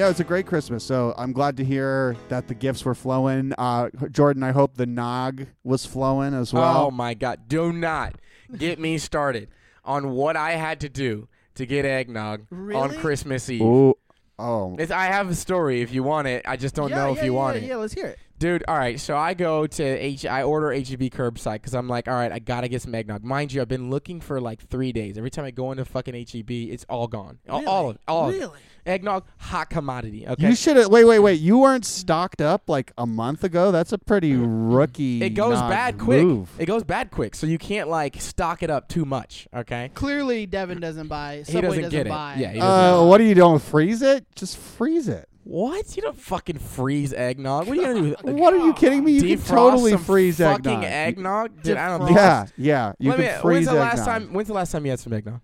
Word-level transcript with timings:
Yeah, 0.00 0.08
it's 0.08 0.18
a 0.18 0.24
great 0.24 0.46
Christmas. 0.46 0.82
So 0.82 1.12
I'm 1.18 1.34
glad 1.34 1.58
to 1.58 1.64
hear 1.64 2.16
that 2.30 2.48
the 2.48 2.54
gifts 2.54 2.86
were 2.86 2.94
flowing. 2.94 3.52
Uh, 3.58 3.90
Jordan, 4.10 4.42
I 4.42 4.50
hope 4.50 4.76
the 4.78 4.86
nog 4.86 5.44
was 5.62 5.84
flowing 5.84 6.32
as 6.32 6.54
well. 6.54 6.86
Oh 6.86 6.90
my 6.90 7.12
God! 7.12 7.40
Do 7.48 7.70
not 7.70 8.14
get 8.56 8.78
me 8.78 8.96
started 8.96 9.50
on 9.84 10.12
what 10.12 10.36
I 10.36 10.52
had 10.52 10.80
to 10.80 10.88
do 10.88 11.28
to 11.56 11.66
get 11.66 11.84
eggnog 11.84 12.46
on 12.50 12.66
Really? 12.66 12.96
Christmas 12.96 13.50
Eve. 13.50 13.60
Ooh. 13.60 13.94
Oh. 14.38 14.74
It's, 14.78 14.90
I 14.90 15.04
have 15.04 15.28
a 15.28 15.34
story 15.34 15.82
if 15.82 15.92
you 15.92 16.02
want 16.02 16.28
it. 16.28 16.46
I 16.48 16.56
just 16.56 16.74
don't 16.74 16.88
yeah, 16.88 16.96
know 16.96 17.12
yeah, 17.12 17.18
if 17.18 17.24
you 17.26 17.32
yeah, 17.32 17.38
want 17.38 17.56
yeah, 17.58 17.62
it. 17.62 17.68
Yeah, 17.68 17.76
let's 17.76 17.92
hear 17.92 18.06
it. 18.06 18.18
Dude, 18.40 18.64
all 18.66 18.76
right. 18.76 18.98
So 18.98 19.16
I 19.16 19.34
go 19.34 19.66
to 19.66 19.84
H. 19.84 20.24
I 20.26 20.42
order 20.42 20.72
HEB 20.72 21.10
curbside 21.12 21.54
because 21.56 21.74
I'm 21.74 21.88
like, 21.88 22.08
all 22.08 22.14
right, 22.14 22.32
I 22.32 22.38
gotta 22.40 22.68
get 22.68 22.80
some 22.82 22.94
eggnog. 22.94 23.22
Mind 23.22 23.52
you, 23.52 23.60
I've 23.60 23.68
been 23.68 23.90
looking 23.90 24.20
for 24.20 24.40
like 24.40 24.60
three 24.66 24.92
days. 24.92 25.16
Every 25.18 25.30
time 25.30 25.44
I 25.44 25.50
go 25.52 25.70
into 25.70 25.84
fucking 25.84 26.14
HEB, 26.14 26.50
it's 26.50 26.84
all 26.88 27.06
gone. 27.06 27.38
All- 27.48 27.60
Really? 27.60 27.66
All 27.70 27.90
of 27.90 27.96
it. 27.96 28.00
All 28.08 28.28
of 28.30 28.34
it. 28.34 28.38
really? 28.38 28.58
Eggnog, 28.86 29.24
hot 29.36 29.68
commodity. 29.68 30.26
Okay. 30.26 30.48
You 30.48 30.54
should 30.56 30.78
have. 30.78 30.88
Wait, 30.88 31.04
wait, 31.04 31.18
wait. 31.18 31.38
You 31.38 31.58
weren't 31.58 31.84
stocked 31.84 32.40
up 32.40 32.62
like 32.70 32.92
a 32.96 33.06
month 33.06 33.44
ago. 33.44 33.70
That's 33.70 33.92
a 33.92 33.98
pretty 33.98 34.34
rookie. 34.34 35.22
it 35.22 35.30
goes 35.30 35.58
nog 35.58 35.68
bad 35.70 35.98
quick. 35.98 36.24
Move. 36.24 36.50
It 36.58 36.64
goes 36.64 36.82
bad 36.82 37.10
quick. 37.10 37.34
So 37.34 37.46
you 37.46 37.58
can't 37.58 37.90
like 37.90 38.18
stock 38.22 38.62
it 38.62 38.70
up 38.70 38.88
too 38.88 39.04
much. 39.04 39.46
Okay. 39.54 39.90
Clearly, 39.94 40.46
Devin 40.46 40.80
doesn't 40.80 41.08
buy. 41.08 41.42
Subway 41.42 41.60
he 41.76 41.82
doesn't 41.82 41.90
get 41.90 42.08
buy. 42.08 42.34
it. 42.36 42.40
Yeah. 42.40 42.52
He 42.52 42.58
doesn't. 42.58 43.00
Uh, 43.02 43.04
what 43.06 43.20
are 43.20 43.24
you 43.24 43.34
doing? 43.34 43.58
Freeze 43.58 44.00
it? 44.00 44.24
Just 44.34 44.56
freeze 44.56 45.08
it. 45.08 45.28
What? 45.50 45.96
You 45.96 46.02
don't 46.02 46.16
fucking 46.18 46.58
freeze 46.58 47.12
eggnog. 47.12 47.66
What 47.66 47.76
are 47.76 47.80
you 47.80 47.86
gonna 47.86 48.00
do? 48.00 48.16
with- 48.22 48.34
What 48.40 48.54
are 48.54 48.58
you 48.58 48.72
kidding 48.74 49.02
me? 49.04 49.12
You 49.12 49.20
can 49.22 49.30
Defrost 49.38 49.46
totally 49.48 49.90
some 49.92 50.04
freeze 50.04 50.38
fucking 50.38 50.84
eggnog. 50.84 50.84
eggnog. 50.84 51.62
Dude, 51.62 51.76
I 51.76 51.88
don't 51.88 52.00
Defrost. 52.02 52.06
think 52.06 52.16
Yeah, 52.18 52.46
yeah. 52.56 52.92
You 52.98 53.10
Let 53.10 53.16
can 53.16 53.24
me, 53.26 53.40
freeze 53.42 53.54
when's 53.54 53.66
the 53.66 53.74
last 53.74 53.92
eggnog. 54.00 54.06
time? 54.06 54.32
When's 54.32 54.48
the 54.48 54.54
last 54.54 54.72
time 54.72 54.84
you 54.84 54.90
had 54.90 55.00
some 55.00 55.12
eggnog? 55.12 55.40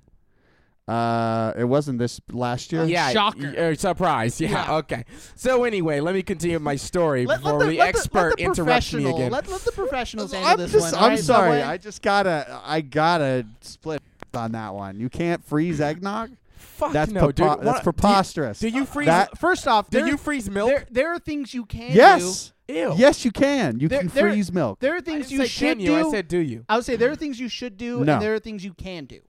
Uh, 0.88 1.52
it 1.58 1.64
wasn't 1.64 1.98
this 1.98 2.20
last 2.32 2.70
year. 2.72 2.84
Yeah, 2.84 3.10
Shocker. 3.10 3.40
y- 3.40 3.56
uh, 3.56 3.74
surprise. 3.74 4.40
Yeah, 4.40 4.50
Yeah. 4.50 4.74
Okay. 4.76 5.04
So 5.34 5.64
anyway, 5.64 5.98
let 5.98 6.14
me 6.14 6.22
continue 6.22 6.60
my 6.60 6.76
story 6.76 7.26
Let, 7.26 7.40
before 7.42 7.58
let 7.58 7.64
the, 7.64 7.70
the 7.72 7.78
let 7.78 7.88
expert 7.88 8.12
the, 8.12 8.26
let 8.28 8.36
the 8.36 8.42
interrupts 8.44 8.92
me 8.92 9.02
professional- 9.02 9.16
again. 9.16 9.32
Let, 9.32 9.48
let 9.48 9.60
the 9.62 9.72
professionals 9.72 10.32
handle 10.32 10.50
I'm 10.52 10.58
this 10.58 10.70
just. 10.70 10.94
one. 10.94 11.02
I'm 11.02 11.10
right, 11.10 11.18
sorry. 11.18 11.58
Subway? 11.58 11.62
I 11.62 11.76
just 11.78 12.02
gotta. 12.02 12.60
I 12.64 12.80
gotta 12.82 13.44
split 13.62 14.00
on 14.32 14.52
that 14.52 14.74
one. 14.74 15.00
You 15.00 15.08
can't 15.08 15.44
freeze 15.44 15.80
eggnog. 15.80 16.30
Fuck 16.76 16.92
That's 16.92 17.10
no, 17.10 17.32
dude. 17.32 17.46
that's 17.46 17.62
What- 17.64 17.82
preposterous. 17.82 18.58
Do 18.60 18.66
you, 18.66 18.72
do 18.72 18.78
you 18.80 18.84
freeze? 18.86 19.06
That- 19.06 19.38
First 19.38 19.66
off, 19.66 19.88
do 19.90 19.98
there, 19.98 20.06
you 20.08 20.16
freeze 20.16 20.50
milk? 20.50 20.68
there, 20.68 20.86
there 20.90 21.12
are 21.14 21.18
things 21.18 21.54
you 21.54 21.64
can 21.64 21.92
yes. 21.94 22.52
Ew. 22.68 22.94
Yes, 22.96 23.24
you 23.24 23.30
can. 23.30 23.78
You 23.80 23.88
There- 23.88 24.00
can 24.00 24.08
there- 24.08 24.30
freeze 24.30 24.52
milk. 24.52 24.80
do. 24.80 24.86
There 24.86 24.94
are 24.94 24.98
I 24.98 25.00
things 25.00 25.28
didn't 25.28 25.30
you 25.30 25.38
say 25.46 25.46
should 25.48 25.78
can 25.78 25.80
you. 25.80 25.86
do. 25.86 26.08
I 26.08 26.10
said 26.10 26.28
do 26.28 26.38
you. 26.38 26.64
I 26.68 26.76
would 26.76 26.84
say 26.84 26.96
there 26.96 27.10
are 27.10 27.16
things 27.16 27.38
you 27.40 27.48
should 27.48 27.76
do, 27.76 28.04
No. 28.04 28.14
and 28.14 28.22
there 28.22 28.34
are 28.34 28.38
things 28.40 28.64
you 28.64 28.74
can 28.74 29.04
do. 29.06 29.20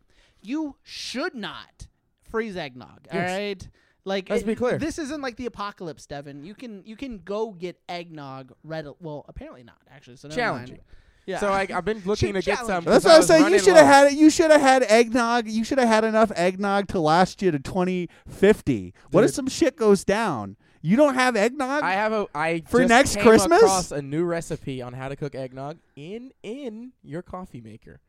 You 0.41 0.75
should 0.83 1.35
not 1.35 1.87
freeze 2.23 2.55
eggnog. 2.57 3.07
All 3.11 3.17
Yes. 3.19 3.29
right. 3.37 3.69
Like 4.05 4.29
Let's 4.29 4.43
it- 4.43 4.45
be 4.45 4.55
clear. 4.55 4.77
This 4.77 4.97
isn't 4.97 5.21
like 5.21 5.35
the 5.35 5.45
apocalypse, 5.45 6.05
Devin. 6.05 6.43
You 6.43 6.55
can 6.55 6.81
you 6.85 6.95
can 6.95 7.19
go 7.19 7.51
get 7.51 7.79
eggnog 7.87 8.53
readily. 8.63 8.95
Well, 8.99 9.23
apparently 9.27 9.63
not 9.63 9.77
actually. 9.89 10.15
So 10.17 10.27
never 10.29 10.41
mind. 10.41 10.67
Challenging. 10.67 10.79
Yeah. 11.27 11.39
So 11.39 11.49
I, 11.49 11.67
I've 11.71 11.85
been 11.85 12.01
looking 12.05 12.33
to 12.33 12.41
get 12.41 12.65
some. 12.65 12.83
That's 12.85 13.05
what 13.05 13.13
I 13.13 13.17
was 13.17 13.27
saying. 13.27 13.51
You 13.51 13.59
should 13.59 13.75
have 13.75 13.85
had 13.85 14.07
it. 14.07 14.17
You 14.17 14.29
should 14.29 14.49
have 14.49 14.61
had 14.61 14.83
eggnog. 14.83 15.47
You 15.47 15.63
should 15.63 15.77
have 15.77 15.87
had 15.89 16.03
enough 16.03 16.31
eggnog 16.35 16.87
to 16.87 16.99
last 16.99 17.41
you 17.41 17.51
to 17.51 17.59
2050. 17.59 18.93
What 19.11 19.23
if 19.23 19.31
some 19.31 19.47
shit 19.47 19.75
goes 19.75 20.03
down? 20.03 20.55
You 20.81 20.95
don't 20.95 21.15
have 21.15 21.35
eggnog. 21.35 21.83
I 21.83 21.93
have 21.93 22.13
a. 22.13 22.27
I 22.33 22.63
For 22.67 22.79
just 22.79 22.89
next 22.89 23.15
came 23.15 23.23
Christmas? 23.25 23.61
across 23.61 23.91
a 23.91 24.01
new 24.01 24.23
recipe 24.23 24.81
on 24.81 24.93
how 24.93 25.09
to 25.09 25.15
cook 25.15 25.35
eggnog 25.35 25.77
in 25.95 26.31
in 26.43 26.93
your 27.03 27.21
coffee 27.21 27.61
maker. 27.61 27.99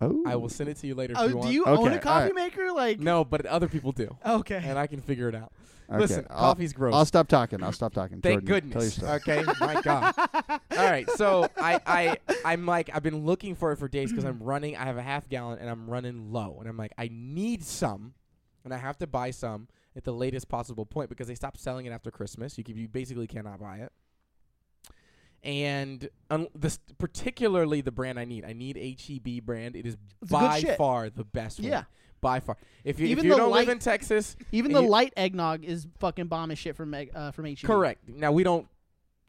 Oh, 0.00 0.22
I 0.26 0.36
will 0.36 0.44
oh. 0.46 0.48
send 0.48 0.68
it 0.70 0.76
to 0.78 0.86
you 0.86 0.94
later 0.94 1.12
if 1.14 1.18
Oh, 1.18 1.24
you 1.24 1.30
do 1.30 1.36
want. 1.38 1.52
you 1.52 1.64
own 1.66 1.86
Okay, 1.88 1.96
a 1.96 1.98
coffee 1.98 2.30
alright. 2.30 2.34
maker? 2.34 2.72
Like 2.72 3.00
No, 3.00 3.24
but 3.24 3.46
other 3.46 3.68
people 3.68 3.92
do, 3.92 4.16
okay. 4.24 4.62
and 4.64 4.78
I 4.78 4.86
can 4.86 5.00
figure 5.00 5.28
it 5.28 5.34
out. 5.34 5.52
Okay, 5.88 5.98
Listen, 5.98 6.26
I'll- 6.30 6.54
coffee's 6.54 6.72
gross. 6.72 6.94
I'll 6.94 7.04
stop 7.04 7.26
talking. 7.26 7.62
I'll 7.64 7.72
stop 7.72 7.92
talking. 7.92 8.20
Thank 8.20 8.44
Jordan, 8.44 8.70
Tell 8.70 8.80
your 8.82 8.90
goodness. 8.90 8.94
story. 8.94 9.42
Okay, 9.42 9.44
my 9.58 9.80
God. 9.82 10.14
All 10.48 10.58
right, 10.90 11.10
so 11.16 11.48
I, 11.56 11.80
I, 11.84 12.16
I'm 12.44 12.64
like, 12.64 12.90
I've 12.94 13.02
been 13.02 13.24
looking 13.26 13.56
for 13.56 13.72
it 13.72 13.76
for 13.76 13.88
days 13.88 14.10
because 14.10 14.24
I'm 14.24 14.38
running. 14.40 14.76
I 14.76 14.84
have 14.84 14.96
a 14.98 15.02
half 15.02 15.28
gallon 15.28 15.58
and 15.58 15.68
I'm 15.68 15.90
running 15.90 16.30
low, 16.32 16.58
and 16.60 16.68
I'm 16.68 16.76
like, 16.76 16.92
I 16.96 17.08
need 17.12 17.64
some, 17.64 18.14
and 18.64 18.72
I 18.72 18.76
have 18.76 18.98
to 18.98 19.08
buy 19.08 19.32
some 19.32 19.66
at 19.96 20.04
the 20.04 20.12
latest 20.12 20.48
possible 20.48 20.86
point 20.86 21.08
because 21.08 21.26
they 21.26 21.34
stopped 21.34 21.58
selling 21.58 21.86
it 21.86 21.90
after 21.90 22.12
Christmas. 22.12 22.56
You 22.56 22.62
can, 22.62 22.76
you 22.76 22.86
basically 22.86 23.26
cannot 23.26 23.58
buy 23.58 23.78
it. 23.78 23.90
And 25.42 26.08
un- 26.30 26.48
this, 26.54 26.78
particularly 26.98 27.80
the 27.80 27.92
brand 27.92 28.18
I 28.18 28.24
need, 28.24 28.44
I 28.44 28.52
need 28.52 28.76
HEB 28.76 29.44
brand. 29.44 29.74
It 29.76 29.86
is 29.86 29.96
It's 30.22 30.30
by 30.30 30.60
far 30.76 31.08
the 31.10 31.24
best 31.24 31.60
one. 31.60 31.68
Yeah. 31.68 31.76
one. 31.76 31.86
By 32.20 32.40
far. 32.40 32.58
If 32.84 33.00
you, 33.00 33.06
if 33.06 33.10
Even 33.12 33.24
you 33.24 33.30
the 33.30 33.36
don't 33.38 33.52
live 33.52 33.70
in 33.70 33.78
Texas, 33.78 34.36
Even 34.52 34.72
the 34.72 34.82
you- 34.82 34.88
light 34.88 35.14
eggnog 35.16 35.64
is 35.64 35.86
fucking 35.98 36.26
bomb 36.26 36.50
as 36.50 36.58
shit 36.58 36.76
from 36.76 36.92
egg, 36.92 37.10
uh, 37.14 37.30
from 37.30 37.46
HEB. 37.46 37.62
correct. 37.64 38.06
Now 38.08 38.32
we 38.32 38.42
don't 38.44 38.68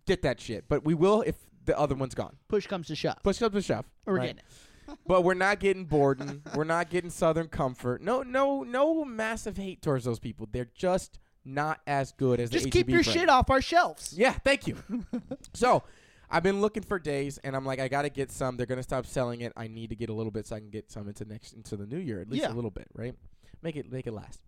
get 0.06 0.24
that 0.24 0.42
shit, 0.42 0.66
but 0.68 0.84
we 0.84 0.94
will 0.94 1.22
if 1.22 1.36
the 1.64 1.78
other 1.80 1.96
one's 1.96 2.16
gone. 2.16 2.36
Push 2.50 2.68
comes 2.68 2.88
to 2.88 2.96
shove. 2.96 3.16
Push 3.24 3.40
comes 3.40 3.54
to 3.54 3.62
shove. 3.62 3.86
We're 4.06 4.16
right? 4.18 4.22
getting 4.36 4.40
it. 4.40 4.98
but 5.08 5.24
we're 5.24 5.34
not 5.36 5.62
getting 5.62 5.86
Borden. 5.86 6.42
we're 6.54 6.66
not 6.66 6.90
getting 6.90 7.10
Southern 7.10 7.48
Comfort. 7.48 8.02
No, 8.02 8.24
no, 8.24 8.64
no 8.64 9.06
massive 9.06 9.56
hate 9.56 9.82
towards 9.82 10.04
those 10.04 10.20
people. 10.20 10.50
They're 10.52 10.68
just 10.76 11.18
not 11.46 11.80
as 11.88 12.12
good 12.12 12.42
as 12.42 12.50
the 12.50 12.60
Just 12.60 12.72
keep 12.72 12.90
your 12.90 13.02
brand. 13.04 13.20
shit 13.20 13.30
off 13.30 13.50
our 13.50 13.62
shelves. 13.62 14.14
Yeah, 14.18 14.34
thank 14.44 14.68
you. 14.68 14.76
so, 15.54 15.84
I've 16.32 16.44
been 16.44 16.62
looking 16.62 16.84
for 16.84 16.98
days, 16.98 17.38
and 17.40 17.56
I'm 17.56 17.66
like, 17.66 17.80
I 17.80 17.88
gotta 17.88 18.10
get 18.10 18.32
some. 18.32 18.56
They're 18.58 18.66
gonna 18.66 18.84
stop 18.84 19.06
selling 19.06 19.42
it. 19.42 19.52
I 19.58 19.68
need 19.68 19.90
to 19.90 19.96
get 19.96 20.10
a 20.10 20.14
little 20.14 20.32
bit 20.32 20.48
so 20.48 20.56
I 20.56 20.60
can 20.60 20.70
get 20.70 20.90
some 20.92 21.08
into 21.08 21.26
next 21.26 21.54
into 21.54 21.76
the 21.78 21.86
new 21.86 21.98
year, 22.00 22.22
at 22.22 22.30
least 22.30 22.44
Yeah. 22.44 22.52
a 22.52 22.56
little 22.56 22.72
bit, 22.72 22.88
right? 22.94 23.14
Make 23.62 23.76
it 23.76 23.92
make 23.92 24.08
it 24.08 24.14
last. 24.14 24.42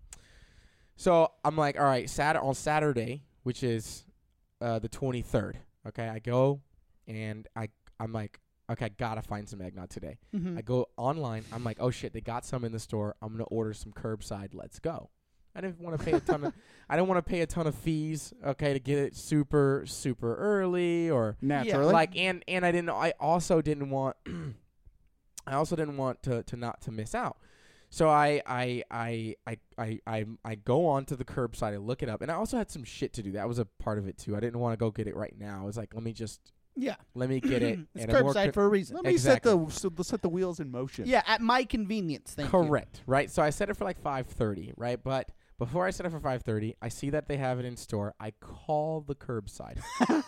So 0.95 1.31
I'm 1.43 1.57
like, 1.57 1.77
all 1.77 1.85
right, 1.85 2.09
Sat 2.09 2.35
on 2.35 2.53
Saturday, 2.55 3.23
which 3.43 3.63
is 3.63 4.05
uh, 4.61 4.79
the 4.79 4.89
23rd. 4.89 5.55
Okay, 5.87 6.07
I 6.07 6.19
go 6.19 6.61
and 7.07 7.47
I 7.55 7.69
I'm 7.99 8.13
like, 8.13 8.39
okay, 8.69 8.85
I 8.85 8.89
gotta 8.89 9.21
find 9.21 9.47
some 9.49 9.61
eggnog 9.61 9.89
today. 9.89 10.17
Mhm. 10.33 10.57
I 10.57 10.61
go 10.61 10.87
online. 10.97 11.43
I'm 11.51 11.63
like, 11.63 11.77
oh 11.79 11.89
shit, 11.91 12.13
they 12.13 12.21
got 12.21 12.45
some 12.45 12.63
in 12.63 12.71
the 12.71 12.79
store. 12.79 13.15
I'm 13.21 13.31
gonna 13.33 13.43
order 13.45 13.73
some 13.73 13.91
curbside. 13.91 14.49
Let's 14.53 14.79
go. 14.79 15.09
I 15.55 15.61
didn't 15.61 15.79
want 15.79 15.99
to 15.99 16.03
pay 16.05 16.13
a 16.13 16.19
ton 16.19 16.43
of. 16.45 16.53
I 16.89 16.95
don't 16.95 17.07
want 17.07 17.23
to 17.23 17.29
pay 17.29 17.41
a 17.41 17.47
ton 17.47 17.67
of 17.67 17.75
fees. 17.75 18.33
Okay, 18.45 18.73
to 18.73 18.79
get 18.79 18.97
it 18.99 19.15
super 19.15 19.83
super 19.85 20.35
early 20.35 21.09
or 21.09 21.37
Naturally. 21.41 21.93
like 21.93 22.15
and 22.17 22.43
and 22.47 22.65
I 22.65 22.71
didn't. 22.71 22.89
I 22.89 23.13
also 23.19 23.61
didn't 23.61 23.89
want. 23.89 24.15
I 25.47 25.55
also 25.55 25.75
didn't 25.75 25.97
want 25.97 26.23
to 26.23 26.43
to 26.43 26.55
not 26.55 26.81
to 26.81 26.91
miss 26.91 27.13
out. 27.15 27.37
So 27.89 28.09
I 28.09 28.41
I 28.47 28.83
I 28.89 29.35
I 29.45 29.57
I 29.77 29.99
I, 30.07 30.25
I 30.43 30.55
go 30.55 30.87
on 30.87 31.05
to 31.05 31.15
the 31.15 31.25
curbside. 31.25 31.73
I 31.73 31.77
look 31.77 32.01
it 32.01 32.09
up, 32.09 32.21
and 32.21 32.31
I 32.31 32.35
also 32.35 32.57
had 32.57 32.71
some 32.71 32.83
shit 32.83 33.13
to 33.13 33.23
do. 33.23 33.33
That 33.33 33.47
was 33.47 33.59
a 33.59 33.65
part 33.65 33.97
of 33.99 34.07
it 34.07 34.17
too. 34.17 34.35
I 34.35 34.39
didn't 34.39 34.59
want 34.59 34.73
to 34.73 34.77
go 34.77 34.89
get 34.89 35.07
it 35.07 35.15
right 35.15 35.33
now. 35.37 35.61
I 35.61 35.65
was 35.65 35.77
like, 35.77 35.93
let 35.93 36.01
me 36.01 36.11
just 36.13 36.39
Yeah. 36.75 36.95
let 37.13 37.29
me 37.29 37.39
get 37.39 37.61
it. 37.61 37.77
it's 37.93 38.05
and 38.05 38.11
a 38.11 38.21
more 38.23 38.33
curbside 38.33 38.45
co- 38.45 38.51
for 38.53 38.65
a 38.65 38.69
reason. 38.69 38.95
Let 38.95 39.05
me 39.05 39.11
Exactly. 39.11 39.51
set 39.51 39.67
the 39.67 39.71
so, 39.71 39.91
let's 39.95 40.09
set 40.09 40.21
the 40.23 40.29
wheels 40.29 40.59
in 40.59 40.71
motion. 40.71 41.05
Yeah, 41.05 41.21
at 41.27 41.39
my 41.41 41.65
convenience. 41.65 42.33
Thank 42.33 42.51
you. 42.51 42.63
Correct, 42.63 43.01
right? 43.05 43.29
So 43.29 43.43
I 43.43 43.51
set 43.51 43.69
it 43.69 43.75
for 43.77 43.83
like 43.83 44.01
5:30, 44.01 44.73
right? 44.75 45.01
But 45.03 45.29
before 45.65 45.85
I 45.85 45.91
set 45.91 46.05
it 46.05 46.09
for 46.11 46.19
5:30, 46.19 46.75
I 46.81 46.89
see 46.89 47.09
that 47.11 47.27
they 47.27 47.37
have 47.37 47.59
it 47.59 47.65
in 47.65 47.75
store. 47.77 48.13
I 48.19 48.31
call 48.31 49.01
the 49.01 49.15
curbside. 49.15 49.79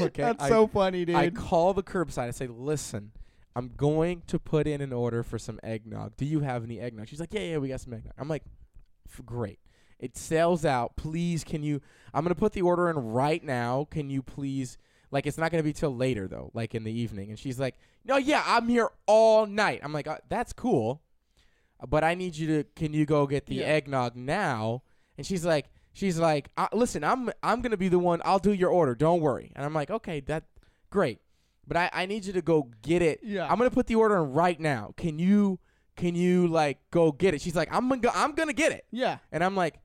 Okay, 0.00 0.22
That's 0.22 0.42
I- 0.42 0.48
so 0.48 0.66
funny, 0.66 1.04
dude. 1.04 1.16
I 1.16 1.30
call 1.30 1.74
the 1.74 1.82
curbside. 1.82 2.28
I 2.28 2.30
say, 2.30 2.46
"Listen, 2.46 3.12
I'm 3.54 3.72
going 3.76 4.22
to 4.28 4.38
put 4.38 4.66
in 4.66 4.80
an 4.80 4.92
order 4.92 5.22
for 5.22 5.38
some 5.38 5.60
eggnog. 5.62 6.16
Do 6.16 6.24
you 6.24 6.40
have 6.40 6.64
any 6.64 6.80
eggnog?" 6.80 7.08
She's 7.08 7.20
like, 7.20 7.32
"Yeah, 7.34 7.40
yeah, 7.42 7.58
we 7.58 7.68
got 7.68 7.80
some 7.80 7.92
eggnog." 7.92 8.14
I'm 8.18 8.28
like, 8.28 8.42
"Great." 9.24 9.58
It 9.98 10.16
sells 10.16 10.64
out. 10.64 10.96
Please, 10.96 11.44
can 11.44 11.62
you? 11.62 11.80
I'm 12.12 12.24
gonna 12.24 12.34
put 12.34 12.52
the 12.52 12.62
order 12.62 12.88
in 12.90 12.96
right 12.96 13.42
now. 13.42 13.86
Can 13.90 14.08
you 14.10 14.22
please? 14.22 14.78
Like, 15.10 15.26
it's 15.26 15.38
not 15.38 15.50
gonna 15.50 15.62
be 15.62 15.72
till 15.72 15.94
later 15.94 16.26
though, 16.26 16.50
like 16.54 16.74
in 16.74 16.84
the 16.84 16.92
evening. 16.92 17.30
And 17.30 17.38
she's 17.38 17.58
like, 17.60 17.76
"No, 18.04 18.16
yeah, 18.16 18.42
I'm 18.46 18.68
here 18.68 18.88
all 19.06 19.46
night." 19.46 19.80
I'm 19.82 19.92
like, 19.92 20.06
uh, 20.08 20.18
"That's 20.28 20.52
cool, 20.52 21.02
but 21.88 22.04
I 22.04 22.14
need 22.14 22.36
you 22.36 22.46
to. 22.48 22.64
Can 22.76 22.92
you 22.92 23.06
go 23.06 23.26
get 23.26 23.46
the 23.46 23.56
Yeah. 23.56 23.64
eggnog 23.66 24.16
now?" 24.16 24.82
And 25.18 25.26
she's 25.26 25.44
like, 25.44 25.66
"She's 25.92 26.18
like, 26.18 26.50
listen, 26.72 27.04
I'm 27.04 27.30
I'm 27.42 27.60
gonna 27.62 27.76
be 27.76 27.88
the 27.88 27.98
one. 27.98 28.20
I'll 28.24 28.38
do 28.38 28.52
your 28.52 28.70
order. 28.70 28.94
Don't 28.94 29.20
worry." 29.20 29.52
And 29.54 29.64
I'm 29.64 29.74
like, 29.74 29.90
"Okay, 29.90 30.20
that 30.20 30.44
great." 30.90 31.20
But 31.66 31.76
I, 31.78 31.90
I 31.92 32.06
need 32.06 32.26
you 32.26 32.32
to 32.34 32.42
go 32.42 32.68
get 32.82 33.00
it. 33.00 33.20
Yeah. 33.22 33.46
I'm 33.50 33.56
gonna 33.58 33.70
put 33.70 33.86
the 33.86 33.94
order 33.94 34.16
in 34.22 34.32
right 34.32 34.58
now. 34.60 34.92
Can 34.96 35.18
you 35.18 35.58
can 35.96 36.14
you 36.14 36.46
like 36.48 36.78
go 36.90 37.12
get 37.12 37.34
it? 37.34 37.40
She's 37.40 37.54
like, 37.56 37.72
I'm 37.72 37.88
gonna 37.88 38.00
go, 38.00 38.10
I'm 38.14 38.32
gonna 38.34 38.52
get 38.52 38.72
it. 38.72 38.84
yeah. 38.90 39.18
And 39.32 39.42
I'm 39.44 39.54
like, 39.56 39.78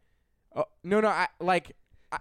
oh, 0.56 0.66
no, 0.84 1.00
no, 1.02 1.08
I 1.08 1.28
like, 1.40 1.76
I, 2.12 2.18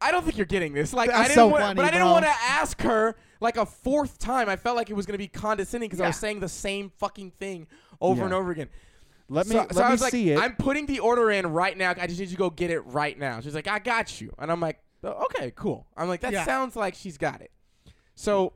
I 0.00 0.10
don't 0.10 0.24
think 0.24 0.36
you're 0.38 0.46
getting 0.46 0.72
this. 0.72 0.92
Like, 0.94 1.10
I 1.10 1.24
didn't 1.24 1.34
so 1.34 1.46
want, 1.48 1.62
funny, 1.62 1.76
but 1.76 1.84
I 1.84 1.90
didn't 1.90 2.10
want 2.10 2.24
to 2.24 2.30
ask 2.30 2.80
her 2.82 3.14
like 3.40 3.56
a 3.58 3.66
fourth 3.66 4.18
time. 4.18 4.48
I 4.48 4.56
felt 4.56 4.76
like 4.76 4.88
it 4.90 4.94
was 4.94 5.04
gonna 5.06 5.18
be 5.18 5.28
condescending 5.28 5.88
because 5.90 6.00
I 6.00 6.06
was 6.08 6.16
saying 6.16 6.40
the 6.40 6.48
same 6.48 6.90
fucking 6.98 7.32
thing 7.32 7.66
over 8.00 8.20
Yeah. 8.20 8.24
and 8.24 8.34
over 8.34 8.50
again. 8.50 8.68
Let 9.28 9.46
me 9.46 9.52
so, 9.52 9.58
let 9.58 9.74
so 9.74 9.82
I 9.82 9.86
me 9.88 9.92
was 9.92 10.00
like, 10.00 10.10
see 10.12 10.30
it. 10.30 10.38
I'm 10.38 10.56
putting 10.56 10.86
the 10.86 11.00
order 11.00 11.30
in 11.30 11.46
right 11.48 11.76
now. 11.76 11.90
I 11.90 12.06
just 12.06 12.18
need 12.18 12.26
you 12.30 12.36
to 12.36 12.36
go 12.36 12.50
get 12.50 12.70
it 12.70 12.80
right 12.80 13.18
now. 13.18 13.40
She's 13.40 13.54
like, 13.54 13.68
I 13.68 13.78
got 13.78 14.20
you. 14.20 14.32
And 14.38 14.50
I'm 14.50 14.60
like, 14.60 14.80
"Oh, 15.04 15.24
okay, 15.26 15.52
cool. 15.54 15.86
I'm 15.96 16.08
like, 16.08 16.20
that 16.20 16.32
Yeah. 16.32 16.44
sounds 16.44 16.76
like 16.76 16.94
she's 16.94 17.18
got 17.18 17.40
it. 17.42 17.50
So 18.14 18.54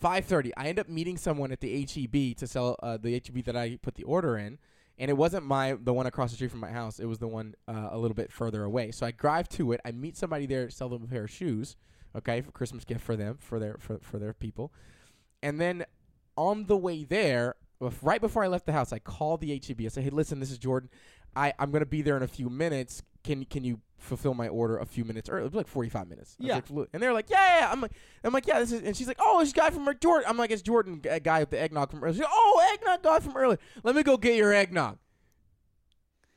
5:30, 0.00 0.52
I 0.56 0.68
end 0.68 0.78
up 0.78 0.88
meeting 0.88 1.16
someone 1.16 1.50
at 1.52 1.60
the 1.60 1.82
HEB 1.84 2.36
to 2.36 2.46
sell 2.46 2.76
uh, 2.82 2.96
the 2.96 3.12
HEB 3.14 3.44
that 3.44 3.56
I 3.56 3.76
put 3.82 3.94
the 3.94 4.04
order 4.04 4.36
in, 4.36 4.58
and 4.98 5.10
it 5.10 5.14
wasn't 5.14 5.44
my 5.46 5.76
the 5.82 5.92
one 5.92 6.06
across 6.06 6.30
the 6.30 6.36
street 6.36 6.50
from 6.50 6.60
my 6.60 6.70
house. 6.70 6.98
It 7.00 7.06
was 7.06 7.18
the 7.18 7.28
one 7.28 7.54
uh, 7.66 7.88
a 7.90 7.98
little 7.98 8.14
bit 8.14 8.30
further 8.30 8.62
away. 8.62 8.90
So 8.92 9.06
I 9.06 9.10
drive 9.10 9.48
to 9.50 9.72
it. 9.72 9.80
I 9.84 9.90
meet 9.92 10.16
somebody 10.16 10.46
there, 10.46 10.68
sell 10.70 10.88
them 10.88 11.02
a 11.02 11.06
pair 11.06 11.24
of 11.24 11.30
shoes, 11.30 11.76
okay, 12.14 12.40
for 12.42 12.50
Christmas 12.52 12.84
gift 12.84 13.00
for 13.00 13.16
them 13.16 13.38
for 13.40 13.58
their 13.58 13.76
for 13.80 13.98
for 14.00 14.18
their 14.18 14.32
people, 14.34 14.72
and 15.42 15.60
then 15.60 15.84
on 16.36 16.66
the 16.66 16.76
way 16.76 17.02
there, 17.04 17.54
bef- 17.56 17.65
right 18.02 18.20
before 18.20 18.42
I 18.44 18.48
left 18.48 18.66
the 18.66 18.72
house, 18.72 18.92
I 18.92 18.98
called 18.98 19.40
the 19.40 19.48
HEB. 19.66 19.82
I 19.84 19.88
said, 19.88 20.04
"Hey, 20.04 20.10
listen, 20.10 20.40
this 20.40 20.50
is 20.50 20.58
Jordan. 20.58 20.88
I 21.34 21.52
I'm 21.58 21.70
gonna 21.70 21.86
be 21.86 22.02
there 22.02 22.16
in 22.16 22.22
a 22.22 22.28
few 22.28 22.48
minutes. 22.48 23.02
Can 23.24 23.44
can 23.44 23.64
you 23.64 23.80
fulfill 23.98 24.34
my 24.34 24.46
order 24.48 24.78
a 24.78 24.86
few 24.86 25.04
minutes 25.04 25.28
early? 25.28 25.42
It 25.42 25.44
was 25.46 25.54
like 25.54 25.66
45 25.68 26.08
minutes. 26.08 26.36
Yeah. 26.38 26.60
like, 26.70 26.88
and 26.92 27.02
they're 27.02 27.12
like, 27.12 27.28
yeah, 27.30 27.60
yeah. 27.60 27.72
I'm 27.72 27.80
like, 27.80 27.92
I'm 28.22 28.32
like, 28.32 28.46
yeah, 28.46 28.60
this 28.60 28.70
is. 28.72 28.82
And 28.82 28.96
she's 28.96 29.08
like, 29.08 29.16
oh, 29.20 29.40
it's 29.40 29.52
guy 29.52 29.70
from 29.70 29.88
Jordan. 30.00 30.26
I'm 30.28 30.36
like, 30.36 30.50
it's 30.50 30.62
Jordan, 30.62 31.00
a 31.10 31.18
guy 31.18 31.40
with 31.40 31.50
the 31.50 31.60
eggnog 31.60 31.90
from 31.90 32.00
earlier. 32.04 32.12
She's 32.14 32.20
like, 32.22 32.30
oh, 32.32 32.70
eggnog 32.74 33.02
guy 33.02 33.18
from 33.20 33.36
earlier. 33.36 33.58
Let 33.82 33.96
me 33.96 34.02
go 34.02 34.16
get 34.16 34.36
your 34.36 34.52
eggnog. 34.52 34.98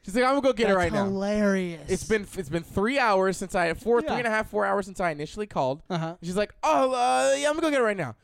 She's 0.04 0.16
like, 0.16 0.24
I'm 0.24 0.32
gonna 0.32 0.42
go 0.42 0.54
get 0.54 0.64
That's 0.68 0.76
it 0.76 0.78
right 0.78 0.94
now. 0.94 1.04
hilarious. 1.06 1.90
It's 1.90 2.04
been 2.06 2.26
it's 2.38 2.50
been 2.50 2.64
three 2.64 2.98
hours 2.98 3.38
since 3.38 3.54
I 3.54 3.74
four 3.74 4.02
Yeah. 4.02 4.08
three 4.08 4.18
and 4.20 4.28
a 4.28 4.32
half 4.32 4.50
four 4.50 4.66
hours 4.66 4.86
since 4.86 5.00
I 5.00 5.12
initially 5.12 5.46
called. 5.46 5.84
Uh 5.90 5.98
huh. 5.98 6.16
She's 6.24 6.38
like, 6.38 6.54
oh, 6.64 6.92
uh, 6.94 7.36
yeah, 7.38 7.48
I'm 7.50 7.54
gonna 7.56 7.68
go 7.68 7.70
get 7.72 7.82
it 7.82 7.84
right 7.84 7.98
now. 7.98 8.16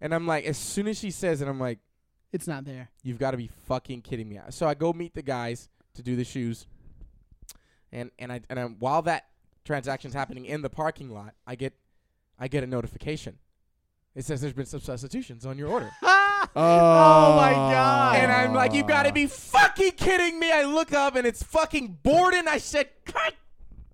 And 0.00 0.12
I'm 0.14 0.26
like, 0.26 0.44
as 0.44 0.58
soon 0.58 0.88
as 0.88 0.98
she 0.98 1.10
says 1.10 1.40
it, 1.40 1.46
I'm 1.48 1.60
like, 1.60 1.78
It's 2.32 2.46
not 2.46 2.64
there. 2.64 2.90
You've 3.02 3.18
got 3.18 3.32
to 3.32 3.36
be 3.36 3.48
fucking 3.66 4.02
kidding 4.02 4.28
me. 4.28 4.38
So 4.50 4.66
I 4.68 4.74
go 4.74 4.92
meet 4.92 5.14
the 5.14 5.22
guys 5.22 5.68
to 5.94 6.02
do 6.02 6.14
the 6.16 6.24
shoes, 6.24 6.66
and 7.92 8.10
and 8.18 8.32
I 8.32 8.40
and 8.48 8.58
I, 8.60 8.64
while 8.64 9.02
that 9.02 9.26
transaction's 9.64 10.14
happening 10.14 10.44
in 10.44 10.62
the 10.62 10.70
parking 10.70 11.10
lot, 11.10 11.34
I 11.46 11.54
get 11.56 11.72
I 12.38 12.48
get 12.48 12.62
a 12.64 12.66
notification. 12.66 13.38
It 14.14 14.24
says 14.24 14.40
there's 14.40 14.52
been 14.54 14.66
some 14.66 14.80
substitutions 14.80 15.46
on 15.46 15.56
your 15.58 15.68
order, 15.68 15.90
Oh 16.02 17.34
my 17.36 17.52
God. 17.52 18.16
and 18.16 18.30
I'm 18.32 18.52
like, 18.54 18.72
you 18.74 18.82
got 18.82 19.04
to 19.04 19.12
be 19.12 19.26
fucking 19.26 19.92
kidding 19.92 20.38
me! 20.38 20.50
I 20.50 20.64
look 20.64 20.92
up 20.92 21.14
and 21.14 21.26
it's 21.26 21.42
fucking 21.42 21.98
Borden. 22.02 22.48
I 22.48 22.58
said, 22.58 22.88
God 23.04 23.32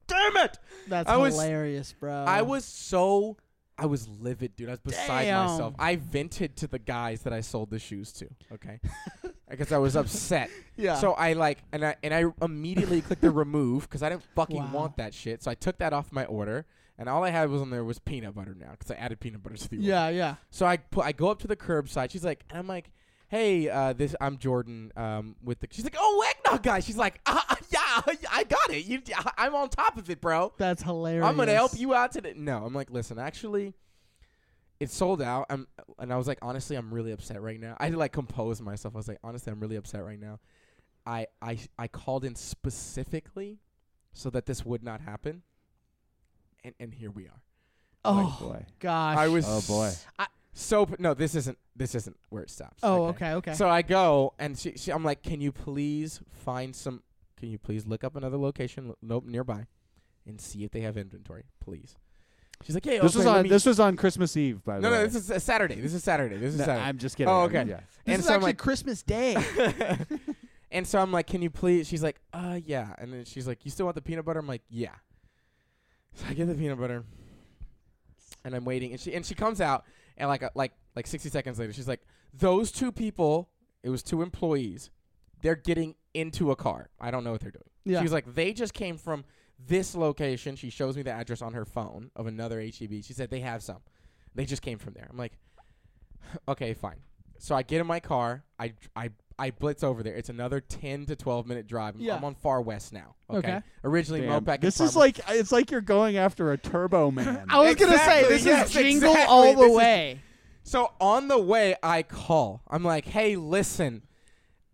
damn 0.06 0.36
it! 0.38 0.58
That's 0.88 1.08
I 1.08 1.16
was- 1.16 1.34
hilarious, 1.34 1.92
bro. 1.98 2.12
I 2.26 2.42
was 2.42 2.64
so 2.64 3.36
I 3.78 3.86
was 3.86 4.08
livid, 4.08 4.56
dude. 4.56 4.68
I 4.68 4.72
was 4.72 4.80
beside 4.80 5.24
Damn. 5.26 5.46
myself. 5.50 5.74
I 5.78 5.96
vented 5.96 6.56
to 6.56 6.66
the 6.66 6.78
guys 6.78 7.22
that 7.22 7.32
I 7.32 7.40
sold 7.42 7.70
the 7.70 7.78
shoes 7.78 8.10
to. 8.14 8.26
Okay, 8.54 8.80
because 9.50 9.70
I 9.72 9.78
was 9.78 9.96
upset. 9.96 10.48
Yeah. 10.76 10.94
So 10.96 11.12
I 11.12 11.34
like 11.34 11.58
and 11.72 11.84
I 11.84 11.96
and 12.02 12.14
I 12.14 12.24
immediately 12.42 13.02
clicked 13.02 13.22
the 13.22 13.30
remove 13.30 13.82
because 13.82 14.02
I 14.02 14.08
didn't 14.08 14.24
fucking 14.34 14.56
Wow. 14.56 14.70
want 14.72 14.96
that 14.96 15.12
shit. 15.14 15.42
So 15.42 15.50
I 15.50 15.54
took 15.54 15.78
that 15.78 15.92
off 15.92 16.10
my 16.10 16.24
order, 16.24 16.64
and 16.98 17.08
all 17.08 17.22
I 17.22 17.30
had 17.30 17.50
was 17.50 17.60
on 17.60 17.68
there 17.70 17.84
was 17.84 17.98
peanut 17.98 18.34
butter 18.34 18.54
now 18.58 18.70
because 18.72 18.90
I 18.90 18.94
added 18.94 19.20
peanut 19.20 19.42
butter 19.42 19.56
to 19.56 19.68
the 19.68 19.76
order. 19.76 19.86
Yeah, 19.88 20.08
yeah. 20.08 20.34
So 20.50 20.64
I 20.64 20.78
put 20.78 21.04
I 21.04 21.12
go 21.12 21.28
up 21.28 21.38
to 21.40 21.46
the 21.46 21.56
curbside. 21.56 22.10
She's 22.10 22.24
like, 22.24 22.44
and 22.50 22.58
I'm 22.58 22.66
like, 22.66 22.90
hey, 23.28 23.68
uh, 23.68 23.92
this 23.92 24.14
I'm 24.20 24.38
Jordan. 24.38 24.92
Um, 24.96 25.36
with 25.42 25.60
the 25.60 25.68
she's 25.70 25.84
like, 25.84 25.96
oh 25.98 26.24
eggnog 26.30 26.62
guy. 26.62 26.80
She's 26.80 26.96
like, 26.96 27.20
uh, 27.26 27.40
yeah, 27.70 28.02
I 28.30 28.44
got 28.44 28.70
it. 28.70 28.84
You, 28.84 29.02
I'm 29.36 29.54
on 29.54 29.68
top 29.68 29.96
of 29.96 30.10
it, 30.10 30.20
bro. 30.20 30.52
That's 30.58 30.82
hilarious. 30.82 31.26
I'm 31.26 31.36
gonna 31.36 31.54
help 31.54 31.78
you 31.78 31.94
out 31.94 32.12
today. 32.12 32.34
No, 32.36 32.64
I'm 32.64 32.74
like, 32.74 32.90
listen, 32.90 33.18
actually, 33.18 33.74
it's 34.80 34.94
sold 34.94 35.22
out. 35.22 35.46
I'm, 35.50 35.66
and 35.98 36.12
I 36.12 36.16
was 36.16 36.26
like, 36.26 36.38
honestly, 36.42 36.76
I'm 36.76 36.92
really 36.92 37.12
upset 37.12 37.40
right 37.42 37.60
now. 37.60 37.76
I 37.78 37.84
had 37.84 37.92
to 37.92 37.98
like 37.98 38.12
compose 38.12 38.60
myself. 38.60 38.94
I 38.94 38.98
was 38.98 39.08
like, 39.08 39.18
honestly, 39.24 39.52
I'm 39.52 39.60
really 39.60 39.76
upset 39.76 40.04
right 40.04 40.20
now. 40.20 40.38
I, 41.06 41.28
I, 41.40 41.58
I 41.78 41.86
called 41.86 42.24
in 42.24 42.34
specifically 42.34 43.60
so 44.12 44.28
that 44.30 44.46
this 44.46 44.64
would 44.64 44.82
not 44.82 45.00
happen, 45.00 45.42
and 46.64 46.74
and 46.80 46.92
here 46.92 47.10
we 47.10 47.26
are. 47.26 47.42
Oh 48.04 48.36
boy. 48.40 48.64
gosh. 48.78 49.16
I 49.16 49.28
was 49.28 49.44
Oh, 49.48 49.62
boy. 49.66 49.92
So 50.58 50.88
no. 50.98 51.12
This 51.12 51.34
isn't 51.34 51.58
this 51.76 51.94
isn't 51.94 52.16
where 52.30 52.42
it 52.42 52.50
stops. 52.50 52.78
Oh, 52.82 53.04
okay, 53.08 53.32
okay. 53.34 53.52
So 53.52 53.68
I 53.68 53.82
go 53.82 54.32
and 54.38 54.58
she, 54.58 54.72
she, 54.76 54.90
I'm 54.90 55.04
like, 55.04 55.22
can 55.22 55.40
you 55.42 55.52
please 55.52 56.20
find 56.32 56.74
some? 56.74 57.02
Can 57.38 57.50
you 57.50 57.58
please 57.58 57.86
look 57.86 58.02
up 58.02 58.16
another 58.16 58.38
location 58.38 58.88
lo- 58.88 58.96
nope, 59.02 59.24
nearby, 59.26 59.66
and 60.26 60.40
see 60.40 60.64
if 60.64 60.70
they 60.70 60.80
have 60.80 60.96
inventory, 60.96 61.44
please. 61.60 61.94
She's 62.64 62.74
like, 62.74 62.86
yeah. 62.86 63.02
This 63.02 63.14
okay, 63.14 63.18
was 63.18 63.26
on 63.26 63.42
me- 63.42 63.48
this 63.50 63.66
was 63.66 63.78
on 63.78 63.96
Christmas 63.96 64.34
Eve, 64.34 64.64
by 64.64 64.76
the 64.76 64.80
No, 64.80 64.90
way. 64.90 64.94
no, 64.96 65.00
no, 65.02 65.06
this 65.06 65.14
is 65.16 65.30
uh, 65.30 65.38
Saturday. 65.38 65.74
This 65.74 65.92
is 65.92 66.02
Saturday. 66.02 66.38
This 66.38 66.54
is 66.54 66.60
No, 66.60 66.64
Saturday. 66.64 66.86
I'm 66.86 66.96
just 66.96 67.16
kidding. 67.18 67.30
Oh, 67.30 67.40
I'm- 67.40 67.48
okay. 67.50 67.68
Yeah. 67.68 67.76
this 67.76 67.84
and 68.06 68.18
is 68.20 68.24
so 68.24 68.30
I'm 68.30 68.36
actually 68.36 68.48
like, 68.52 68.58
Christmas 68.58 69.02
Day. 69.02 69.36
and 70.70 70.86
so 70.88 70.98
I'm 70.98 71.12
like, 71.12 71.26
can 71.26 71.42
you 71.42 71.50
please? 71.50 71.86
She's 71.86 72.02
like, 72.02 72.16
uh, 72.32 72.58
yeah. 72.64 72.94
And 72.96 73.12
then 73.12 73.26
she's 73.26 73.46
like, 73.46 73.66
you 73.66 73.70
still 73.70 73.84
want 73.84 73.94
the 73.96 74.00
peanut 74.00 74.24
butter? 74.24 74.38
I'm 74.40 74.46
like, 74.46 74.62
yeah. 74.70 74.94
So 76.14 76.24
I 76.30 76.32
get 76.32 76.46
the 76.48 76.54
peanut 76.54 76.78
butter, 76.80 77.04
and 78.42 78.54
I'm 78.54 78.64
waiting, 78.64 78.92
and 78.92 78.98
she 79.00 79.12
and 79.14 79.26
she 79.26 79.34
comes 79.34 79.60
out, 79.60 79.84
and 80.16 80.28
like 80.28 80.42
uh, 80.42 80.50
like 80.54 80.72
like 80.94 81.06
60 81.06 81.28
seconds 81.28 81.58
later, 81.58 81.72
she's 81.72 81.88
like, 81.88 82.02
those 82.32 82.72
two 82.72 82.92
people, 82.92 83.50
it 83.82 83.90
was 83.90 84.02
two 84.02 84.22
employees, 84.22 84.90
they're 85.42 85.56
getting 85.56 85.94
into 86.14 86.50
a 86.50 86.56
car. 86.56 86.88
I 87.00 87.10
don't 87.10 87.24
know 87.24 87.32
what 87.32 87.40
they're 87.40 87.50
doing. 87.50 87.64
Yeah. 87.84 87.98
She 87.98 88.04
was 88.04 88.12
like, 88.12 88.34
they 88.34 88.52
just 88.52 88.74
came 88.74 88.96
from 88.96 89.24
this 89.64 89.94
location. 89.94 90.56
She 90.56 90.70
shows 90.70 90.96
me 90.96 91.02
the 91.02 91.12
address 91.12 91.42
on 91.42 91.52
her 91.54 91.64
phone 91.64 92.10
of 92.16 92.26
another 92.26 92.60
HEB. 92.60 93.02
She 93.02 93.12
said 93.12 93.30
they 93.30 93.40
have 93.40 93.62
some. 93.62 93.80
They 94.34 94.44
just 94.44 94.62
came 94.62 94.78
from 94.78 94.94
there. 94.94 95.06
I'm 95.10 95.16
like, 95.16 95.32
okay, 96.48 96.74
fine. 96.74 96.96
So 97.38 97.54
I 97.54 97.62
get 97.62 97.80
in 97.80 97.86
my 97.86 98.00
car. 98.00 98.44
I 98.58 98.72
I 98.94 99.10
I 99.38 99.50
blitz 99.50 99.84
over 99.84 100.02
there. 100.02 100.14
It's 100.14 100.28
another 100.30 100.60
10 100.60 101.06
to 101.06 101.16
12 101.16 101.46
minute 101.46 101.66
drive. 101.66 101.94
I'm- 101.94 102.02
Yeah. 102.04 102.16
I'm 102.16 102.24
on 102.24 102.34
far 102.34 102.60
west 102.62 102.92
now. 102.92 103.14
Okay. 103.28 103.38
Okay. 103.38 103.62
Originally 103.84 104.22
Damn. 104.22 104.44
Mopac. 104.44 104.54
and 104.54 104.62
This 104.62 104.80
is 104.80 104.94
Farmer- 104.94 105.06
like 105.06 105.20
it's 105.28 105.52
like 105.52 105.70
you're 105.70 105.80
going 105.82 106.16
after 106.16 106.52
a 106.52 106.58
Turbo 106.58 107.10
Man. 107.12 107.44
I 107.48 107.60
was 107.60 107.74
gonna 107.76 107.98
say 107.98 108.20
Exactly, 108.20 108.34
this 108.36 108.44
yes, 108.46 108.66
is 108.68 108.72
jingle 108.72 109.10
exactly. 109.10 109.34
all 109.34 109.52
the 109.54 109.60
This 109.62 109.70
is- 109.70 109.76
way. 109.76 110.20
So 110.62 110.92
on 111.00 111.28
the 111.28 111.38
way, 111.38 111.76
I 111.82 112.02
call. 112.02 112.62
I'm 112.68 112.82
like, 112.82 113.04
hey, 113.04 113.36
listen, 113.36 114.02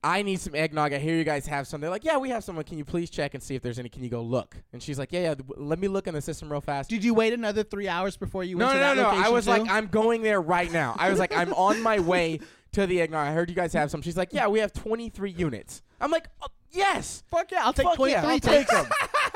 I 0.05 0.23
need 0.23 0.41
some 0.41 0.55
eggnog. 0.55 0.93
I 0.93 0.99
hear 0.99 1.15
you 1.17 1.23
guys 1.23 1.47
have 1.47 1.67
some. 1.69 1.81
They're 1.81 1.91
like, 1.91 2.03
yeah, 2.05 2.17
we 2.17 2.31
have 2.31 2.43
some. 2.43 2.61
Can 2.65 2.79
you 2.79 2.85
please 2.85 3.09
check 3.11 3.35
and 3.35 3.43
see 3.43 3.55
if 3.55 3.63
there's 3.63 3.79
any? 3.79 3.89
Can 3.89 4.03
you 4.03 4.09
go 4.09 4.23
look? 4.23 4.57
And 4.73 4.83
she's 4.83 4.99
like, 4.99 5.13
yeah, 5.13 5.21
yeah. 5.21 5.35
w- 5.35 5.55
Let 5.59 5.79
me 5.79 5.89
look 5.89 6.07
in 6.07 6.15
the 6.15 6.21
system 6.23 6.51
real 6.51 6.61
fast. 6.61 6.89
Did 6.91 7.05
you 7.05 7.15
wait 7.15 7.33
another 7.35 7.63
three 7.63 7.89
hours 7.89 8.17
before 8.17 8.43
you 8.43 8.57
no, 8.57 8.67
went 8.67 8.81
no, 8.81 8.89
to 8.91 8.95
no, 8.97 9.03
that 9.03 9.03
no. 9.03 9.09
I 9.09 9.13
location 9.17 9.33
was 9.35 9.45
too? 9.45 9.51
like, 9.51 9.71
I'm 9.71 9.87
going 9.89 10.23
there 10.23 10.41
right 10.41 10.73
now. 10.73 10.97
I 10.99 11.11
was 11.11 11.19
like, 11.19 11.37
I'm 11.37 11.53
on 11.53 11.81
my 11.83 11.99
way 12.01 12.41
to 12.73 12.87
the 12.87 13.01
eggnog. 13.01 13.27
I 13.27 13.33
heard 13.33 13.49
you 13.49 13.57
guys 13.57 13.73
have 13.75 13.91
some. 13.91 14.03
She's 14.03 14.17
like, 14.17 14.33
yeah, 14.33 14.49
we 14.49 14.61
have 14.61 14.73
23 14.73 15.31
units. 15.31 15.83
I'm 16.01 16.11
like, 16.11 16.29
oh, 16.43 16.49
yes. 16.73 17.23
fuck 17.31 17.51
yeah, 17.51 17.65
I'll 17.65 17.73
take 17.73 17.87
Fuck 17.87 17.97
twenty 17.97 18.13
yeah. 18.13 18.27
I'll 18.27 18.41
take 18.41 18.67
them. 18.67 18.87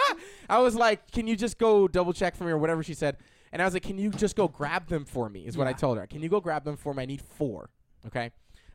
I 0.49 0.59
was 0.59 0.75
like, 0.75 1.11
"Can 1.11 1.27
you 1.27 1.37
just 1.37 1.59
go 1.59 1.89
double 1.89 2.13
check 2.13 2.37
for 2.37 2.45
me 2.45 2.51
or 2.51 2.59
whatever 2.59 2.83
she 2.83 2.95
said?" 2.95 3.17
And 3.53 3.63
I 3.63 3.65
was 3.65 3.75
like, 3.75 3.83
"Can 3.83 3.99
you 3.99 4.11
just 4.11 4.37
go 4.37 4.49
grab 4.49 4.89
them 4.89 5.05
for 5.05 5.29
me?" 5.29 5.47
Is 5.47 5.57
what 5.57 5.67
I 5.67 5.73
told 5.73 5.99
her. 5.99 6.07
Can 6.07 6.23
you 6.23 6.29
go 6.29 6.41
grab 6.41 6.65
them 6.65 6.77
for 6.77 6.95
me? 6.95 7.03
I 7.03 7.07
need 7.07 7.21
four. 7.21 7.71
Okay. 8.07 8.31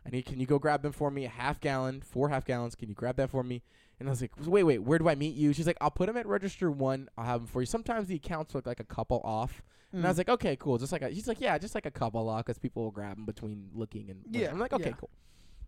I 0.05 0.09
need. 0.09 0.25
Can 0.25 0.39
you 0.39 0.45
go 0.45 0.59
grab 0.59 0.81
them 0.81 0.91
for 0.91 1.11
me? 1.11 1.25
A 1.25 1.29
half 1.29 1.59
gallon, 1.59 2.01
four 2.01 2.29
half 2.29 2.45
gallons. 2.45 2.75
Can 2.75 2.89
you 2.89 2.95
grab 2.95 3.17
that 3.17 3.29
for 3.29 3.43
me? 3.43 3.61
And 3.99 4.09
I 4.09 4.11
was 4.11 4.21
like, 4.21 4.31
"Wait, 4.45 4.63
wait. 4.63 4.79
Where 4.79 4.97
do 4.99 5.07
I 5.07 5.15
meet 5.15 5.35
you?" 5.35 5.53
She's 5.53 5.67
like, 5.67 5.77
"I'll 5.81 5.91
put 5.91 6.07
them 6.07 6.17
at 6.17 6.25
register 6.25 6.71
one. 6.71 7.09
I'll 7.17 7.25
have 7.25 7.41
them 7.41 7.47
for 7.47 7.61
you. 7.61 7.65
Sometimes 7.65 8.07
the 8.07 8.15
accounts 8.15 8.55
look 8.55 8.65
like 8.65 8.79
a 8.79 8.85
couple 8.85 9.21
off." 9.23 9.61
And 9.93 10.01
I 10.03 10.05
Mm. 10.05 10.09
was 10.09 10.17
like, 10.17 10.29
"Okay, 10.29 10.55
cool. 10.55 10.77
Just 10.77 10.91
like 10.91 11.01
a, 11.01 11.13
she's 11.13 11.27
like, 11.27 11.41
yeah, 11.41 11.57
just 11.57 11.75
like 11.75 11.85
a 11.85 11.91
couple 11.91 12.29
off 12.29 12.45
because 12.45 12.57
people 12.59 12.83
will 12.83 12.91
grab 12.91 13.15
them 13.17 13.25
between 13.25 13.69
looking 13.73 14.09
and 14.09 14.23
Yeah, 14.29 14.51
I'm 14.51 14.59
like, 14.59 14.71
okay, 14.73 14.89
yeah. 14.91 14.95
cool. 14.95 15.09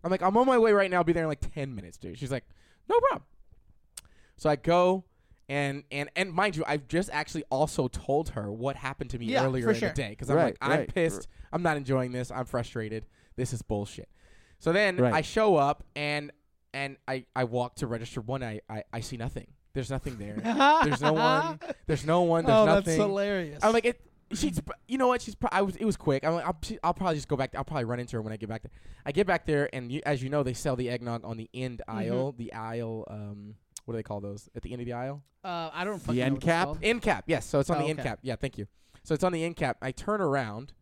I'm 0.02 0.10
like, 0.10 0.22
I'm 0.22 0.36
on 0.36 0.46
my 0.46 0.58
way 0.58 0.72
right 0.72 0.90
now. 0.90 0.98
I'll 0.98 1.04
be 1.04 1.12
there 1.12 1.24
in 1.24 1.28
like 1.28 1.52
ten 1.54 1.74
minutes, 1.74 1.98
dude. 1.98 2.18
She's 2.18 2.32
like, 2.32 2.44
no 2.88 2.98
problem. 3.00 3.24
So 4.36 4.50
I 4.50 4.56
go 4.56 5.04
and 5.48 5.84
and 5.92 6.08
and 6.16 6.32
mind 6.32 6.56
you, 6.56 6.64
I've 6.66 6.88
just 6.88 7.10
actually 7.12 7.44
also 7.50 7.88
told 7.88 8.30
her 8.30 8.50
what 8.50 8.76
happened 8.76 9.10
to 9.10 9.18
me 9.18 9.26
Yeah, 9.26 9.44
earlier 9.44 9.70
in 9.70 9.76
sure. 9.76 9.88
the 9.90 9.94
day 9.94 10.10
because 10.10 10.30
I'm 10.30 10.36
Right, 10.36 10.44
like, 10.46 10.58
I'm 10.60 10.70
right, 10.70 10.94
pissed. 10.94 11.28
I'm 11.52 11.62
not 11.62 11.76
enjoying 11.76 12.12
this. 12.12 12.30
I'm 12.30 12.46
frustrated. 12.46 13.06
This 13.36 13.52
is 13.52 13.62
bullshit. 13.62 14.08
So 14.58 14.72
then 14.72 14.96
Right. 14.96 15.14
I 15.14 15.20
show 15.20 15.56
up 15.56 15.84
and 15.94 16.32
and 16.72 16.96
I 17.06 17.26
I 17.36 17.44
walk 17.44 17.76
to 17.76 17.86
register 17.86 18.20
one. 18.20 18.42
I 18.42 18.60
I, 18.68 18.84
I 18.92 19.00
see 19.00 19.16
nothing. 19.16 19.46
There's 19.74 19.90
nothing 19.90 20.18
there. 20.18 20.36
There's 20.84 21.00
no 21.00 21.12
one. 21.12 21.60
There's 21.86 22.04
no 22.06 22.22
one. 22.22 22.44
There's 22.44 22.56
oh, 22.58 22.64
nothing. 22.64 22.84
that's 22.84 22.96
hilarious. 22.96 23.62
I'm 23.62 23.72
like 23.72 23.84
it. 23.84 24.00
She's, 24.32 24.60
you 24.88 24.98
know 24.98 25.08
what? 25.08 25.20
She's. 25.22 25.34
Pro- 25.34 25.50
I 25.52 25.62
was. 25.62 25.76
It 25.76 25.84
was 25.84 25.96
quick. 25.96 26.24
I'm 26.24 26.34
like, 26.34 26.44
I'll, 26.46 26.56
she- 26.62 26.78
I'll 26.82 26.94
probably 26.94 27.16
just 27.16 27.28
go 27.28 27.36
back. 27.36 27.54
I'll 27.54 27.64
probably 27.64 27.84
run 27.84 28.00
into 28.00 28.16
her 28.16 28.22
when 28.22 28.32
I 28.32 28.36
get 28.36 28.48
back 28.48 28.62
there. 28.62 28.70
I 29.04 29.12
get 29.12 29.26
back 29.26 29.46
there, 29.46 29.68
and 29.72 29.92
you, 29.92 30.00
as 30.06 30.22
you 30.22 30.30
know, 30.30 30.42
they 30.42 30.54
sell 30.54 30.76
the 30.76 30.88
eggnog 30.88 31.24
on 31.24 31.36
the 31.36 31.48
end 31.54 31.82
Mm-hmm. 31.88 31.98
aisle. 31.98 32.32
The 32.36 32.52
aisle. 32.52 33.04
Um, 33.08 33.54
what 33.84 33.92
do 33.92 33.96
they 33.98 34.02
call 34.02 34.20
those? 34.20 34.48
At 34.56 34.62
the 34.62 34.72
end 34.72 34.80
of 34.80 34.86
the 34.86 34.94
aisle. 34.94 35.22
uh, 35.44 35.70
I 35.72 35.84
don't 35.84 35.98
fucking 35.98 36.16
know 36.18 36.24
end 36.24 36.32
what 36.34 36.38
it's 36.38 36.44
cap? 36.46 36.64
called. 36.64 36.78
End 36.82 37.02
cap. 37.02 37.24
Yes. 37.26 37.44
So 37.44 37.60
it's 37.60 37.68
on 37.70 37.76
Oh, 37.76 37.80
the 37.82 37.90
end 37.90 38.00
okay. 38.00 38.08
cap. 38.08 38.18
Yeah. 38.22 38.36
Thank 38.36 38.56
you. 38.58 38.66
So 39.02 39.14
it's 39.14 39.22
on 39.24 39.32
the 39.32 39.44
end 39.44 39.56
cap. 39.56 39.76
I 39.82 39.90
turn 39.92 40.22
around, 40.22 40.72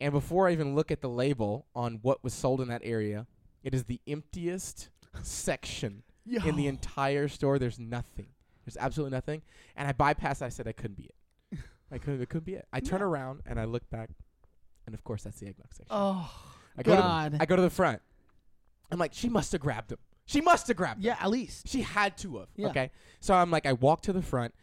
and 0.00 0.12
before 0.12 0.48
I 0.48 0.52
even 0.52 0.74
look 0.76 0.90
at 0.92 1.00
the 1.00 1.08
label 1.08 1.66
on 1.74 1.98
what 2.02 2.22
was 2.22 2.32
sold 2.32 2.60
in 2.60 2.68
that 2.68 2.82
area, 2.84 3.26
it 3.64 3.74
is 3.74 3.84
the 3.84 4.00
emptiest 4.06 4.90
section 5.22 6.04
in 6.44 6.54
the 6.56 6.68
entire 6.68 7.26
store. 7.28 7.58
There's 7.58 7.78
nothing. 7.80 8.28
There's 8.64 8.76
absolutely 8.76 9.16
nothing. 9.16 9.42
And 9.76 9.88
I 9.88 9.92
bypassed. 9.92 10.42
it. 10.42 10.46
I 10.46 10.48
said 10.48 10.68
I 10.68 10.72
couldn't 10.72 10.96
be 10.96 11.04
it. 11.04 11.14
I 11.94 11.98
couldn't. 11.98 12.20
It 12.20 12.28
couldn't 12.28 12.44
be 12.46 12.54
it. 12.54 12.66
I 12.72 12.80
turn 12.80 13.00
No. 13.00 13.06
around 13.06 13.42
and 13.46 13.58
I 13.60 13.64
look 13.64 13.88
back, 13.90 14.10
and 14.86 14.94
of 14.94 15.04
course 15.04 15.22
that's 15.22 15.38
the 15.40 15.46
eggnog 15.48 15.68
section. 15.72 15.86
Oh 15.90 16.30
I 16.76 16.82
go 16.82 16.96
God. 16.96 17.32
To, 17.32 17.42
I 17.42 17.46
go 17.46 17.56
to 17.56 17.62
the 17.62 17.70
front. 17.70 18.02
I'm 18.90 18.98
like, 18.98 19.14
she 19.14 19.28
must 19.28 19.52
have 19.52 19.60
grabbed 19.60 19.92
him. 19.92 19.98
She 20.26 20.40
must 20.40 20.68
have 20.68 20.76
grabbed 20.76 21.00
him. 21.00 21.06
yeah, 21.06 21.16
at 21.20 21.30
least. 21.30 21.68
She 21.68 21.82
had 21.82 22.16
to 22.18 22.38
have. 22.38 22.48
Yeah. 22.56 22.68
Okay. 22.68 22.90
So 23.20 23.34
I'm 23.34 23.50
like, 23.50 23.66
I 23.66 23.72
walk 23.74 24.02
to 24.02 24.12
the 24.12 24.22
front, 24.22 24.54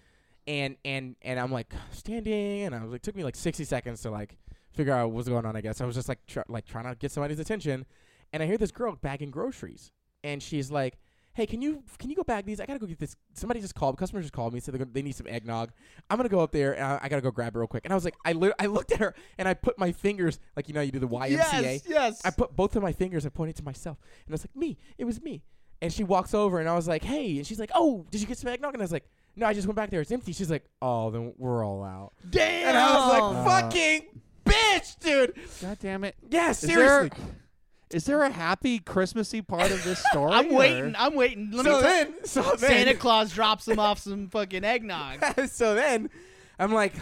and 0.47 0.75
and 0.83 1.15
and 1.21 1.39
I'm 1.39 1.51
like 1.51 1.73
standing, 1.91 2.61
and 2.63 2.75
I 2.75 2.83
was 2.83 2.91
like, 2.91 3.01
took 3.01 3.15
me 3.15 3.23
like 3.23 3.35
60 3.35 3.63
seconds 3.63 4.01
to 4.01 4.11
like 4.11 4.37
figure 4.73 4.93
out 4.93 5.11
what's 5.11 5.27
going 5.29 5.45
on. 5.45 5.55
I 5.55 5.61
guess 5.61 5.81
I 5.81 5.85
was 5.85 5.95
just 5.95 6.09
like 6.09 6.25
tr- 6.27 6.39
like 6.47 6.65
trying 6.65 6.85
to 6.85 6.95
get 6.95 7.11
somebody's 7.11 7.39
attention, 7.39 7.85
and 8.33 8.41
I 8.43 8.45
hear 8.45 8.57
this 8.57 8.71
girl 8.71 8.95
bagging 9.01 9.31
groceries, 9.31 9.91
and 10.23 10.41
she's 10.43 10.69
like, 10.71 10.97
"Hey, 11.33 11.45
can 11.45 11.61
you 11.61 11.83
can 11.97 12.09
you 12.09 12.15
go 12.15 12.23
bag 12.23 12.45
these? 12.45 12.59
I 12.59 12.65
gotta 12.65 12.79
go 12.79 12.85
get 12.85 12.99
this. 12.99 13.15
Somebody 13.33 13.61
just 13.61 13.75
called. 13.75 13.97
Customer 13.97 14.21
just 14.21 14.33
called 14.33 14.53
me. 14.53 14.59
Said 14.59 14.73
they're 14.73 14.79
gonna, 14.79 14.91
they 14.91 15.01
need 15.01 15.15
some 15.15 15.27
eggnog. 15.27 15.71
I'm 16.09 16.17
gonna 16.17 16.29
go 16.29 16.39
up 16.39 16.51
there 16.51 16.73
and 16.73 16.83
I, 16.83 16.99
I 17.03 17.09
gotta 17.09 17.21
go 17.21 17.31
grab 17.31 17.55
it 17.55 17.59
real 17.59 17.67
quick." 17.67 17.85
And 17.85 17.93
I 17.93 17.95
was 17.95 18.05
like, 18.05 18.15
I 18.25 18.33
li- 18.33 18.53
I 18.59 18.65
looked 18.67 18.91
at 18.91 18.99
her 18.99 19.13
and 19.37 19.47
I 19.47 19.53
put 19.53 19.77
my 19.79 19.91
fingers 19.91 20.39
like 20.55 20.67
you 20.67 20.73
know 20.73 20.81
you 20.81 20.91
do 20.91 20.99
the 20.99 21.07
YMCA. 21.07 21.31
Yes, 21.31 21.81
yes. 21.87 22.21
I 22.25 22.29
put 22.31 22.55
both 22.55 22.75
of 22.75 22.83
my 22.83 22.91
fingers. 22.91 23.25
I 23.25 23.29
pointed 23.29 23.55
to 23.57 23.63
myself, 23.63 23.97
and 24.25 24.31
I 24.31 24.33
was 24.33 24.43
like, 24.43 24.55
"Me, 24.55 24.77
it 24.97 25.05
was 25.05 25.21
me." 25.21 25.43
And 25.83 25.91
she 25.91 26.03
walks 26.03 26.33
over, 26.35 26.59
and 26.59 26.69
I 26.69 26.75
was 26.75 26.87
like, 26.87 27.03
"Hey," 27.03 27.37
and 27.37 27.47
she's 27.47 27.59
like, 27.59 27.71
"Oh, 27.73 28.05
did 28.11 28.21
you 28.21 28.27
get 28.27 28.37
some 28.37 28.49
eggnog?" 28.51 28.73
And 28.73 28.81
I 28.81 28.85
was 28.85 28.91
like, 28.91 29.09
"No, 29.35 29.47
I 29.47 29.53
just 29.53 29.65
went 29.67 29.75
back 29.75 29.89
there. 29.89 30.01
It's 30.01 30.11
empty." 30.11 30.31
She's 30.33 30.51
like, 30.51 30.65
"Oh, 30.81 31.09
then 31.09 31.33
we're 31.37 31.65
all 31.65 31.83
out." 31.83 32.13
Damn. 32.29 32.69
And 32.69 32.77
I 32.77 32.93
was 32.93 33.45
like, 33.45 33.63
"Fucking 33.71 34.21
bitch, 34.45 34.99
dude!" 34.99 35.33
God 35.61 35.77
damn 35.79 36.03
it! 36.03 36.15
Yeah, 36.29 36.51
Is 36.51 36.59
seriously. 36.59 37.09
There 37.91 37.97
is 37.97 38.05
there 38.05 38.23
a 38.23 38.29
happy 38.29 38.79
Christmassy 38.79 39.41
part 39.41 39.71
of 39.71 39.83
this 39.83 40.03
story? 40.11 40.31
I'm 40.31 40.51
or- 40.51 40.57
waiting. 40.57 40.95
I'm 40.97 41.15
waiting. 41.15 41.51
Let 41.51 41.65
so 41.65 41.75
me 41.75 41.81
then, 41.81 42.25
so 42.25 42.41
then, 42.41 42.57
Santa 42.57 42.93
Claus 42.95 43.33
drops 43.33 43.67
him 43.67 43.79
off 43.79 43.99
some 43.99 44.27
fucking 44.29 44.63
eggnog. 44.63 45.23
so 45.49 45.75
then, 45.75 46.09
I'm 46.59 46.73
like, 46.73 46.93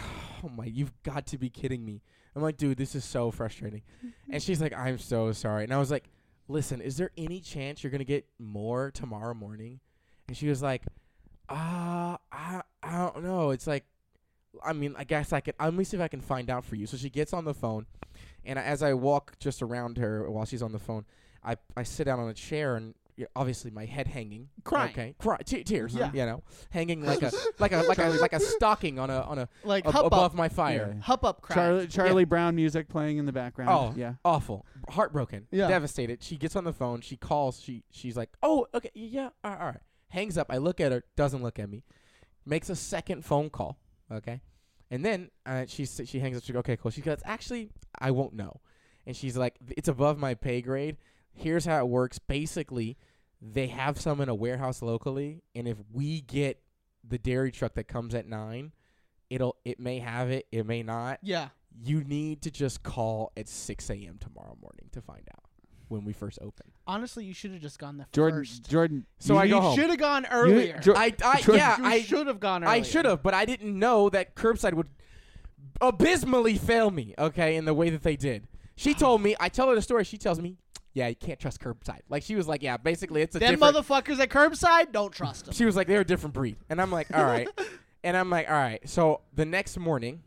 "Oh 0.42 0.48
my, 0.48 0.64
you've 0.64 0.92
got 1.02 1.26
to 1.28 1.38
be 1.38 1.48
kidding 1.50 1.84
me!" 1.84 2.02
I'm 2.34 2.42
like, 2.42 2.56
"Dude, 2.56 2.78
this 2.78 2.94
is 2.94 3.04
so 3.04 3.30
frustrating." 3.30 3.82
and 4.30 4.42
she's 4.42 4.60
like, 4.60 4.72
"I'm 4.76 4.98
so 4.98 5.32
sorry." 5.32 5.64
And 5.64 5.72
I 5.72 5.78
was 5.78 5.90
like, 5.90 6.10
"Listen, 6.48 6.80
is 6.80 6.96
there 6.96 7.10
any 7.16 7.40
chance 7.40 7.82
you're 7.82 7.90
gonna 7.90 8.04
get 8.04 8.26
more 8.38 8.90
tomorrow 8.90 9.34
morning?" 9.34 9.80
And 10.28 10.36
she 10.36 10.48
was 10.48 10.62
like, 10.62 10.82
"Ah, 11.48 12.18
I, 12.30 12.62
I 12.82 12.98
don't 12.98 13.24
know. 13.24 13.50
It's 13.50 13.66
like, 13.66 13.84
I 14.64 14.72
mean, 14.72 14.94
I 14.96 15.04
guess 15.04 15.32
I 15.32 15.40
can. 15.40 15.54
Let 15.60 15.74
me 15.74 15.84
see 15.84 15.96
if 15.96 16.02
I 16.02 16.08
can 16.08 16.20
find 16.20 16.50
out 16.50 16.64
for 16.64 16.76
you." 16.76 16.86
So 16.86 16.96
she 16.96 17.10
gets 17.10 17.32
on 17.32 17.44
the 17.44 17.54
phone, 17.54 17.86
and 18.44 18.58
as 18.58 18.82
I 18.82 18.94
walk 18.94 19.38
just 19.38 19.62
around 19.62 19.98
her 19.98 20.30
while 20.30 20.44
she's 20.44 20.62
on 20.62 20.72
the 20.72 20.78
phone, 20.78 21.04
I 21.44 21.56
I 21.76 21.82
sit 21.82 22.04
down 22.04 22.18
on 22.20 22.28
a 22.28 22.34
chair 22.34 22.76
and. 22.76 22.94
Obviously, 23.36 23.70
my 23.70 23.84
head 23.84 24.06
hanging, 24.06 24.48
Crying. 24.64 24.92
okay, 24.92 25.14
Cry, 25.18 25.36
te- 25.44 25.62
tears, 25.62 25.94
Yeah. 25.94 26.10
you 26.14 26.24
know, 26.24 26.42
hanging 26.70 27.04
like 27.04 27.20
a 27.20 27.30
like 27.58 27.70
a 27.72 27.82
like 27.82 27.98
a 27.98 28.08
like 28.18 28.32
a 28.32 28.40
stocking 28.40 28.98
on 28.98 29.10
a 29.10 29.20
on 29.20 29.38
a 29.38 29.48
Like 29.62 29.84
ab- 29.84 30.06
above 30.06 30.32
up, 30.32 30.34
my 30.34 30.48
fire. 30.48 30.94
Yeah. 30.96 31.02
hup 31.02 31.22
up 31.22 31.42
cry. 31.42 31.54
Charlie 31.54 31.86
Charlie 31.86 32.24
Brown 32.24 32.54
music 32.56 32.88
playing 32.88 33.18
in 33.18 33.26
the 33.26 33.32
background. 33.32 33.68
Oh, 33.70 33.92
yeah. 33.94 34.14
awful, 34.24 34.64
heartbroken, 34.88 35.48
Yeah. 35.50 35.68
devastated. 35.68 36.22
She 36.22 36.38
gets 36.38 36.56
on 36.56 36.64
the 36.64 36.72
phone. 36.72 37.02
She 37.02 37.18
calls. 37.18 37.60
She 37.60 37.82
she's 37.90 38.16
like, 38.16 38.30
"Oh, 38.42 38.66
okay, 38.72 38.90
yeah, 38.94 39.28
all 39.44 39.50
right, 39.50 39.60
all 39.60 39.66
right." 39.66 39.80
Hangs 40.08 40.38
up. 40.38 40.46
I 40.48 40.56
look 40.56 40.80
at 40.80 40.90
her. 40.90 41.04
Doesn't 41.14 41.42
look 41.42 41.58
at 41.58 41.68
me. 41.68 41.84
Makes 42.46 42.70
a 42.70 42.76
second 42.76 43.22
phone 43.26 43.50
call. 43.50 43.76
Okay, 44.10 44.40
and 44.90 45.04
then 45.04 45.30
uh, 45.46 45.64
she 45.66 45.86
she 45.86 46.18
hangs 46.20 46.36
up. 46.36 46.42
She 46.44 46.52
goes, 46.52 46.60
"Okay, 46.60 46.76
cool." 46.76 46.90
She 46.90 47.00
goes, 47.00 47.20
"Actually, 47.24 47.70
I 47.98 48.10
won't 48.10 48.34
know." 48.34 48.60
And 49.06 49.16
she's 49.16 49.36
like, 49.36 49.56
"It's 49.76 49.88
above 49.88 50.18
my 50.18 50.34
pay 50.34 50.60
grade. 50.62 50.96
Here's 51.32 51.64
how 51.64 51.78
it 51.78 51.88
works. 51.88 52.18
Basically, 52.18 52.96
they 53.40 53.68
have 53.68 54.00
some 54.00 54.20
in 54.20 54.28
a 54.28 54.34
warehouse 54.34 54.82
locally, 54.82 55.42
and 55.54 55.66
if 55.68 55.76
we 55.92 56.20
get 56.20 56.60
the 57.06 57.18
dairy 57.18 57.50
truck 57.50 57.74
that 57.74 57.88
comes 57.88 58.14
at 58.14 58.26
nine, 58.26 58.72
it'll 59.30 59.56
it 59.64 59.80
may 59.80 59.98
have 60.00 60.30
it, 60.30 60.46
it 60.52 60.66
may 60.66 60.82
not." 60.82 61.18
Yeah. 61.22 61.48
you 61.82 62.02
need 62.02 62.42
to 62.42 62.50
just 62.50 62.82
call 62.82 63.32
at 63.36 63.48
6 63.48 63.90
a.m. 63.90 64.18
tomorrow 64.18 64.56
morning 64.60 64.88
to 64.92 65.00
find 65.00 65.22
out 65.32 65.44
when 65.90 66.04
we 66.04 66.12
first 66.12 66.38
opened. 66.40 66.70
Honestly, 66.86 67.24
you 67.24 67.34
should 67.34 67.50
have 67.52 67.60
just 67.60 67.78
gone 67.78 67.98
the 67.98 68.06
Jordan 68.12 68.40
first. 68.40 68.70
Jordan. 68.70 69.06
So 69.18 69.34
you 69.34 69.40
I 69.40 69.48
go 69.48 69.60
home. 69.60 69.76
Should 69.76 69.90
have 69.90 69.98
gone 69.98 70.26
earlier. 70.30 70.78
Jo- 70.78 70.94
I, 70.96 71.12
I 71.24 71.40
Jordan, 71.40 71.54
yeah, 71.56 71.78
you 71.78 71.84
I 71.84 72.00
should 72.02 72.26
have 72.26 72.40
gone 72.40 72.62
earlier. 72.64 72.76
I 72.76 72.82
should 72.82 73.04
have, 73.04 73.22
but 73.22 73.34
I 73.34 73.44
didn't 73.44 73.78
know 73.78 74.08
that 74.10 74.34
curbside 74.34 74.74
would 74.74 74.88
abysmally 75.80 76.56
fail 76.56 76.90
me. 76.90 77.14
Okay, 77.18 77.56
in 77.56 77.64
the 77.64 77.74
way 77.74 77.90
that 77.90 78.02
they 78.02 78.16
did. 78.16 78.46
She 78.76 78.94
told 78.94 79.20
me. 79.20 79.36
I 79.38 79.48
tell 79.48 79.68
her 79.68 79.74
the 79.74 79.82
story. 79.82 80.04
She 80.04 80.16
tells 80.16 80.40
me, 80.40 80.56
"Yeah, 80.94 81.08
you 81.08 81.16
can't 81.16 81.38
trust 81.38 81.60
curbside." 81.60 82.00
Like 82.08 82.22
she 82.22 82.34
was 82.36 82.48
like, 82.48 82.62
"Yeah, 82.62 82.76
basically 82.76 83.22
it's 83.22 83.36
a 83.36 83.38
Them 83.38 83.54
different." 83.54 83.76
motherfuckers 83.76 84.18
at 84.20 84.30
curbside, 84.30 84.92
don't 84.92 85.12
trust 85.12 85.46
them. 85.46 85.54
she 85.54 85.64
was 85.64 85.76
like, 85.76 85.86
"They're 85.86 86.00
a 86.00 86.04
different 86.06 86.34
breed," 86.34 86.56
and 86.70 86.80
I'm 86.80 86.90
like, 86.90 87.08
"All 87.14 87.24
right," 87.24 87.48
and 88.02 88.16
I'm 88.16 88.30
like, 88.30 88.48
"All 88.48 88.54
right." 88.56 88.80
So 88.88 89.20
the 89.34 89.44
next 89.44 89.76
morning, 89.78 90.22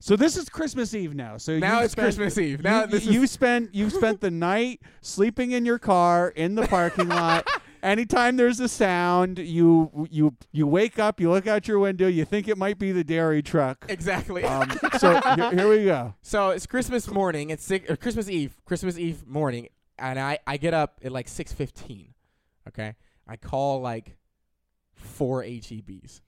So 0.00 0.14
this 0.14 0.36
is 0.36 0.48
Christmas 0.48 0.94
Eve 0.94 1.14
now. 1.14 1.38
So 1.38 1.58
now 1.58 1.80
it's 1.82 1.92
spent- 1.92 2.06
Christmas 2.06 2.38
Eve. 2.38 2.62
Now 2.62 2.82
you, 2.82 2.86
this 2.86 3.04
you 3.06 3.22
is 3.22 3.30
spent 3.30 3.74
you 3.74 3.90
spent 4.00 4.20
the 4.20 4.30
night 4.30 4.80
sleeping 5.00 5.50
in 5.52 5.64
your 5.64 5.78
car 5.78 6.28
in 6.28 6.54
the 6.54 6.66
parking 6.66 7.08
lot. 7.08 7.46
Anytime 7.82 8.36
there's 8.36 8.58
a 8.58 8.68
sound, 8.68 9.38
you 9.38 10.08
you 10.10 10.34
you 10.52 10.66
wake 10.66 10.98
up, 10.98 11.20
you 11.20 11.30
look 11.30 11.46
out 11.46 11.68
your 11.68 11.78
window, 11.78 12.08
you 12.08 12.24
think 12.24 12.48
it 12.48 12.58
might 12.58 12.78
be 12.78 12.90
the 12.90 13.04
dairy 13.04 13.40
truck. 13.42 13.86
exactly. 13.88 14.42
Um, 14.44 14.68
so 14.98 15.20
here, 15.36 15.50
here 15.52 15.68
we 15.68 15.84
go. 15.84 16.14
So 16.22 16.50
it's 16.50 16.66
Christmas 16.66 17.08
morning. 17.08 17.50
It's 17.50 17.64
six, 17.64 17.88
or 17.88 17.96
Christmas 17.96 18.28
Eve. 18.28 18.56
Christmas 18.64 18.98
Eve 18.98 19.26
morning, 19.28 19.68
and 19.96 20.18
I 20.18 20.38
I 20.46 20.56
get 20.56 20.74
up 20.74 21.00
at 21.04 21.12
like 21.12 21.28
six 21.28 21.52
fifteen. 21.52 22.14
Okay, 22.66 22.96
I 23.28 23.36
call 23.36 23.80
like 23.80 24.16
four 24.92 25.44
HEBs, 25.44 26.20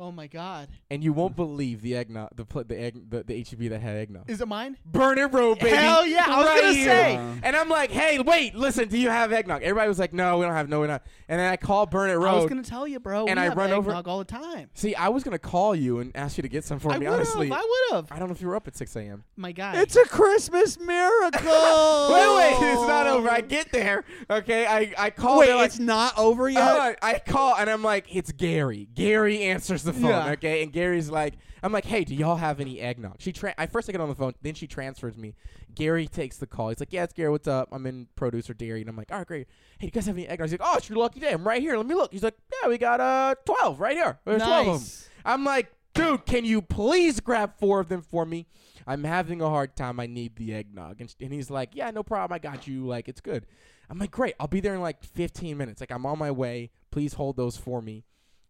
Oh 0.00 0.10
my 0.10 0.26
god. 0.26 0.68
and 0.90 1.04
you 1.04 1.12
won't 1.12 1.36
believe 1.36 1.80
the 1.80 1.94
eggnog, 1.94 2.30
the 2.34 2.44
pl- 2.44 2.64
the 2.64 2.76
egg, 2.78 3.10
the, 3.10 3.22
the 3.22 3.46
HEB 3.48 3.70
that 3.70 3.80
had 3.80 3.96
eggnog. 3.96 4.28
Is 4.28 4.40
it 4.40 4.48
mine? 4.48 4.76
Burnet 4.84 5.32
Road, 5.32 5.60
baby. 5.60 5.76
Hell 5.76 6.04
yeah, 6.04 6.24
I 6.26 6.38
was 6.38 6.46
Right 6.48 6.60
gonna 6.62 6.74
here. 6.74 6.86
say. 6.88 7.14
And 7.44 7.54
I'm 7.54 7.68
like, 7.68 7.92
hey, 7.92 8.18
wait, 8.18 8.56
listen, 8.56 8.88
do 8.88 8.98
you 8.98 9.08
have 9.08 9.32
eggnog? 9.32 9.62
Everybody 9.62 9.86
was 9.88 10.00
like, 10.00 10.12
no, 10.12 10.38
we 10.38 10.44
don't 10.46 10.54
have, 10.54 10.68
no, 10.68 10.80
we're 10.80 10.88
not. 10.88 11.04
And 11.28 11.38
then 11.38 11.48
I 11.50 11.56
call 11.56 11.86
Burnet 11.86 12.16
I 12.16 12.32
was 12.34 12.46
gonna 12.48 12.64
tell 12.64 12.88
you, 12.88 12.98
bro. 12.98 13.26
And 13.26 13.36
we 13.38 13.42
I 13.42 13.44
have 13.44 13.56
run 13.56 13.70
over- 13.70 13.90
eggnog 13.92 14.08
all 14.08 14.18
the 14.18 14.24
time. 14.24 14.68
See, 14.74 14.96
I 14.96 15.10
was 15.10 15.22
gonna 15.22 15.38
call 15.38 15.76
you 15.76 16.00
and 16.00 16.10
ask 16.16 16.38
you 16.38 16.42
to 16.42 16.48
get 16.48 16.64
some 16.64 16.80
for 16.80 16.90
I 16.90 16.98
me. 16.98 17.06
Honestly. 17.06 17.52
I 17.52 17.56
would 17.90 17.94
have. 17.96 18.10
I 18.10 18.18
don't 18.18 18.26
know 18.28 18.34
if 18.34 18.42
you 18.42 18.48
were 18.48 18.56
up 18.56 18.66
at 18.66 18.76
6 18.76 18.96
a.m. 18.96 19.22
My 19.36 19.52
God, 19.52 19.76
it's 19.76 19.94
a 19.94 20.04
Christmas 20.06 20.76
miracle. 20.80 21.40
Wait, 22.12 22.36
wait, 22.36 22.72
it's 22.72 22.88
not 22.88 23.06
over. 23.06 23.30
I 23.30 23.40
get 23.42 23.70
there. 23.70 24.02
Okay, 24.28 24.66
I 24.66 24.92
I 24.98 25.10
call. 25.10 25.38
Wait, 25.38 25.46
they're 25.46 25.56
like, 25.56 25.66
it's 25.66 25.78
not 25.78 26.18
over 26.18 26.48
yet. 26.48 26.62
Hold 26.68 26.80
on. 26.82 26.96
I 27.00 27.20
call 27.20 27.54
and 27.54 27.70
I'm 27.70 27.82
like, 27.84 28.12
it's 28.14 28.32
Gary. 28.32 28.88
Gary 28.92 29.42
answers 29.42 29.83
the 29.84 29.92
phone. 29.92 30.04
Yeah. 30.04 30.32
Okay, 30.32 30.62
and 30.62 30.72
Gary's 30.72 31.10
like, 31.10 31.34
I'm 31.62 31.72
like, 31.72 31.84
hey, 31.84 32.04
do 32.04 32.14
y'all 32.14 32.36
have 32.36 32.60
any 32.60 32.80
eggnog? 32.80 33.16
She 33.18 33.32
tra- 33.32 33.54
I 33.56 33.66
first 33.66 33.88
I 33.88 33.92
get 33.92 34.00
on 34.00 34.08
the 34.08 34.14
phone, 34.14 34.34
then 34.42 34.54
she 34.54 34.66
transfers 34.66 35.16
me. 35.16 35.34
Gary 35.74 36.06
takes 36.06 36.36
the 36.36 36.46
call. 36.46 36.68
He's 36.68 36.80
like, 36.80 36.92
yeah, 36.92 37.04
it's 37.04 37.12
Gary. 37.12 37.30
What's 37.30 37.48
up? 37.48 37.68
I'm 37.72 37.86
in 37.86 38.08
produce 38.16 38.48
or 38.50 38.54
dairy, 38.54 38.80
and 38.80 38.88
I'm 38.90 38.96
like, 38.96 39.10
all 39.10 39.18
right, 39.18 39.26
great. 39.26 39.46
Hey, 39.78 39.86
you 39.86 39.90
guys 39.90 40.06
have 40.06 40.16
any 40.16 40.26
eggnog? 40.28 40.48
He's 40.50 40.58
like, 40.58 40.68
oh, 40.68 40.76
it's 40.76 40.88
your 40.88 40.98
lucky 40.98 41.20
day. 41.20 41.32
I'm 41.32 41.46
right 41.46 41.60
here. 41.60 41.76
Let 41.76 41.86
me 41.86 41.94
look. 41.94 42.12
He's 42.12 42.22
like, 42.22 42.36
yeah, 42.62 42.68
we 42.68 42.78
got 42.78 43.00
uh 43.00 43.34
12 43.44 43.80
right 43.80 43.96
here. 43.96 44.18
There's 44.24 44.42
12 44.42 44.66
of 44.68 44.80
them. 44.80 45.10
I'm 45.24 45.44
like, 45.44 45.72
dude, 45.94 46.26
can 46.26 46.44
you 46.44 46.60
please 46.62 47.20
grab 47.20 47.54
four 47.58 47.80
of 47.80 47.88
them 47.88 48.02
for 48.02 48.26
me? 48.26 48.46
I'm 48.86 49.04
having 49.04 49.40
a 49.40 49.48
hard 49.48 49.76
time. 49.76 49.98
I 49.98 50.06
need 50.06 50.36
the 50.36 50.52
eggnog. 50.54 51.00
And, 51.00 51.14
and 51.20 51.32
he's 51.32 51.50
like, 51.50 51.70
yeah, 51.74 51.90
no 51.90 52.02
problem. 52.02 52.34
I 52.34 52.38
got 52.38 52.66
you. 52.66 52.86
Like, 52.86 53.08
it's 53.08 53.20
good. 53.22 53.46
I'm 53.88 53.98
like, 53.98 54.10
great. 54.10 54.34
I'll 54.38 54.46
be 54.46 54.60
there 54.60 54.74
in 54.74 54.80
like 54.82 55.02
15 55.02 55.56
minutes. 55.56 55.80
Like, 55.80 55.90
I'm 55.90 56.04
on 56.04 56.18
my 56.18 56.30
way. 56.30 56.70
Please 56.90 57.14
hold 57.14 57.36
those 57.36 57.56
for 57.56 57.80
me. 57.80 58.04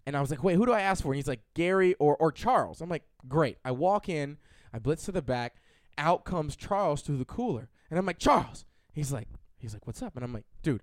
And 0.06 0.16
I 0.16 0.20
was 0.20 0.30
like, 0.30 0.44
wait, 0.44 0.56
who 0.56 0.66
do 0.66 0.72
I 0.72 0.80
ask 0.80 1.02
for? 1.02 1.08
And 1.08 1.16
he's 1.16 1.28
like, 1.28 1.40
Gary 1.54 1.94
or, 1.94 2.16
or 2.16 2.30
Charles. 2.30 2.80
I'm 2.80 2.90
like, 2.90 3.04
great. 3.26 3.56
I 3.64 3.70
walk 3.70 4.08
in. 4.08 4.36
I 4.72 4.78
blitz 4.78 5.04
to 5.06 5.12
the 5.12 5.22
back. 5.22 5.56
Out 5.96 6.24
comes 6.24 6.56
Charles 6.56 7.00
through 7.00 7.16
the 7.18 7.24
cooler. 7.24 7.68
And 7.90 7.98
I'm 7.98 8.06
like, 8.06 8.18
Charles. 8.18 8.64
He's 8.92 9.12
like, 9.12 9.28
he's 9.56 9.72
like, 9.72 9.86
what's 9.86 10.02
up? 10.02 10.14
And 10.16 10.24
I'm 10.24 10.32
like, 10.32 10.44
dude, 10.62 10.82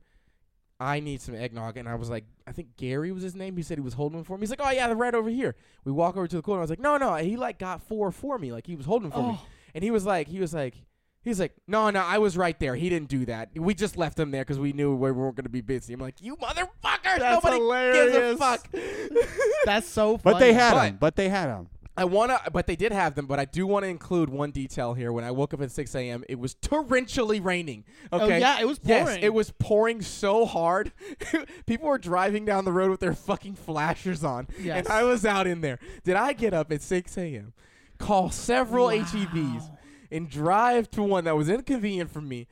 I 0.80 1.00
need 1.00 1.22
some 1.22 1.36
eggnog. 1.36 1.78
And 1.78 1.88
I 1.88 1.96
was 1.96 2.10
like, 2.10 2.26
I 2.48 2.52
think 2.52 2.76
Gary 2.78 3.12
was 3.12 3.22
his 3.22 3.36
name. 3.36 3.56
He 3.56 3.64
said 3.64 3.78
he 3.78 3.84
was 3.84 3.94
holding 3.94 4.18
them 4.18 4.26
for 4.26 4.38
me. 4.38 4.42
He's 4.42 4.50
like, 4.50 4.62
oh 4.64 4.72
yeah, 4.72 4.88
they're 4.88 4.96
right 4.96 5.14
over 5.14 5.30
here. 5.30 5.56
We 5.86 5.92
walk 5.92 6.18
over 6.18 6.28
to 6.28 6.36
the 6.36 6.42
cooler. 6.42 6.58
I 6.58 6.62
was 6.62 6.70
like, 6.72 6.80
no, 6.80 6.98
no. 6.98 7.16
He 7.16 7.38
like 7.38 7.60
got 7.60 7.84
four 7.84 8.12
for 8.12 8.40
me. 8.40 8.52
Like 8.52 8.66
he 8.66 8.76
was 8.76 8.86
holding 8.88 9.12
for 9.12 9.20
me. 9.20 9.38
Oh, 9.40 9.46
And 9.76 9.84
he 9.84 9.92
was 9.92 10.06
like, 10.06 10.28
he 10.28 10.40
was 10.40 10.54
like, 10.54 10.76
he 11.24 11.30
was 11.30 11.40
like, 11.40 11.54
no, 11.68 11.90
no, 11.90 12.00
I 12.02 12.18
was 12.18 12.36
right 12.38 12.60
there. 12.60 12.76
He 12.76 12.90
didn't 12.90 13.10
do 13.10 13.26
that. 13.26 13.50
We 13.56 13.74
just 13.74 13.96
left 13.98 14.20
him 14.20 14.32
there 14.32 14.42
because 14.42 14.60
we 14.60 14.74
knew 14.74 14.96
we 14.96 15.12
weren't 15.12 15.36
going 15.36 15.44
to 15.44 15.50
be 15.50 15.62
busy. 15.62 15.94
I'm 15.94 16.00
like, 16.00 16.22
you 16.22 16.36
motherfuckers! 16.38 17.20
That's 17.20 17.44
Nobody 17.44 17.58
hilarious. 17.58 18.14
gives 18.14 18.36
a 18.36 18.38
fuck. 18.38 18.68
that's 19.66 19.88
so 19.88 20.18
funny. 20.18 20.34
But 20.34 20.40
they 20.40 20.54
had 20.54 20.74
But- 20.74 20.84
them. 20.86 20.98
But 21.00 21.16
they 21.16 21.30
had 21.30 21.48
them. 21.48 21.70
I 21.98 22.06
wanna, 22.06 22.40
but 22.54 22.68
they 22.68 22.78
did 22.78 22.94
have 22.94 23.16
them. 23.16 23.26
But 23.28 23.38
I 23.38 23.44
do 23.46 23.68
want 23.68 23.84
to 23.84 23.90
include 23.90 24.30
one 24.30 24.52
detail 24.52 24.94
here. 24.94 25.12
When 25.12 25.26
I 25.26 25.32
woke 25.32 25.54
up 25.54 25.62
at 25.62 25.72
6 25.72 25.94
a.m., 25.94 26.24
it 26.30 26.40
was 26.40 26.56
torrentially 26.56 27.44
raining. 27.44 27.84
Okay, 28.14 28.24
Oh 28.24 28.26
Okay. 28.26 28.40
yeah, 28.40 28.62
it 28.62 28.66
was 28.68 28.80
pouring. 28.80 29.06
Yes, 29.08 29.20
it 29.22 29.34
was 29.34 29.52
pouring 29.60 30.02
so 30.02 30.46
hard. 30.46 30.94
People 31.66 31.90
were 31.90 31.98
driving 31.98 32.46
down 32.46 32.64
the 32.64 32.72
road 32.72 32.92
with 32.92 33.02
their 33.02 33.14
fucking 33.14 33.56
flashers 33.56 34.24
on. 34.24 34.48
Yes. 34.60 34.78
And 34.86 34.88
I 34.88 35.04
was 35.04 35.26
out 35.26 35.48
in 35.48 35.60
there. 35.60 35.80
Did 36.06 36.16
I 36.16 36.32
get 36.32 36.54
up 36.54 36.72
at 36.72 36.82
6 36.82 37.18
a.m., 37.18 37.52
call 38.00 38.32
several 38.32 38.88
HEBs, 38.88 39.60
Wow. 39.60 39.78
And 40.12 40.30
drive 40.30 40.90
to 40.92 41.04
one 41.04 41.24
that 41.24 41.36
was 41.38 41.50
inconvenient 41.50 42.12
for 42.12 42.22
me 42.22 42.48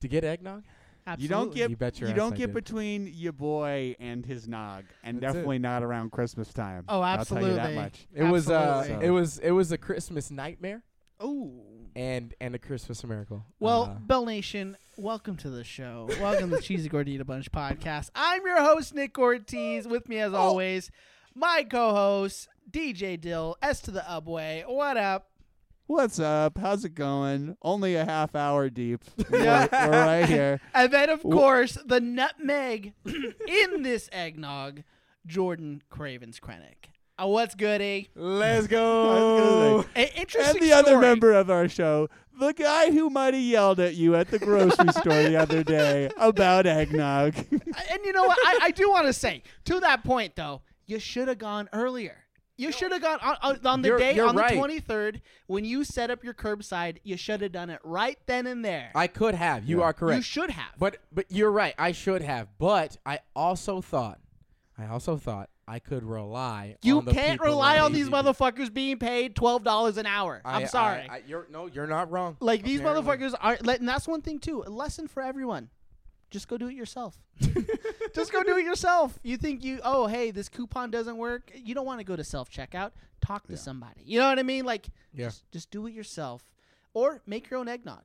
to 0.00 0.08
get 0.08 0.24
eggnog? 0.24 0.62
Absolutely. 1.06 1.22
You 1.24 1.28
don't 1.28 1.54
get 1.54 1.70
You 1.70 1.76
bet 1.76 2.00
your 2.00 2.08
you 2.10 2.12
ass 2.12 2.18
don't 2.18 2.32
I 2.34 2.36
get 2.36 2.46
did. 2.48 2.54
between 2.54 3.10
your 3.14 3.32
boy 3.32 3.96
and 3.98 4.26
his 4.26 4.46
nog, 4.46 4.84
and 5.02 5.16
That's 5.20 5.32
it. 5.32 5.38
definitely 5.38 5.58
not 5.58 5.82
around 5.82 6.12
Christmas 6.12 6.52
time. 6.52 6.84
Oh, 6.88 7.00
I'll 7.00 7.24
tell 7.24 7.40
you 7.40 7.54
that 7.54 7.58
absolutely. 7.70 7.82
much. 7.82 8.06
It 8.14 8.24
was 8.24 8.50
uh, 8.50 8.54
Absolutely. 8.80 9.06
it 9.06 9.10
was 9.10 9.38
it 9.38 9.50
was 9.52 9.72
a 9.72 9.78
Christmas 9.78 10.30
nightmare 10.30 10.82
Ooh. 11.22 11.62
and 11.96 12.34
and 12.42 12.54
a 12.54 12.58
Christmas 12.58 13.02
miracle. 13.04 13.46
Well, 13.58 13.84
Uh, 13.84 13.94
Bell 14.00 14.26
Nation, 14.26 14.76
welcome 14.98 15.36
to 15.38 15.48
the 15.48 15.64
show. 15.64 16.10
Welcome 16.20 16.50
to 16.50 16.56
the 16.56 16.62
Cheesy 16.62 16.90
Gordita 16.90 17.24
Bunch 17.24 17.50
podcast. 17.50 18.10
I'm 18.14 18.44
your 18.44 18.60
host, 18.62 18.94
Nick 18.94 19.18
Ortiz. 19.18 19.88
With 19.88 20.10
me, 20.10 20.18
as 20.18 20.34
Oh. 20.34 20.36
always, 20.36 20.90
my 21.34 21.64
co-host, 21.70 22.48
DJ 22.70 23.18
Dill, 23.18 23.56
S 23.62 23.80
to 23.80 23.90
the 23.90 24.00
Ubway. 24.00 24.68
What 24.68 24.98
up? 24.98 25.27
What's 25.88 26.18
up? 26.20 26.58
How's 26.58 26.84
it 26.84 26.94
going? 26.94 27.56
Only 27.62 27.94
a 27.94 28.04
half 28.04 28.34
hour 28.34 28.68
deep. 28.68 29.02
Yeah. 29.32 29.66
We're, 29.72 29.90
we're 29.90 30.04
right 30.04 30.28
here. 30.28 30.60
And 30.74 30.92
then, 30.92 31.08
of 31.08 31.22
course, 31.22 31.78
the 31.82 31.98
nutmeg 31.98 32.92
in 33.06 33.82
this 33.82 34.10
eggnog, 34.12 34.82
Jordan 35.26 35.80
Cravens 35.88 36.40
Krenek. 36.40 36.90
Uh, 37.18 37.28
what's 37.28 37.54
good, 37.54 37.80
eh? 37.80 38.02
Let's 38.14 38.66
go. 38.66 39.76
was 39.78 39.86
A- 39.96 40.20
interesting 40.20 40.62
And 40.62 40.70
the 40.70 40.74
other 40.74 40.98
member 40.98 41.32
of 41.32 41.48
our 41.48 41.70
show, 41.70 42.10
the 42.38 42.52
guy 42.52 42.92
who 42.92 43.08
might 43.08 43.32
have 43.32 43.42
yelled 43.42 43.80
at 43.80 43.94
you 43.94 44.14
at 44.14 44.28
the 44.28 44.38
grocery 44.38 44.92
store 44.92 45.22
the 45.22 45.36
other 45.36 45.64
day 45.64 46.10
about 46.18 46.66
eggnog. 46.66 47.34
And 47.34 48.04
you 48.04 48.12
know 48.12 48.24
what? 48.24 48.38
I, 48.44 48.58
I 48.64 48.70
do 48.72 48.90
want 48.90 49.06
to 49.06 49.14
say, 49.14 49.42
to 49.64 49.80
that 49.80 50.04
point, 50.04 50.36
though, 50.36 50.60
you 50.84 50.98
should 50.98 51.28
have 51.28 51.38
gone 51.38 51.70
earlier. 51.72 52.24
You 52.58 52.72
should 52.72 52.90
have 52.92 53.00
gone 53.00 53.20
on, 53.22 53.36
on, 53.40 53.66
on 53.66 53.82
the 53.82 53.88
You're- 53.88 54.00
day, 54.00 54.14
you're 54.16 54.26
on 54.28 54.36
right. 54.36 54.50
the 54.50 54.56
23rd, 54.60 55.20
when 55.46 55.64
you 55.64 55.84
set 55.84 56.10
up 56.10 56.24
your 56.24 56.34
curbside, 56.34 56.98
you 57.04 57.16
should 57.16 57.40
have 57.40 57.52
done 57.52 57.70
it 57.70 57.78
right 57.84 58.18
then 58.26 58.46
and 58.48 58.64
there. 58.64 58.90
I 58.96 59.06
could 59.06 59.36
have. 59.36 59.64
You 59.64 59.78
Yeah. 59.78 59.92
are 60.00 60.12
You 60.12 60.22
should 60.22 60.50
have. 60.50 60.72
But 60.76 60.98
but 61.12 61.26
you're 61.30 61.52
right. 61.52 61.74
I 61.78 61.92
should 61.92 62.20
have. 62.20 62.48
But 62.58 62.96
I 63.06 63.20
also 63.36 63.80
thought, 63.80 64.18
I 64.76 64.86
also 64.88 65.16
thought 65.16 65.50
I 65.68 65.78
could 65.78 66.02
rely. 66.02 66.76
you 66.82 66.98
on 66.98 67.04
the 67.04 67.12
can't 67.12 67.32
people 67.40 67.46
rely 67.46 67.76
at 67.76 67.82
on 67.82 67.92
these 67.92 68.08
HEB. 68.10 68.24
motherfuckers 68.24 68.72
being 68.74 68.98
paid 68.98 69.36
$12 69.36 69.96
an 69.96 70.06
hour. 70.06 70.40
I- 70.44 70.60
I'm 70.60 70.66
sorry. 70.66 71.06
I, 71.08 71.14
I, 71.16 71.22
you're 71.28 71.46
no, 71.50 71.66
you're 71.66 71.86
not 71.86 72.10
wrong. 72.10 72.36
Like 72.40 72.64
these 72.64 72.80
Apparently. 72.80 73.04
motherfuckers 73.18 73.34
are, 73.40 73.56
like, 73.62 73.78
and 73.78 73.88
that's 73.88 74.08
one 74.08 74.20
thing 74.22 74.40
too. 74.40 74.64
A 74.66 74.70
lesson 74.70 75.06
for 75.06 75.22
everyone: 75.22 75.70
just 76.30 76.48
go 76.48 76.56
do 76.58 76.68
it 76.68 76.74
yourself. 76.74 77.18
just 78.14 78.32
go 78.32 78.42
do 78.42 78.56
it 78.56 78.64
yourself. 78.64 79.18
You 79.22 79.36
think 79.36 79.64
you, 79.64 79.80
oh 79.84 80.06
hey, 80.06 80.30
this 80.30 80.48
coupon 80.48 80.90
doesn't 80.90 81.16
work. 81.16 81.50
You 81.54 81.74
don't 81.74 81.86
want 81.86 82.00
to 82.00 82.04
go 82.04 82.16
to 82.16 82.24
self 82.24 82.50
checkout. 82.50 82.92
Talk 83.24 83.46
to 83.46 83.52
Yeah. 83.54 83.58
somebody. 83.58 84.02
You 84.04 84.18
know 84.18 84.28
what 84.28 84.38
I 84.38 84.42
mean? 84.42 84.64
Like, 84.64 84.88
Yeah. 85.12 85.26
just, 85.26 85.50
just 85.50 85.70
do 85.70 85.86
it 85.86 85.92
yourself, 85.94 86.42
or 86.94 87.20
make 87.26 87.50
your 87.50 87.58
own 87.60 87.68
eggnog. 87.68 88.02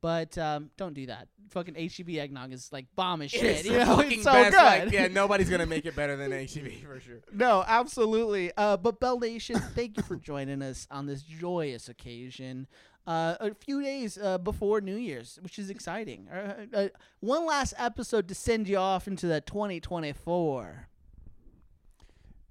But 0.00 0.36
um, 0.36 0.70
don't 0.76 0.92
do 0.92 1.06
that. 1.06 1.28
Fucking 1.48 1.74
HEB 1.76 2.10
eggnog 2.18 2.52
is 2.52 2.70
like 2.70 2.84
bomb 2.94 3.22
as 3.22 3.30
shit. 3.30 3.42
It's 3.44 3.64
you 3.64 3.78
know, 3.78 3.96
fucking 3.96 4.12
it's 4.12 4.22
so 4.24 4.32
best. 4.32 4.52
good. 4.52 4.84
Like, 4.84 4.92
yeah, 4.92 5.08
nobody's 5.08 5.48
gonna 5.48 5.64
make 5.64 5.86
it 5.86 5.96
better 5.96 6.14
than 6.16 6.30
HEB 6.46 6.82
for 6.86 7.00
sure. 7.00 7.20
No, 7.32 7.64
absolutely. 7.66 8.52
Uh, 8.56 8.76
but 8.76 9.00
Bell 9.00 9.18
Nation, 9.18 9.58
thank 9.74 9.96
you 9.96 10.02
for 10.02 10.16
joining 10.16 10.60
us 10.60 10.86
on 10.90 11.06
this 11.06 11.22
joyous 11.22 11.88
occasion. 11.88 12.66
Uh, 13.06 13.36
a 13.40 13.54
few 13.54 13.82
days 13.82 14.16
uh, 14.16 14.38
before 14.38 14.80
New 14.80 14.96
Year's, 14.96 15.38
which 15.42 15.58
is 15.58 15.68
exciting. 15.68 16.26
Uh, 16.28 16.64
uh, 16.74 16.88
one 17.20 17.44
last 17.44 17.74
episode 17.76 18.28
to 18.28 18.34
send 18.34 18.66
you 18.66 18.78
off 18.78 19.06
into 19.06 19.26
the 19.26 19.42
2024. 19.42 20.88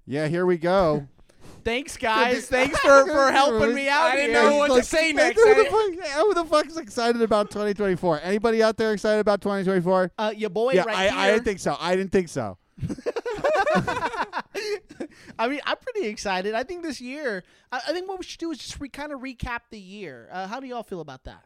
yeah, 0.06 0.28
here 0.28 0.46
we 0.46 0.56
go. 0.56 1.08
Thanks, 1.64 1.96
guys. 1.96 2.46
Thanks 2.46 2.78
for, 2.80 3.06
for 3.06 3.32
helping 3.32 3.74
me 3.74 3.88
out 3.88 4.12
I 4.12 4.16
didn't 4.16 4.30
here. 4.32 4.42
know 4.50 4.56
what 4.58 4.76
to 4.76 4.82
say 4.82 5.12
next. 5.12 5.40
Who 5.40 5.54
the, 5.54 5.64
fuck, 5.64 6.10
who 6.20 6.34
the 6.34 6.44
fuck's 6.44 6.76
excited 6.76 7.22
about 7.22 7.50
2024? 7.50 8.20
Anybody 8.22 8.62
out 8.62 8.76
there 8.76 8.92
excited 8.92 9.20
about 9.20 9.40
2024? 9.40 10.12
Uh, 10.18 10.32
your 10.36 10.50
boy 10.50 10.74
yeah, 10.74 10.82
right 10.82 10.96
I, 10.96 11.02
here. 11.08 11.12
I 11.18 11.30
didn't 11.32 11.44
think 11.44 11.58
so. 11.60 11.76
I 11.80 11.96
didn't 11.96 12.12
think 12.12 12.28
so. 12.28 12.58
I 15.38 15.48
mean, 15.48 15.60
I'm 15.64 15.76
pretty 15.76 16.08
excited. 16.08 16.54
I 16.54 16.62
think 16.62 16.82
this 16.82 17.00
year, 17.00 17.44
I, 17.72 17.80
I 17.88 17.92
think 17.92 18.08
what 18.08 18.18
we 18.18 18.24
should 18.24 18.40
do 18.40 18.50
is 18.50 18.58
just 18.58 18.80
re- 18.80 18.88
kind 18.88 19.12
of 19.12 19.20
recap 19.20 19.60
the 19.70 19.78
year. 19.78 20.28
Uh, 20.30 20.46
how 20.46 20.60
do 20.60 20.66
y'all 20.66 20.82
feel 20.82 21.00
about 21.00 21.24
that? 21.24 21.44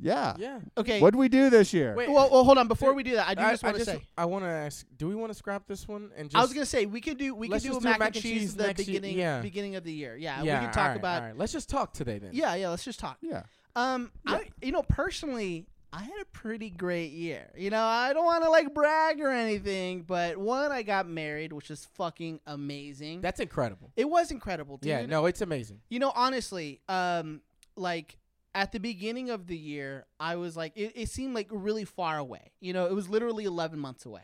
Yeah. 0.00 0.34
Yeah. 0.38 0.60
Okay. 0.78 1.00
What'd 1.00 1.18
we 1.18 1.28
do 1.28 1.50
this 1.50 1.72
year? 1.72 1.94
Wait. 1.94 2.08
Well, 2.08 2.30
well, 2.30 2.44
hold 2.44 2.58
on. 2.58 2.68
Before 2.68 2.94
we 2.94 3.02
do 3.02 3.16
that, 3.16 3.28
I 3.28 3.34
do 3.34 3.42
I, 3.42 3.50
just 3.50 3.62
want 3.62 3.76
to 3.76 3.84
say. 3.84 4.02
I 4.16 4.24
want 4.24 4.44
to 4.44 4.48
ask. 4.48 4.86
Do 4.96 5.08
we 5.08 5.14
want 5.14 5.32
to 5.32 5.38
scrap 5.38 5.66
this 5.66 5.86
one 5.86 6.10
and 6.16 6.30
just? 6.30 6.38
I 6.38 6.42
was 6.42 6.52
gonna 6.52 6.66
say 6.66 6.86
we 6.86 7.00
could 7.00 7.18
do 7.18 7.34
we 7.34 7.48
could 7.48 7.62
do 7.62 7.76
a 7.76 7.80
do 7.80 7.84
mac, 7.84 8.00
and 8.00 8.14
cheese, 8.14 8.52
at 8.52 8.58
the 8.58 8.66
next 8.68 8.88
year. 8.88 9.00
beginning 9.00 9.18
Yeah. 9.18 9.40
beginning 9.40 9.76
of 9.76 9.84
the 9.84 9.92
year. 9.92 10.16
Yeah, 10.16 10.42
yeah, 10.42 10.60
we 10.60 10.66
can 10.66 10.74
talk 10.74 10.82
all 10.82 10.88
right, 10.88 10.96
about 10.96 11.22
all 11.22 11.28
right. 11.28 11.36
Let's 11.36 11.52
just 11.52 11.68
talk 11.68 11.92
today 11.92 12.18
then. 12.18 12.30
yeah 12.32 12.54
yeah. 12.54 12.70
Let's 12.70 12.84
just 12.84 13.00
talk. 13.00 13.18
Yeah. 13.20 13.42
Um, 13.76 14.10
I 14.26 14.48
you 14.62 14.72
know 14.72 14.82
personally 14.82 15.66
I 15.92 16.02
had 16.02 16.20
a 16.20 16.24
pretty 16.26 16.70
great 16.70 17.12
year. 17.12 17.50
You 17.56 17.70
know 17.70 17.82
I 17.82 18.12
don't 18.12 18.24
want 18.24 18.44
to 18.44 18.50
like 18.50 18.72
brag 18.74 19.20
or 19.20 19.30
anything, 19.30 20.02
but 20.02 20.36
one 20.36 20.70
I 20.70 20.82
got 20.82 21.08
married, 21.08 21.52
which 21.52 21.70
is 21.70 21.86
fucking 21.94 22.40
amazing. 22.46 23.20
That's 23.20 23.40
incredible. 23.40 23.92
it 23.96 24.08
was 24.08 24.30
incredible, 24.30 24.76
dude. 24.76 24.88
Yeah. 24.88 25.06
No, 25.06 25.26
it's 25.26 25.40
amazing. 25.40 25.80
You 25.88 25.98
know, 25.98 26.12
honestly, 26.14 26.80
um, 26.88 27.40
like 27.76 28.16
at 28.54 28.72
the 28.72 28.80
beginning 28.80 29.30
of 29.30 29.46
the 29.46 29.56
year, 29.56 30.06
I 30.18 30.36
was 30.36 30.56
like, 30.56 30.72
it, 30.76 30.92
it 30.94 31.08
seemed 31.08 31.34
like 31.34 31.48
really 31.50 31.84
far 31.84 32.18
away. 32.18 32.52
You 32.60 32.72
know, 32.72 32.86
it 32.86 32.94
was 32.94 33.08
literally 33.08 33.44
11 33.44 33.78
months 33.78 34.04
away. 34.06 34.22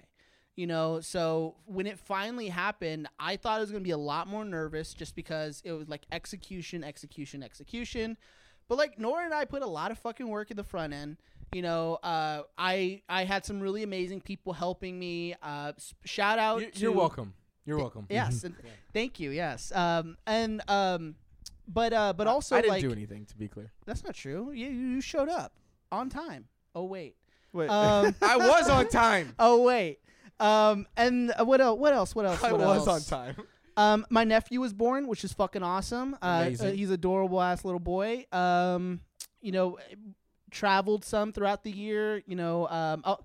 You 0.56 0.66
know, 0.66 1.00
so 1.00 1.56
when 1.66 1.86
it 1.86 1.98
finally 1.98 2.48
happened, 2.48 3.08
I 3.20 3.36
thought 3.36 3.58
it 3.58 3.60
was 3.60 3.70
going 3.70 3.82
to 3.82 3.86
be 3.86 3.90
a 3.90 3.98
lot 3.98 4.26
more 4.26 4.42
nervous 4.42 4.94
just 4.94 5.14
because 5.14 5.60
it 5.66 5.72
was 5.72 5.86
like 5.88 6.06
execution, 6.10 6.82
execution, 6.82 7.42
execution. 7.42 8.16
But 8.66 8.78
like 8.78 8.98
Nora 8.98 9.26
and 9.26 9.34
I 9.34 9.44
put 9.44 9.62
a 9.62 9.66
lot 9.66 9.90
of 9.90 9.98
fucking 9.98 10.26
work 10.26 10.50
in 10.50 10.56
the 10.56 10.64
front 10.64 10.94
end. 10.94 11.18
You 11.52 11.62
know, 11.62 11.94
uh, 12.02 12.42
I 12.58 13.02
I 13.08 13.24
had 13.24 13.44
some 13.44 13.60
really 13.60 13.82
amazing 13.82 14.20
people 14.20 14.52
helping 14.52 14.98
me. 14.98 15.34
Uh, 15.42 15.72
shout 16.04 16.38
out 16.38 16.60
You, 16.60 16.70
to 16.70 16.80
you're 16.80 16.92
welcome. 16.92 17.34
You're 17.64 17.78
welcome. 17.78 18.06
Yes, 18.08 18.44
and 18.44 18.54
thank 18.92 19.18
you. 19.18 19.30
Yes, 19.30 19.72
um, 19.72 20.16
and 20.26 20.62
um, 20.68 21.16
but 21.66 21.92
uh, 21.92 22.12
but 22.12 22.26
also 22.26 22.56
I 22.56 22.60
didn't 22.60 22.74
like 22.74 22.82
do 22.82 22.92
anything 22.92 23.26
to 23.26 23.36
be 23.36 23.48
clear. 23.48 23.72
that's 23.84 24.04
not 24.04 24.14
true. 24.14 24.52
You 24.52 24.68
you 24.68 25.00
showed 25.00 25.28
up 25.28 25.52
on 25.90 26.08
time. 26.08 26.46
Oh 26.74 26.84
wait. 26.84 27.16
Wait. 27.52 27.70
Um, 27.70 28.14
I 28.22 28.36
was 28.36 28.68
on 28.68 28.88
time. 28.88 29.34
oh 29.38 29.62
wait. 29.62 29.98
Um, 30.38 30.86
and 30.96 31.32
uh, 31.38 31.44
what 31.44 31.60
else? 31.60 31.80
What 31.80 31.94
else? 31.94 32.14
What 32.14 32.26
else? 32.26 32.42
I 32.42 32.52
what 32.52 32.60
was 32.60 32.88
on 32.88 33.00
time. 33.00 33.36
Um, 33.78 34.06
my 34.08 34.24
nephew 34.24 34.60
was 34.60 34.72
born, 34.72 35.06
which 35.06 35.24
is 35.24 35.32
fucking 35.32 35.62
awesome. 35.62 36.16
Uh, 36.22 36.50
uh, 36.60 36.70
he's 36.70 36.90
adorable 36.90 37.40
ass 37.40 37.64
little 37.64 37.80
boy. 37.80 38.24
Um, 38.32 39.00
you 39.40 39.52
know, 39.52 39.78
traveled 40.56 41.04
some 41.04 41.32
throughout 41.32 41.62
the 41.64 41.70
year. 41.70 42.22
You 42.26 42.36
know, 42.36 42.66
um, 42.68 43.02
oh, 43.04 43.18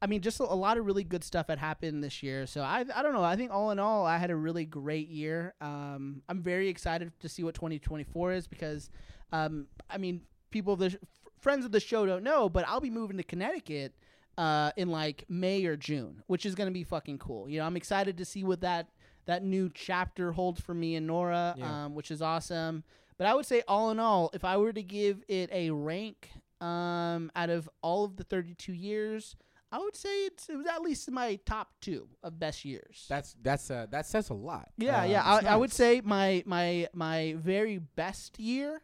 I 0.00 0.06
mean, 0.06 0.20
just 0.20 0.40
a, 0.40 0.44
a 0.44 0.54
lot 0.54 0.78
of 0.78 0.86
really 0.86 1.04
good 1.04 1.24
stuff 1.24 1.48
had 1.48 1.58
happened 1.58 2.02
this 2.04 2.22
year. 2.22 2.46
So 2.46 2.60
I, 2.62 2.84
I 2.94 3.02
don't 3.02 3.12
know. 3.12 3.24
I 3.24 3.36
think 3.36 3.50
all 3.50 3.70
in 3.70 3.78
all, 3.78 4.06
I 4.06 4.18
had 4.18 4.30
a 4.30 4.36
really 4.36 4.64
great 4.64 5.08
year. 5.08 5.54
Um, 5.60 6.22
I'm 6.28 6.42
very 6.42 6.68
excited 6.68 7.12
to 7.20 7.28
see 7.28 7.42
what 7.42 7.54
2024 7.54 8.32
is 8.32 8.46
because, 8.46 8.90
um, 9.32 9.66
I 9.90 9.98
mean, 9.98 10.20
people, 10.50 10.76
the 10.76 10.96
friends 11.40 11.64
of 11.64 11.72
the 11.72 11.80
show 11.80 12.06
don't 12.06 12.22
know, 12.22 12.48
but 12.48 12.66
I'll 12.68 12.80
be 12.80 12.90
moving 12.90 13.16
to 13.16 13.22
Connecticut. 13.24 13.94
Uh, 14.38 14.70
in 14.76 14.90
like 14.90 15.24
May 15.30 15.64
or 15.64 15.78
June, 15.78 16.22
which 16.26 16.44
is 16.44 16.54
gonna 16.54 16.70
be 16.70 16.84
fucking 16.84 17.16
cool. 17.16 17.48
You 17.48 17.58
know, 17.60 17.64
I'm 17.64 17.74
excited 17.74 18.18
to 18.18 18.26
see 18.26 18.44
what 18.44 18.60
that 18.60 18.90
that 19.24 19.42
new 19.42 19.70
chapter 19.72 20.30
holds 20.32 20.60
for 20.60 20.74
me 20.74 20.94
and 20.94 21.06
Nora, 21.06 21.54
Yeah. 21.56 21.86
um, 21.86 21.94
which 21.94 22.10
is 22.10 22.20
awesome. 22.20 22.84
But 23.16 23.28
I 23.28 23.34
would 23.34 23.46
say, 23.46 23.62
all 23.66 23.90
in 23.90 23.98
all, 23.98 24.28
if 24.34 24.44
I 24.44 24.58
were 24.58 24.74
to 24.74 24.82
give 24.82 25.22
it 25.26 25.48
a 25.54 25.70
rank 25.70 26.32
um, 26.60 27.30
out 27.36 27.50
of 27.50 27.68
all 27.82 28.04
of 28.04 28.16
the 28.16 28.24
32 28.24 28.72
years, 28.72 29.36
I 29.72 29.78
would 29.78 29.96
say 29.96 30.26
it's, 30.26 30.48
it 30.48 30.56
was 30.56 30.66
at 30.66 30.80
least 30.82 31.10
my 31.10 31.38
top 31.44 31.68
two 31.80 32.08
of 32.22 32.38
best 32.38 32.64
years. 32.64 33.04
That's 33.08 33.34
that's 33.42 33.70
uh, 33.70 33.86
that 33.90 34.06
says 34.06 34.30
a 34.30 34.34
lot. 34.34 34.68
yeah, 34.78 35.02
Uh, 35.02 35.04
yeah. 35.04 35.22
I, 35.24 35.38
it's 35.38 35.46
I 35.46 35.56
would 35.56 35.72
say 35.72 36.00
my 36.04 36.42
my 36.46 36.88
my 36.94 37.34
very 37.38 37.78
best 37.78 38.38
year, 38.38 38.80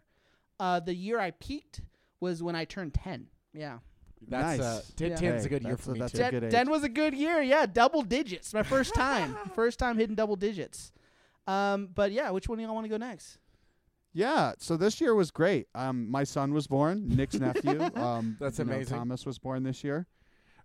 uh, 0.61 0.81
the 0.81 0.95
year 0.95 1.19
I 1.21 1.31
peaked 1.31 1.81
was 2.21 2.43
when 2.43 2.55
I 2.57 2.65
turned 2.65 2.95
10. 2.95 3.27
Yeah. 3.55 3.79
that's 4.29 4.61
uh, 4.61 4.75
Nice. 4.77 4.93
ten, 4.97 5.11
Yeah. 5.11 5.17
ten's 5.17 5.45
a 5.45 5.49
good 5.49 5.63
year 5.63 5.77
for 5.77 5.91
a- 5.91 5.95
me 5.95 6.01
that's 6.01 6.13
too. 6.13 6.23
a 6.25 6.31
good 6.31 6.45
age. 6.45 6.51
10 6.53 6.71
was 6.71 6.83
a 6.85 6.89
good 6.89 7.15
year. 7.15 7.41
Yeah, 7.43 7.67
double 7.67 8.03
digits. 8.03 8.53
My 8.53 8.63
first 8.63 8.95
time. 9.07 9.37
first 9.55 9.79
time 9.79 9.97
hitting 9.99 10.15
double 10.17 10.37
digits. 10.37 10.93
Um, 11.47 11.89
but 11.95 12.13
yeah, 12.13 12.31
which 12.31 12.49
one 12.49 12.59
do 12.59 12.65
y'all 12.65 12.75
want 12.75 12.85
to 12.85 12.89
go 12.91 12.97
next? 12.99 13.39
Yeah, 14.13 14.53
so 14.59 14.77
this 14.77 15.01
year 15.01 15.15
was 15.15 15.31
great. 15.31 15.69
Um, 15.75 16.11
my 16.11 16.25
son 16.25 16.53
was 16.53 16.67
born, 16.67 17.09
Nick's 17.09 17.39
nephew. 17.39 17.81
Um, 17.97 18.37
That's 18.41 18.59
you 18.59 18.65
know, 18.65 18.75
amazing. 18.75 18.99
Thomas 18.99 19.25
was 19.25 19.39
born 19.39 19.63
this 19.63 19.83
year. 19.83 20.07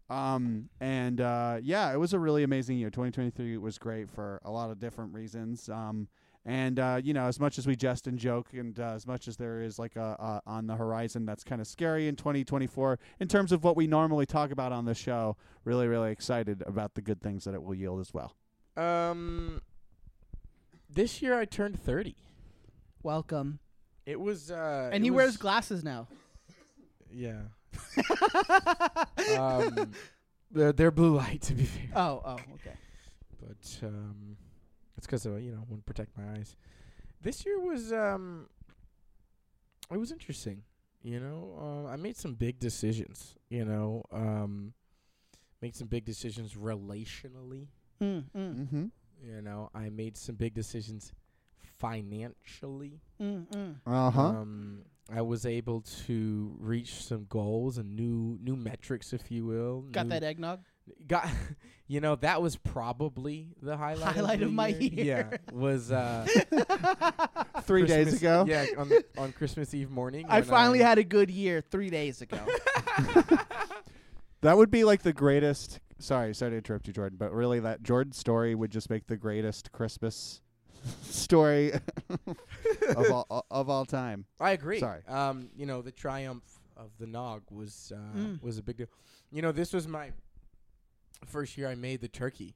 Um, 0.09 0.69
and 0.79 1.19
uh, 1.19 1.57
yeah, 1.61 1.91
it 1.93 1.97
was 1.97 2.13
a 2.13 2.19
really 2.19 2.43
amazing 2.43 2.77
year. 2.77 2.89
2023 2.89 3.57
was 3.57 3.77
great 3.77 4.09
for 4.09 4.41
a 4.43 4.51
lot 4.51 4.69
of 4.71 4.79
different 4.79 5.13
reasons. 5.13 5.69
Um, 5.69 6.07
and 6.45 6.79
uh, 6.79 7.01
you 7.03 7.13
know, 7.13 7.25
as 7.25 7.39
much 7.39 7.57
as 7.57 7.67
we 7.67 7.75
jest 7.75 8.07
and 8.07 8.17
joke, 8.17 8.53
and 8.53 8.79
uh, 8.79 8.93
as 8.93 9.05
much 9.05 9.27
as 9.27 9.35
there 9.35 9.61
is 9.61 9.77
like 9.77 9.97
a, 9.97 10.15
a 10.45 10.49
on 10.49 10.67
the 10.67 10.75
horizon 10.77 11.25
that's 11.25 11.43
kind 11.43 11.59
of 11.59 11.67
scary 11.67 12.07
in 12.07 12.15
2024 12.15 12.99
in 13.19 13.27
terms 13.27 13.51
of 13.51 13.65
what 13.65 13.75
we 13.75 13.85
normally 13.85 14.25
talk 14.25 14.51
about 14.51 14.71
on 14.71 14.85
the 14.85 14.95
show, 14.95 15.35
really, 15.65 15.87
really 15.87 16.11
excited 16.11 16.63
about 16.65 16.95
the 16.95 17.01
good 17.01 17.21
things 17.21 17.43
that 17.43 17.53
it 17.53 17.61
will 17.61 17.75
yield 17.75 17.99
as 17.99 18.13
well. 18.13 18.33
Um, 18.77 19.61
this 20.89 21.21
year 21.21 21.37
I 21.37 21.43
turned 21.43 21.81
thirty. 21.81 22.15
Welcome. 23.07 23.59
It 24.05 24.19
was 24.19 24.51
uh, 24.51 24.89
and 24.91 25.01
it 25.01 25.05
he 25.05 25.11
was- 25.11 25.15
wears 25.15 25.37
glasses 25.37 25.81
now. 25.81 26.09
Yeah. 27.09 27.43
Um, 29.39 29.91
they're, 30.51 30.73
they're 30.73 30.91
blue 30.91 31.15
light 31.15 31.41
to 31.43 31.53
be 31.53 31.65
fair, 31.65 31.89
oh, 31.95 32.21
oh, 32.23 32.37
okay. 32.55 32.75
but 33.39 33.87
um, 33.87 34.37
it's 34.97 35.05
because 35.05 35.25
uh, 35.25 35.35
you 35.35 35.51
know 35.51 35.63
want 35.69 35.85
to 35.85 35.93
protect 35.93 36.17
my 36.17 36.23
eyes. 36.37 36.55
This 37.21 37.45
year 37.45 37.59
was 37.59 37.91
um, 37.93 38.47
it 39.91 39.97
was 39.97 40.11
interesting. 40.11 40.63
You 41.01 41.19
know, 41.19 41.85
uh, 41.87 41.89
I 41.89 41.95
made 41.95 42.17
some 42.17 42.33
big 42.35 42.59
decisions. 42.59 43.35
You 43.49 43.65
know, 43.65 44.03
um, 44.11 44.73
made 45.61 45.75
some 45.75 45.87
big 45.87 46.05
decisions 46.05 46.53
relationally. 46.55 47.67
Mm, 48.01 48.23
mm. 48.35 48.55
Mm-hmm. 48.55 48.85
You 49.25 49.41
know, 49.41 49.69
I 49.73 49.89
made 49.89 50.17
some 50.17 50.35
big 50.35 50.53
decisions 50.53 51.13
financially. 51.79 53.01
Uh 53.19 54.11
huh. 54.11 54.21
Um, 54.21 54.79
I 55.13 55.21
was 55.21 55.45
able 55.45 55.81
to 56.05 56.55
reach 56.59 56.95
some 57.03 57.25
goals 57.29 57.77
and 57.77 57.95
new 57.95 58.37
new 58.41 58.55
metrics, 58.55 59.13
if 59.13 59.31
you 59.31 59.45
will. 59.45 59.81
Got 59.91 60.07
new- 60.07 60.09
that 60.11 60.23
eggnog? 60.23 60.59
Got, 61.07 61.27
you 61.87 61.99
know, 62.01 62.15
that 62.15 62.41
was 62.41 62.55
probably 62.57 63.49
the 63.61 63.77
highlight. 63.77 64.15
Highlight 64.15 64.39
the 64.39 64.45
of 64.45 64.53
my 64.53 64.67
year. 64.67 64.91
year. 64.91 65.29
Yeah, 65.31 65.37
was 65.53 65.91
uh, 65.91 66.25
Three 67.63 67.85
days 67.85 68.13
ago. 68.13 68.45
Yeah, 68.47 68.65
on, 68.77 68.91
on 69.17 69.31
Christmas 69.33 69.73
Eve 69.73 69.89
morning. 69.89 70.25
I 70.29 70.39
when 70.39 70.43
finally 70.49 70.79
had 70.79 70.97
a 70.97 71.03
good 71.03 71.29
year 71.29 71.61
three 71.61 71.89
days 71.89 72.21
ago. 72.21 72.39
That 74.41 74.55
would 74.57 74.69
be 74.69 74.83
like 74.83 75.01
the 75.01 75.13
greatest. 75.13 75.79
Sorry, 75.99 76.33
sorry 76.35 76.51
to 76.51 76.57
interrupt 76.57 76.87
you, 76.87 76.93
Jordan, 76.93 77.17
but 77.19 77.33
really, 77.33 77.59
that 77.59 77.81
Jordan 77.81 78.13
story 78.13 78.53
would 78.53 78.69
just 78.71 78.89
make 78.89 79.07
the 79.07 79.17
greatest 79.17 79.71
Christmas 79.71 80.41
story 81.03 81.73
of 82.95 83.11
all 83.11 83.45
of 83.51 83.69
all 83.69 83.85
time. 83.85 84.25
I 84.39 84.51
agree. 84.51 84.79
Sorry. 84.79 85.01
Um, 85.07 85.49
you 85.55 85.65
know, 85.65 85.81
the 85.81 85.91
triumph 85.91 86.43
of 86.75 86.91
the 86.99 87.07
Nog 87.07 87.43
was 87.51 87.91
uh, 87.95 88.17
Mm. 88.17 88.41
was 88.43 88.57
a 88.57 88.63
big 88.63 88.77
deal. 88.77 88.87
You 89.31 89.41
know, 89.41 89.51
this 89.51 89.73
was 89.73 89.87
my 89.87 90.11
first 91.25 91.57
year 91.57 91.67
I 91.69 91.75
made 91.75 92.01
the 92.01 92.07
turkey. 92.07 92.55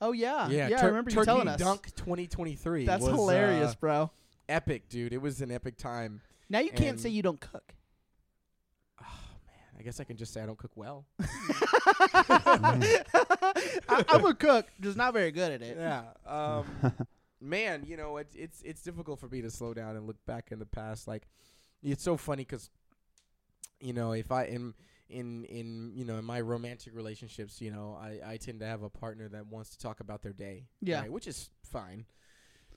Oh 0.00 0.12
yeah, 0.12 0.48
yeah. 0.48 0.66
I 0.66 0.80
Tur- 0.80 0.86
remember 0.86 1.10
you 1.10 1.16
turkey 1.16 1.26
telling 1.26 1.48
us. 1.48 1.58
Dunk 1.60 1.86
2023. 1.96 2.86
That's 2.86 3.02
was, 3.02 3.12
hilarious, 3.12 3.72
uh, 3.72 3.76
bro. 3.80 4.10
epic, 4.48 4.88
dude. 4.88 5.12
It 5.12 5.20
was 5.20 5.40
an 5.42 5.50
epic 5.50 5.76
time. 5.76 6.22
Now 6.48 6.60
you 6.60 6.70
can't 6.70 6.98
say 6.98 7.10
you 7.10 7.22
don't 7.22 7.40
cook. 7.40 7.74
Oh 9.02 9.04
man, 9.46 9.78
I 9.78 9.82
guess 9.82 10.00
I 10.00 10.04
can 10.04 10.16
just 10.16 10.32
say 10.32 10.40
I 10.42 10.46
don't 10.46 10.56
cook 10.58 10.72
well. 10.74 11.04
I, 13.92 14.04
I'm 14.08 14.24
a 14.24 14.34
cook, 14.34 14.66
just 14.80 14.96
not 14.96 15.12
very 15.12 15.30
good 15.32 15.52
at 15.52 15.62
it. 15.62 15.76
yeah. 15.78 16.02
Um, 16.26 16.64
man, 17.40 17.84
you 17.86 17.96
know, 17.96 18.16
it's 18.18 18.34
it's 18.34 18.62
it's 18.62 18.82
difficult 18.82 19.20
for 19.20 19.28
me 19.28 19.42
to 19.42 19.50
slow 19.50 19.74
down 19.74 19.96
and 19.96 20.06
look 20.06 20.24
back 20.26 20.52
in 20.52 20.58
the 20.58 20.66
past. 20.66 21.08
Like, 21.08 21.28
it's 21.82 22.02
so 22.02 22.16
funny 22.16 22.44
because, 22.44 22.70
you 23.80 23.92
know, 23.92 24.12
if 24.12 24.30
I 24.30 24.44
in 24.44 24.74
in 25.08 25.44
in 25.44 25.92
you 25.94 26.04
know 26.04 26.18
in 26.18 26.24
my 26.24 26.40
romantic 26.40 26.94
relationships, 26.94 27.60
you 27.60 27.70
know, 27.70 27.98
I 28.00 28.32
I 28.32 28.36
tend 28.36 28.60
to 28.60 28.66
have 28.66 28.82
a 28.82 28.90
partner 28.90 29.28
that 29.28 29.46
wants 29.46 29.70
to 29.70 29.78
talk 29.78 30.00
about 30.00 30.22
their 30.22 30.32
day. 30.32 30.66
Yeah. 30.80 31.00
right, 31.00 31.12
which 31.12 31.26
is 31.26 31.50
fine. 31.64 32.04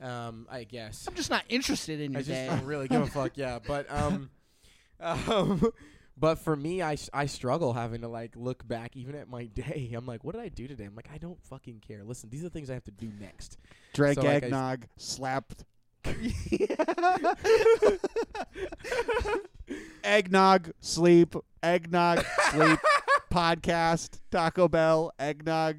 Um, 0.02 0.48
I 0.52 0.64
guess. 0.64 1.06
I'm 1.08 1.16
just 1.16 1.30
not 1.30 1.44
interested 1.50 2.02
in 2.02 2.12
your 2.14 2.20
I 2.20 2.24
just 2.24 2.32
day. 2.32 2.48
don't 2.48 2.66
really 2.66 2.88
give 2.88 3.02
a 3.02 3.08
fuck. 3.08 3.34
Yeah, 3.36 3.60
but 3.66 3.86
um, 3.90 4.30
um, 5.00 5.72
but 6.18 6.36
for 6.40 6.56
me, 6.56 6.82
I, 6.82 6.96
I 7.14 7.26
struggle 7.26 7.74
having 7.74 8.02
to 8.02 8.08
like 8.08 8.36
look 8.36 8.68
back 8.68 8.96
even 8.96 9.16
at 9.16 9.28
my 9.28 9.46
day. 9.56 9.92
I'm 9.96 10.06
like, 10.06 10.24
what 10.24 10.34
did 10.36 10.42
I 10.42 10.50
do 10.50 10.68
today? 10.68 10.86
I'm 10.86 10.96
like, 10.96 11.10
I 11.14 11.18
don't 11.18 11.42
fucking 11.44 11.82
care. 11.88 12.04
Listen, 12.04 12.30
these 12.30 12.42
are 12.42 12.46
the 12.46 12.50
things 12.52 12.70
I 12.70 12.74
have 12.74 12.84
to 12.86 12.92
do 12.92 13.10
next. 13.20 13.58
Drank 13.94 14.16
So, 14.20 14.22
like, 14.26 14.32
I 14.32 14.36
s- 14.38 14.44
eggnog, 14.44 14.86
slapped 14.98 15.64
eggnog, 20.04 20.72
sleep, 20.80 21.36
eggnog, 21.62 22.24
sleep, 22.52 22.80
podcast, 23.32 24.20
Taco 24.32 24.68
Bell, 24.68 25.12
eggnog, 25.18 25.78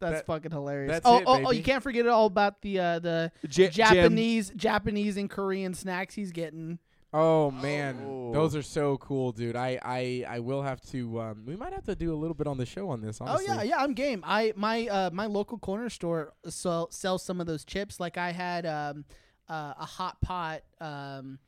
That's 0.00 0.16
That- 0.18 0.26
fucking 0.26 0.50
hilarious. 0.52 0.92
that's 0.92 1.06
oh, 1.06 1.18
it, 1.18 1.24
oh, 1.26 1.42
oh, 1.46 1.50
you 1.50 1.62
can't 1.62 1.82
forget 1.82 2.06
it 2.06 2.08
all 2.08 2.26
about 2.26 2.60
the 2.62 2.78
uh, 2.78 2.98
the 2.98 3.32
J- 3.46 3.68
Jim. 3.68 3.86
Japanese 3.86 4.50
Japanese 4.56 5.16
and 5.16 5.28
Korean 5.30 5.74
snacks 5.74 6.14
he's 6.14 6.32
getting. 6.32 6.78
Oh 7.14 7.50
man, 7.50 7.98
Oh. 8.06 8.32
those 8.32 8.56
are 8.56 8.62
so 8.62 8.96
cool, 8.98 9.32
dude. 9.32 9.54
I 9.56 9.78
I 9.82 10.24
I 10.28 10.38
will 10.40 10.62
have 10.62 10.80
to. 10.92 11.20
Um, 11.20 11.44
we 11.46 11.56
might 11.56 11.72
have 11.74 11.84
to 11.84 11.94
do 11.94 12.14
a 12.14 12.16
little 12.16 12.34
bit 12.34 12.46
on 12.46 12.56
the 12.56 12.64
show 12.66 12.88
on 12.88 13.00
this. 13.02 13.20
Honestly. 13.20 13.46
Oh 13.50 13.54
yeah, 13.56 13.62
yeah, 13.62 13.76
I'm 13.78 13.92
game. 13.92 14.22
I 14.26 14.52
my 14.56 14.86
uh 14.88 15.10
my 15.12 15.26
local 15.26 15.58
corner 15.58 15.90
store 15.90 16.32
sell 16.48 16.90
sells 16.90 17.22
some 17.22 17.40
of 17.40 17.46
those 17.46 17.64
chips. 17.64 18.00
Like 18.00 18.16
I 18.16 18.32
had 18.32 18.64
um 18.64 19.04
uh, 19.48 19.74
a 19.78 19.84
hot 19.84 20.20
pot 20.22 20.62
um 20.80 21.38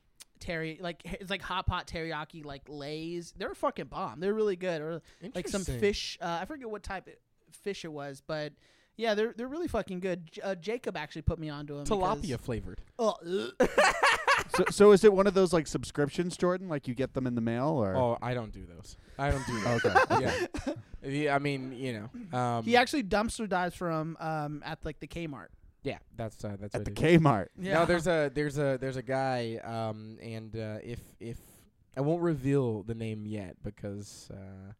terry 0.40 0.78
like 0.82 1.00
it's 1.04 1.30
like 1.30 1.40
hot 1.40 1.66
pot 1.66 1.86
teriyaki 1.86 2.44
like 2.44 2.62
lays. 2.68 3.32
They're 3.38 3.54
fucking 3.54 3.86
bomb. 3.86 4.20
They're 4.20 4.34
really 4.34 4.56
good. 4.56 4.82
Or 4.82 5.00
like 5.34 5.48
some 5.48 5.64
fish. 5.64 6.18
Uh, 6.20 6.40
I 6.42 6.44
forget 6.44 6.68
what 6.68 6.82
type 6.82 7.06
of 7.06 7.14
fish 7.62 7.86
it 7.86 7.92
was, 7.92 8.22
but 8.26 8.52
yeah, 8.98 9.14
they're 9.14 9.32
they're 9.34 9.48
really 9.48 9.68
fucking 9.68 10.00
good. 10.00 10.30
J- 10.30 10.42
Uh, 10.42 10.54
Jacob 10.56 10.94
actually 10.96 11.22
put 11.22 11.38
me 11.38 11.48
onto 11.48 11.74
them. 11.76 11.86
tilapia 11.86 12.38
flavored. 12.38 12.82
Oh. 12.98 13.14
so, 14.56 14.64
so 14.70 14.92
is 14.92 15.04
it 15.04 15.12
one 15.12 15.26
of 15.26 15.34
those 15.34 15.52
like 15.52 15.66
subscriptions, 15.66 16.36
Jordan? 16.36 16.68
Like 16.68 16.88
you 16.88 16.94
get 16.94 17.14
them 17.14 17.26
in 17.26 17.34
the 17.34 17.40
mail, 17.40 17.68
or 17.68 17.96
Oh, 17.96 18.18
I 18.22 18.34
don't 18.34 18.52
do 18.52 18.64
those. 18.66 18.96
I 19.18 19.30
don't 19.30 19.46
do 19.46 19.60
those. 19.60 19.84
okay? 19.84 19.96
yeah. 20.20 20.74
yeah. 21.02 21.34
I 21.34 21.38
mean, 21.38 21.72
you 21.72 22.08
know. 22.32 22.38
Um, 22.38 22.64
he 22.64 22.76
actually 22.76 23.04
dumpster 23.04 23.48
dives 23.48 23.74
from 23.74 24.16
um 24.20 24.62
at 24.64 24.84
like 24.84 25.00
the 25.00 25.06
Kmart. 25.06 25.48
Yeah, 25.82 25.98
that's 26.16 26.42
uh, 26.44 26.56
that's 26.58 26.74
At 26.74 26.80
what 26.80 26.84
the. 26.86 26.90
Kmart. 26.92 27.48
Yeah. 27.58 27.74
No, 27.74 27.84
there's 27.84 28.06
a 28.06 28.30
there's 28.32 28.58
a 28.58 28.78
there's 28.80 28.96
a 28.96 29.02
guy, 29.02 29.60
um, 29.62 30.18
and 30.22 30.56
uh, 30.56 30.78
if 30.82 31.00
if 31.20 31.36
I 31.96 32.00
won't 32.00 32.22
reveal 32.22 32.82
the 32.82 32.94
name 32.94 33.26
yet 33.26 33.56
because 33.62 34.28
uh, 34.32 34.72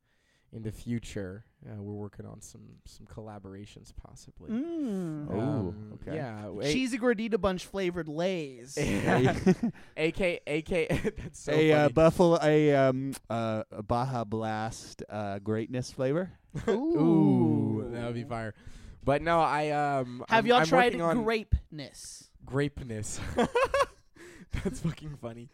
in 0.54 0.62
the 0.62 0.70
future 0.72 1.44
uh, 1.66 1.80
we're 1.82 1.92
working 1.94 2.26
on 2.26 2.40
some 2.40 2.60
some 2.84 3.06
collaborations 3.06 3.92
possibly. 4.02 4.50
Mm. 4.50 5.28
Oh, 5.30 5.40
Um, 5.40 5.92
okay. 5.94 6.16
Yeah, 6.16 6.50
a- 6.60 6.72
cheesy 6.72 6.98
gordita 6.98 7.40
bunch 7.40 7.64
flavored 7.64 8.06
lays. 8.08 8.76
AK 9.96 10.40
AK 10.46 10.68
that's 11.16 11.40
so 11.40 11.52
a 11.52 11.72
uh, 11.72 11.76
funny. 11.84 11.92
buffalo, 11.94 12.38
a 12.42 12.74
um, 12.74 13.14
uh, 13.30 13.62
a 13.72 13.82
Baja 13.82 14.24
Blast 14.24 15.02
uh, 15.08 15.38
greatness 15.40 15.90
flavor. 15.90 16.30
Ooh, 16.68 17.88
that 17.92 18.04
would 18.06 18.14
be 18.14 18.24
fire. 18.24 18.54
But 19.02 19.22
no, 19.22 19.40
I 19.40 19.70
um 19.70 20.24
Have 20.28 20.44
I'm- 20.44 20.46
y'all 20.46 20.58
I'm 20.60 20.66
tried 20.66 20.84
working 20.94 21.02
on 21.02 21.24
grapeness? 21.24 22.28
grapeness. 22.46 23.20
That's 24.64 24.80
fucking 24.80 25.16
funny. 25.20 25.48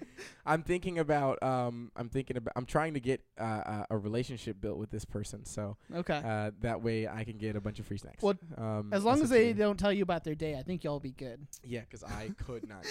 I'm 0.44 0.62
thinking 0.62 0.98
about 0.98 1.42
um 1.42 1.90
I'm 1.96 2.08
thinking 2.08 2.36
about 2.36 2.52
I'm 2.56 2.66
trying 2.66 2.94
to 2.94 3.00
get 3.00 3.22
uh, 3.38 3.42
uh, 3.42 3.84
a 3.90 3.96
relationship 3.96 4.60
built 4.60 4.78
with 4.78 4.90
this 4.90 5.04
person 5.04 5.44
so 5.44 5.76
Okay. 5.94 6.20
uh 6.24 6.50
that 6.60 6.82
way 6.82 7.08
I 7.08 7.24
can 7.24 7.38
get 7.38 7.56
a 7.56 7.60
bunch 7.60 7.78
of 7.78 7.86
free 7.86 7.98
snacks. 7.98 8.22
Well, 8.22 8.34
um 8.58 8.90
as 8.92 9.04
long 9.04 9.22
as 9.22 9.30
they 9.30 9.46
essentially. 9.46 9.64
don't 9.64 9.78
tell 9.78 9.92
you 9.92 10.02
about 10.02 10.24
their 10.24 10.34
day, 10.34 10.56
I 10.56 10.62
think 10.62 10.84
y'all 10.84 11.00
be 11.00 11.12
good. 11.12 11.46
Yeah, 11.64 11.82
cuz 11.82 12.02
I 12.04 12.30
could 12.46 12.68
not 12.68 12.84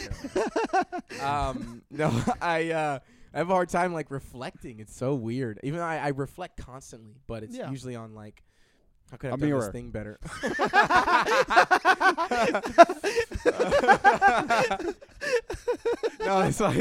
um 1.19 1.81
no, 1.91 2.09
I 2.41 2.71
uh 2.71 2.99
I 3.33 3.37
have 3.37 3.49
a 3.49 3.53
hard 3.53 3.69
time 3.69 3.93
like 3.93 4.09
reflecting. 4.09 4.79
It's 4.79 4.95
so 4.95 5.13
weird. 5.13 5.59
Even 5.63 5.79
though 5.79 5.85
I, 5.85 5.97
I 5.97 6.07
reflect 6.09 6.57
constantly, 6.57 7.15
but 7.27 7.43
it's 7.43 7.55
Yeah. 7.55 7.69
usually 7.69 7.95
on 7.95 8.15
like 8.15 8.43
how 9.11 9.17
could 9.17 9.27
I 9.27 9.29
A 9.29 9.31
have 9.33 9.39
done 9.39 9.59
this 9.59 9.69
thing 9.69 9.91
better? 9.91 10.19
no, 16.19 16.41
it's 16.41 16.59
like 16.59 16.77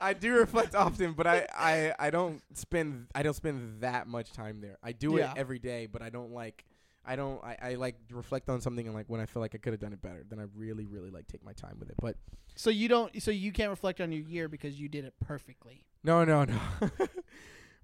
I 0.00 0.12
do 0.14 0.32
reflect 0.34 0.74
often, 0.74 1.12
but 1.12 1.26
I, 1.26 1.46
I, 1.54 1.94
I 1.98 2.10
don't 2.10 2.42
spend 2.56 3.06
I 3.14 3.22
don't 3.22 3.34
spend 3.34 3.80
that 3.82 4.06
much 4.06 4.32
time 4.32 4.60
there. 4.60 4.78
I 4.82 4.92
do 4.92 5.16
Yeah. 5.16 5.32
it 5.32 5.38
every 5.38 5.58
day, 5.58 5.86
but 5.86 6.02
I 6.02 6.10
don't 6.10 6.32
like 6.32 6.64
I 7.04 7.16
don't 7.16 7.42
I, 7.44 7.56
I 7.62 7.74
like 7.74 7.96
reflect 8.10 8.48
on 8.48 8.60
something 8.60 8.86
and 8.86 8.94
like 8.94 9.06
when 9.08 9.20
I 9.20 9.26
feel 9.26 9.42
like 9.42 9.54
I 9.54 9.58
could 9.58 9.72
have 9.72 9.80
done 9.80 9.92
it 9.92 10.02
better, 10.02 10.24
then 10.28 10.38
I 10.40 10.44
really 10.56 10.86
really 10.86 11.10
like 11.10 11.26
take 11.28 11.44
my 11.44 11.52
time 11.52 11.76
with 11.78 11.90
it. 11.90 11.96
But 12.00 12.16
So 12.56 12.70
you 12.70 12.88
don't. 12.88 13.20
So 13.22 13.30
you 13.30 13.52
can't 13.52 13.70
reflect 13.70 14.00
on 14.00 14.12
your 14.12 14.22
year 14.22 14.48
because 14.48 14.80
you 14.80 14.88
did 14.88 15.04
it 15.04 15.14
perfectly. 15.20 15.84
no, 16.02 16.24
no, 16.24 16.44
no. 16.44 16.58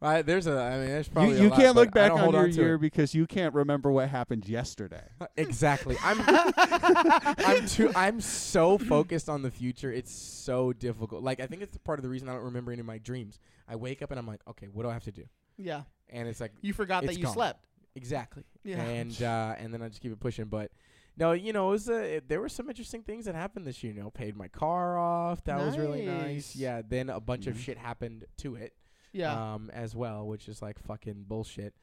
I, 0.02 0.22
there's 0.22 0.46
a 0.46 0.58
I 0.58 0.78
mean 0.78 0.86
there's 0.88 1.08
You, 1.08 1.12
probably 1.12 1.38
a 1.38 1.42
you 1.42 1.48
lot, 1.50 1.58
can't 1.60 1.74
but 1.74 1.80
look 1.82 1.90
back 1.92 2.12
on 2.12 2.32
your 2.32 2.46
to 2.48 2.52
year 2.54 2.74
it. 2.76 2.80
because 2.80 3.14
you 3.14 3.26
can't 3.26 3.54
remember 3.54 3.92
what 3.92 4.08
happened 4.08 4.48
yesterday. 4.48 5.06
exactly. 5.36 5.96
I'm 6.02 6.18
I'm 6.56 7.66
too 7.66 7.92
I'm 7.94 8.20
so 8.20 8.78
focused 8.78 9.28
on 9.28 9.42
the 9.42 9.50
future. 9.50 9.92
It's 9.92 10.12
so 10.12 10.72
difficult. 10.72 11.22
Like 11.22 11.40
I 11.40 11.46
think 11.46 11.62
it's 11.62 11.76
part 11.78 11.98
of 11.98 12.02
the 12.02 12.08
reason 12.08 12.28
I 12.28 12.32
don't 12.32 12.44
remember 12.44 12.72
any 12.72 12.80
of 12.80 12.86
my 12.86 12.98
dreams. 12.98 13.38
I 13.68 13.76
wake 13.76 14.02
up 14.02 14.10
and 14.10 14.18
I'm 14.18 14.26
like, 14.26 14.40
okay, 14.48 14.66
what 14.72 14.82
do 14.84 14.88
I 14.88 14.92
have 14.94 15.04
to 15.04 15.12
do? 15.12 15.24
Yeah. 15.58 15.82
And 16.08 16.28
it's 16.28 16.40
like 16.40 16.52
You 16.62 16.72
forgot 16.72 17.04
that 17.04 17.16
you 17.18 17.24
gone. 17.24 17.34
slept. 17.34 17.66
exactly. 17.94 18.44
Yeah. 18.64 18.82
And 18.82 19.22
uh, 19.22 19.54
and 19.58 19.72
then 19.72 19.82
I 19.82 19.88
just 19.88 20.00
keep 20.00 20.12
it 20.12 20.20
pushing. 20.20 20.46
But 20.46 20.70
no, 21.16 21.32
you 21.32 21.52
know, 21.52 21.68
it 21.68 21.72
was 21.72 21.88
uh, 21.90 21.94
it, 21.94 22.28
there 22.28 22.40
were 22.40 22.48
some 22.48 22.68
interesting 22.68 23.02
things 23.02 23.26
that 23.26 23.34
happened 23.34 23.66
this 23.66 23.82
year. 23.82 23.92
You 23.92 24.02
know, 24.02 24.10
paid 24.10 24.36
my 24.36 24.48
car 24.48 24.98
off. 24.98 25.44
That 25.44 25.58
was 25.58 25.76
really 25.76 26.06
Nice. 26.06 26.22
nice. 26.22 26.56
Yeah. 26.56 26.82
Then 26.88 27.10
a 27.10 27.20
bunch 27.20 27.46
of 27.46 27.54
Mhm. 27.56 27.60
shit 27.60 27.78
happened 27.78 28.24
to 28.38 28.54
it. 28.56 28.72
Yeah. 29.12 29.55
Um, 29.55 29.70
as 29.73 29.94
well, 29.94 30.27
which 30.27 30.49
is 30.49 30.62
like 30.62 30.79
fucking 30.79 31.25
bullshit. 31.29 31.75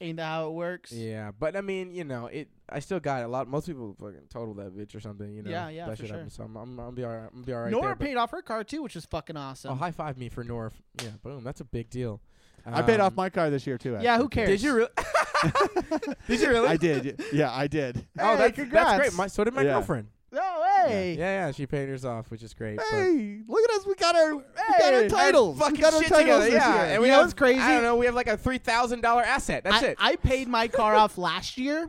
Ain't 0.00 0.16
that 0.16 0.24
how 0.24 0.48
it 0.48 0.52
works? 0.54 0.90
Yeah, 0.90 1.30
but 1.38 1.54
I 1.56 1.60
mean, 1.60 1.92
you 1.92 2.02
know, 2.02 2.26
it. 2.26 2.48
I 2.68 2.80
still 2.80 2.98
got 2.98 3.20
it. 3.20 3.24
a 3.24 3.28
lot. 3.28 3.46
Most 3.46 3.66
people 3.66 3.94
fucking 4.00 4.22
total 4.30 4.54
that 4.54 4.76
bitch 4.76 4.96
or 4.96 5.00
something. 5.00 5.32
You 5.32 5.42
know. 5.44 5.50
Yeah, 5.50 5.68
yeah, 5.68 5.86
that 5.86 5.92
for 5.96 6.02
shit 6.02 6.08
sure. 6.08 6.16
happens. 6.16 6.34
So 6.34 6.42
I'm, 6.42 6.56
I'm, 6.56 6.80
I'll 6.80 6.90
be 6.90 7.04
alright. 7.04 7.30
I'm 7.32 7.42
be 7.42 7.52
alright 7.54 7.70
Nora 7.70 7.82
there. 7.84 7.94
but- 7.94 8.04
paid 8.06 8.16
off 8.16 8.32
her 8.32 8.42
car 8.42 8.64
too, 8.64 8.82
which 8.82 8.96
is 8.96 9.04
fucking 9.04 9.36
awesome. 9.36 9.70
Oh, 9.70 9.74
high 9.76 9.92
five 9.92 10.18
me 10.18 10.28
for 10.28 10.42
Nora. 10.42 10.72
F- 10.74 11.04
Yeah, 11.04 11.10
boom. 11.22 11.44
That's 11.44 11.60
a 11.60 11.64
big 11.64 11.88
deal. 11.88 12.20
I 12.66 12.82
paid 12.82 13.00
off 13.00 13.12
Um, 13.12 13.16
my 13.16 13.28
car 13.30 13.50
this 13.50 13.66
year 13.66 13.76
too. 13.78 13.96
yeah, 14.00 14.16
who 14.16 14.24
actually. 14.24 14.28
cares? 14.28 14.48
Did 14.48 14.62
you 14.62 14.74
really? 14.74 14.90
did 16.28 16.40
you 16.40 16.48
really? 16.48 16.68
I 16.68 16.76
did. 16.76 17.04
y- 17.18 17.24
Yeah, 17.32 17.52
I 17.52 17.66
did. 17.66 18.04
Oh, 18.18 18.32
Hey, 18.32 18.36
that's, 18.38 18.54
congrats. 18.56 18.88
that's 18.90 18.98
great. 19.00 19.14
My, 19.14 19.26
so 19.28 19.44
did 19.44 19.54
my 19.54 19.62
Yeah. 19.62 19.72
girlfriend. 19.74 20.08
No 20.32 20.40
way. 20.40 20.71
Yeah, 20.90 21.14
yeah. 21.46 21.50
She 21.52 21.66
paid 21.66 21.88
hers 21.88 22.04
off, 22.04 22.30
which 22.30 22.42
is 22.42 22.54
great. 22.54 22.80
Hey, 22.90 23.40
look 23.46 23.68
at 23.70 23.76
us. 23.76 23.86
We 23.86 23.94
got 23.94 24.14
our, 24.16 24.36
we 24.36 24.42
got 24.78 24.94
our 24.94 25.02
Hey, 25.02 25.08
titles. 25.08 25.58
fucking 25.58 25.76
we 25.76 25.80
got 25.82 25.94
our 25.94 26.00
shit 26.02 26.08
titles 26.08 26.44
together. 26.44 26.44
this 26.44 26.54
Yeah, 26.54 26.74
year. 26.84 26.92
and 26.94 27.02
we 27.02 27.08
You 27.08 27.12
know 27.12 27.18
have 27.18 27.26
what's 27.26 27.34
crazy? 27.34 27.60
I 27.60 27.72
don't 27.74 27.82
know. 27.82 27.96
We 27.96 28.06
have 28.06 28.14
like 28.14 28.26
a 28.28 28.36
three 28.36 28.58
thousand 28.58 29.00
dollar 29.02 29.22
asset. 29.22 29.64
That's 29.64 29.82
I, 29.82 29.86
it. 29.88 29.96
I 30.00 30.16
paid 30.16 30.48
my 30.48 30.68
car 30.68 30.94
off 30.94 31.18
last 31.18 31.58
year, 31.58 31.88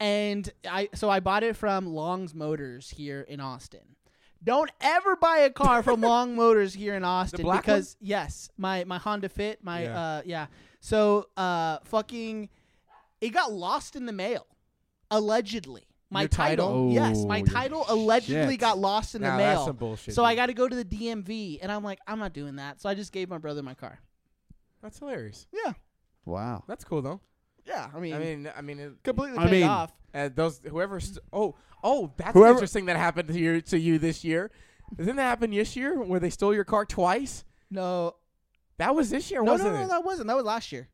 and 0.00 0.50
I 0.68 0.88
so 0.94 1.08
I 1.10 1.20
bought 1.20 1.42
it 1.42 1.56
from 1.56 1.86
Long's 1.86 2.34
Motors 2.34 2.90
here 2.90 3.22
in 3.22 3.40
Austin. 3.40 3.80
Don't 4.44 4.70
ever 4.80 5.16
buy 5.16 5.38
a 5.38 5.50
car 5.50 5.82
from 5.82 6.00
Long 6.02 6.36
Motors 6.36 6.74
here 6.74 6.94
in 6.94 7.02
Austin 7.04 7.42
black 7.42 7.62
because 7.62 7.96
yes, 8.00 8.48
my 8.56 8.84
my 8.84 8.98
Honda 8.98 9.28
Fit, 9.28 9.64
my 9.64 9.82
Yeah. 9.84 9.98
uh 10.00 10.22
yeah. 10.24 10.46
So 10.80 11.28
uh 11.36 11.78
fucking 11.84 12.48
it 13.20 13.30
got 13.30 13.50
lost 13.52 13.96
in 13.96 14.06
the 14.06 14.12
mail 14.12 14.46
allegedly. 15.10 15.84
My 16.10 16.22
Your 16.22 16.28
title? 16.28 16.90
yes, 16.92 17.24
my 17.24 17.40
Oh, 17.40 17.44
title 17.44 17.84
allegedly 17.88 18.52
shit. 18.54 18.60
got 18.60 18.78
lost 18.78 19.14
in 19.16 19.22
the 19.22 19.28
Nah, 19.28 19.36
that's 19.38 19.56
mail. 19.58 19.66
some 19.66 19.76
bullshit. 19.76 20.14
So 20.14 20.22
I 20.24 20.32
dude. 20.32 20.36
got 20.38 20.46
to 20.46 20.54
go 20.54 20.68
to 20.68 20.76
the 20.76 20.84
DMV, 20.84 21.58
and 21.60 21.72
I'm 21.72 21.82
like, 21.82 21.98
I'm 22.06 22.18
not 22.20 22.32
doing 22.32 22.56
that. 22.56 22.80
So 22.80 22.88
I 22.88 22.94
just 22.94 23.12
gave 23.12 23.28
my 23.28 23.38
brother 23.38 23.62
my 23.62 23.74
car. 23.74 23.98
That's 24.82 24.98
hilarious. 25.00 25.46
Yeah, 25.52 25.72
Wow. 26.24 26.62
That's 26.68 26.84
cool 26.84 27.02
though. 27.02 27.20
yeah. 27.64 27.88
I 27.94 27.98
mean, 27.98 28.14
I 28.14 28.18
mean, 28.18 28.50
I 28.56 28.60
mean, 28.60 28.78
it, 28.78 28.92
completely 29.02 29.38
I 29.38 29.44
paid 29.44 29.50
mean- 29.62 29.68
off. 29.68 29.92
uh, 30.14 30.28
those 30.32 30.60
whoever. 30.68 31.00
St- 31.00 31.18
oh, 31.32 31.56
oh, 31.82 32.12
that's 32.16 32.32
Whoever- 32.34 32.52
interesting. 32.54 32.86
That 32.86 32.96
happened 32.96 33.28
to 33.28 33.38
you 33.38 33.60
to 33.62 33.78
you 33.78 33.98
this 33.98 34.22
year. 34.24 34.50
Didn't 34.96 35.16
that 35.16 35.22
happen 35.24 35.50
this 35.50 35.74
year 35.74 36.00
where 36.00 36.20
they 36.20 36.30
stole 36.30 36.54
your 36.54 36.64
car 36.64 36.84
twice? 36.84 37.44
No, 37.70 38.14
That 38.78 38.94
was 38.94 39.10
this 39.10 39.30
year, 39.32 39.40
no, 39.40 39.46
no, 39.46 39.52
wasn't 39.52 39.74
no, 39.74 39.82
it? 39.82 39.88
that 39.88 40.04
wasn't. 40.04 40.28
That 40.28 40.36
was 40.36 40.44
last 40.44 40.70
year. 40.70 40.88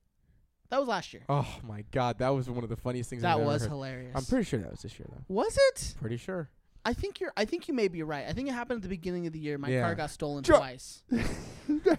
That 0.72 0.78
was 0.80 0.88
last 0.88 1.12
year. 1.12 1.20
Oh 1.28 1.46
my 1.68 1.85
god, 1.92 2.18
that 2.20 2.30
was 2.30 2.48
one 2.48 2.64
of 2.64 2.70
the 2.70 2.76
funniest 2.78 3.11
things. 3.11 3.20
that 3.20 3.35
I've 3.35 3.40
ever 3.42 3.46
was 3.46 3.61
heard. 3.61 3.68
hilarious. 3.72 4.12
I'm 4.16 4.24
pretty 4.24 4.44
sure 4.44 4.58
that 4.61 4.70
was 4.70 4.80
this 4.80 4.98
year 4.98 5.06
though. 5.12 5.22
was 5.28 5.54
it? 5.68 5.92
Pretty 6.00 6.16
sure. 6.16 6.48
I 6.85 6.92
think 6.95 7.21
you're. 7.21 7.33
I 7.37 7.45
think 7.45 7.68
you 7.68 7.75
may 7.75 7.87
be 7.88 8.03
right. 8.03 8.27
I 8.29 8.33
think 8.33 8.49
it 8.49 8.53
happened 8.53 8.79
at 8.79 8.83
the 8.83 8.88
beginning 8.88 9.27
of 9.29 9.33
the 9.33 9.38
year. 9.38 9.57
My 9.57 9.68
Yeah. 9.68 9.83
car 9.83 9.95
got 9.95 10.11
stolen 10.11 10.42
Sure. 10.42 10.57
twice. 10.59 11.03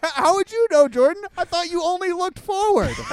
How 0.01 0.35
would 0.35 0.51
you 0.51 0.67
know, 0.71 0.89
Jordan? 0.89 1.23
I 1.37 1.45
thought 1.45 1.71
you 1.71 1.81
only 1.83 2.11
looked 2.11 2.39
forward. 2.39 2.93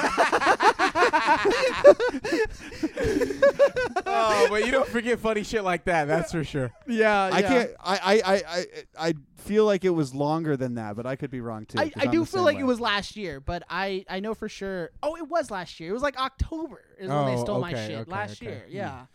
oh, 4.05 4.47
but 4.49 4.65
you 4.65 4.71
don't 4.71 4.87
forget 4.87 5.19
funny 5.19 5.43
shit 5.43 5.63
like 5.63 5.85
that. 5.85 6.05
That's 6.05 6.31
for 6.31 6.43
sure. 6.43 6.71
yeah, 6.87 7.29
I 7.31 7.41
can't. 7.41 7.69
I, 7.79 7.97
I, 7.97 8.13
I, 8.13 8.43
I, 8.47 8.65
I 9.09 9.13
feel 9.37 9.65
like 9.65 9.85
it 9.85 9.89
was 9.91 10.13
longer 10.13 10.57
than 10.57 10.75
that, 10.75 10.95
but 10.95 11.05
I 11.05 11.15
could 11.15 11.31
be 11.31 11.41
wrong 11.41 11.65
too. 11.65 11.79
I, 11.79 11.89
'cause 11.89 12.03
I 12.03 12.05
I'm 12.05 12.11
do 12.11 12.19
the 12.21 12.25
feel 12.25 12.39
same 12.39 12.43
like 12.45 12.55
way. 12.57 12.61
it 12.61 12.65
was 12.65 12.79
last 12.79 13.15
year, 13.15 13.39
but 13.39 13.63
I, 13.69 14.05
I 14.09 14.19
know 14.19 14.33
for 14.33 14.49
sure. 14.49 14.91
Oh, 15.01 15.15
it 15.15 15.27
was 15.29 15.49
last 15.51 15.79
year. 15.79 15.89
It 15.89 15.93
was 15.93 16.03
like 16.03 16.17
October 16.19 16.81
is 16.99 17.09
when 17.09 17.25
they 17.27 17.35
Oh, 17.35 17.43
stole 17.43 17.61
my 17.61 17.71
okay, 17.71 17.87
shit 17.87 17.97
okay, 17.99 18.11
last 18.11 18.41
okay. 18.41 18.51
year. 18.51 18.63
Hmm. 18.67 18.75
Yeah, 18.75 19.05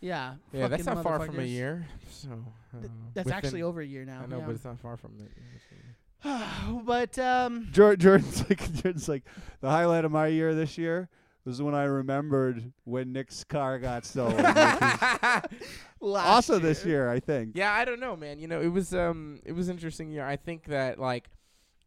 yeah. 0.00 0.34
Yeah, 0.52 0.68
that's 0.68 0.84
not 0.86 1.02
far 1.02 1.24
from 1.24 1.38
a 1.38 1.44
year. 1.44 1.86
So 2.10 2.30
uh, 2.30 2.86
That's 3.14 3.26
within- 3.26 3.32
actually 3.32 3.62
over 3.62 3.80
a 3.80 3.86
year 3.86 4.04
now. 4.04 4.22
I 4.22 4.26
know, 4.26 4.38
yeah. 4.38 4.46
but 4.46 4.54
it's 4.54 4.64
not 4.64 4.78
far 4.80 4.96
from 4.96 5.12
it. 5.20 5.30
but 6.84 7.18
um, 7.18 7.68
Jor- 7.70 7.96
Jordan's 7.96 8.40
like, 8.48 8.72
Jordan's 8.74 9.08
like, 9.08 9.24
the 9.60 9.70
highlight 9.70 10.04
of 10.04 10.10
my 10.12 10.26
year 10.26 10.54
this 10.54 10.76
year 10.76 11.08
was 11.44 11.62
when 11.62 11.74
I 11.74 11.84
remembered 11.84 12.72
when 12.84 13.12
Nick's 13.12 13.44
car 13.44 13.78
got 13.78 14.04
stolen. 14.04 14.36
which 14.36 14.44
is 14.46 15.72
last 16.00 16.26
also 16.26 16.58
this 16.58 16.84
year, 16.84 17.08
I 17.10 17.20
think. 17.20 17.52
Yeah, 17.54 17.72
I 17.72 17.84
don't 17.84 18.00
know, 18.00 18.16
man. 18.16 18.38
You 18.38 18.48
know, 18.48 18.60
it 18.60 18.68
was 18.68 18.92
um, 18.94 19.40
it 19.44 19.52
was 19.52 19.68
interesting 19.68 20.10
year. 20.10 20.26
I 20.26 20.36
think 20.36 20.64
that 20.64 20.98
like 20.98 21.28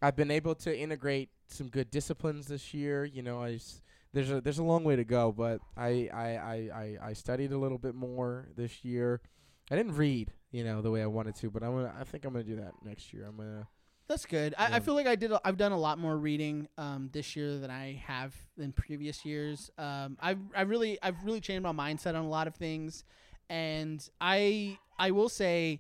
I've 0.02 0.16
been 0.16 0.32
able 0.32 0.56
to 0.56 0.76
integrate 0.78 1.30
some 1.48 1.68
good 1.68 1.92
disciplines 1.92 2.48
this 2.48 2.74
year. 2.74 3.06
You 3.06 3.22
know, 3.22 3.42
I 3.42 3.54
s- 3.56 3.82
there's 4.14 4.32
a 4.32 4.42
there's 4.42 4.60
a 4.60 4.64
long 4.64 4.84
way 4.84 4.96
to 4.96 5.04
go, 5.04 5.32
but 5.32 5.60
I 5.78 6.10
I, 6.14 6.28
I, 6.28 6.70
I 6.74 6.98
I 7.10 7.14
studied 7.14 7.52
a 7.52 7.58
little 7.58 7.78
bit 7.78 7.96
more 7.96 8.50
this 8.56 8.84
year. 8.84 9.22
I 9.70 9.76
didn't 9.76 9.96
read, 9.96 10.34
you 10.52 10.64
know, 10.64 10.82
the 10.82 10.92
way 10.92 11.02
I 11.02 11.06
wanted 11.06 11.36
to, 11.36 11.50
but 11.50 11.64
I'm 11.64 11.72
gonna, 11.72 11.94
I 11.98 12.04
think 12.04 12.26
I'm 12.26 12.34
gonna 12.34 12.44
do 12.44 12.58
that 12.58 12.74
next 12.84 13.14
year. 13.14 13.26
I'm 13.26 13.38
gonna 13.38 13.68
That's 14.10 14.26
good. 14.26 14.54
I, 14.58 14.68
Yeah. 14.70 14.76
I 14.76 14.80
feel 14.82 14.96
like 14.96 15.08
I 15.08 15.16
did. 15.16 15.32
A, 15.32 15.40
I've 15.46 15.56
done 15.58 15.72
a 15.72 15.78
lot 15.78 15.98
more 15.98 16.18
reading 16.18 16.68
um, 16.78 17.10
this 17.14 17.36
year 17.36 17.58
than 17.58 17.72
I 17.72 18.04
have 18.06 18.36
in 18.58 18.74
previous 18.74 19.24
years. 19.24 19.72
Um, 19.78 20.18
I've 20.20 20.40
I 20.56 20.62
really 20.64 21.00
I've 21.02 21.24
really 21.24 21.40
changed 21.40 21.64
my 21.64 21.72
mindset 21.72 22.16
on 22.16 22.26
a 22.26 22.30
lot 22.30 22.48
of 22.48 22.56
things, 22.56 23.06
and 23.50 24.06
I 24.20 24.78
I 25.00 25.12
will 25.12 25.30
say 25.30 25.80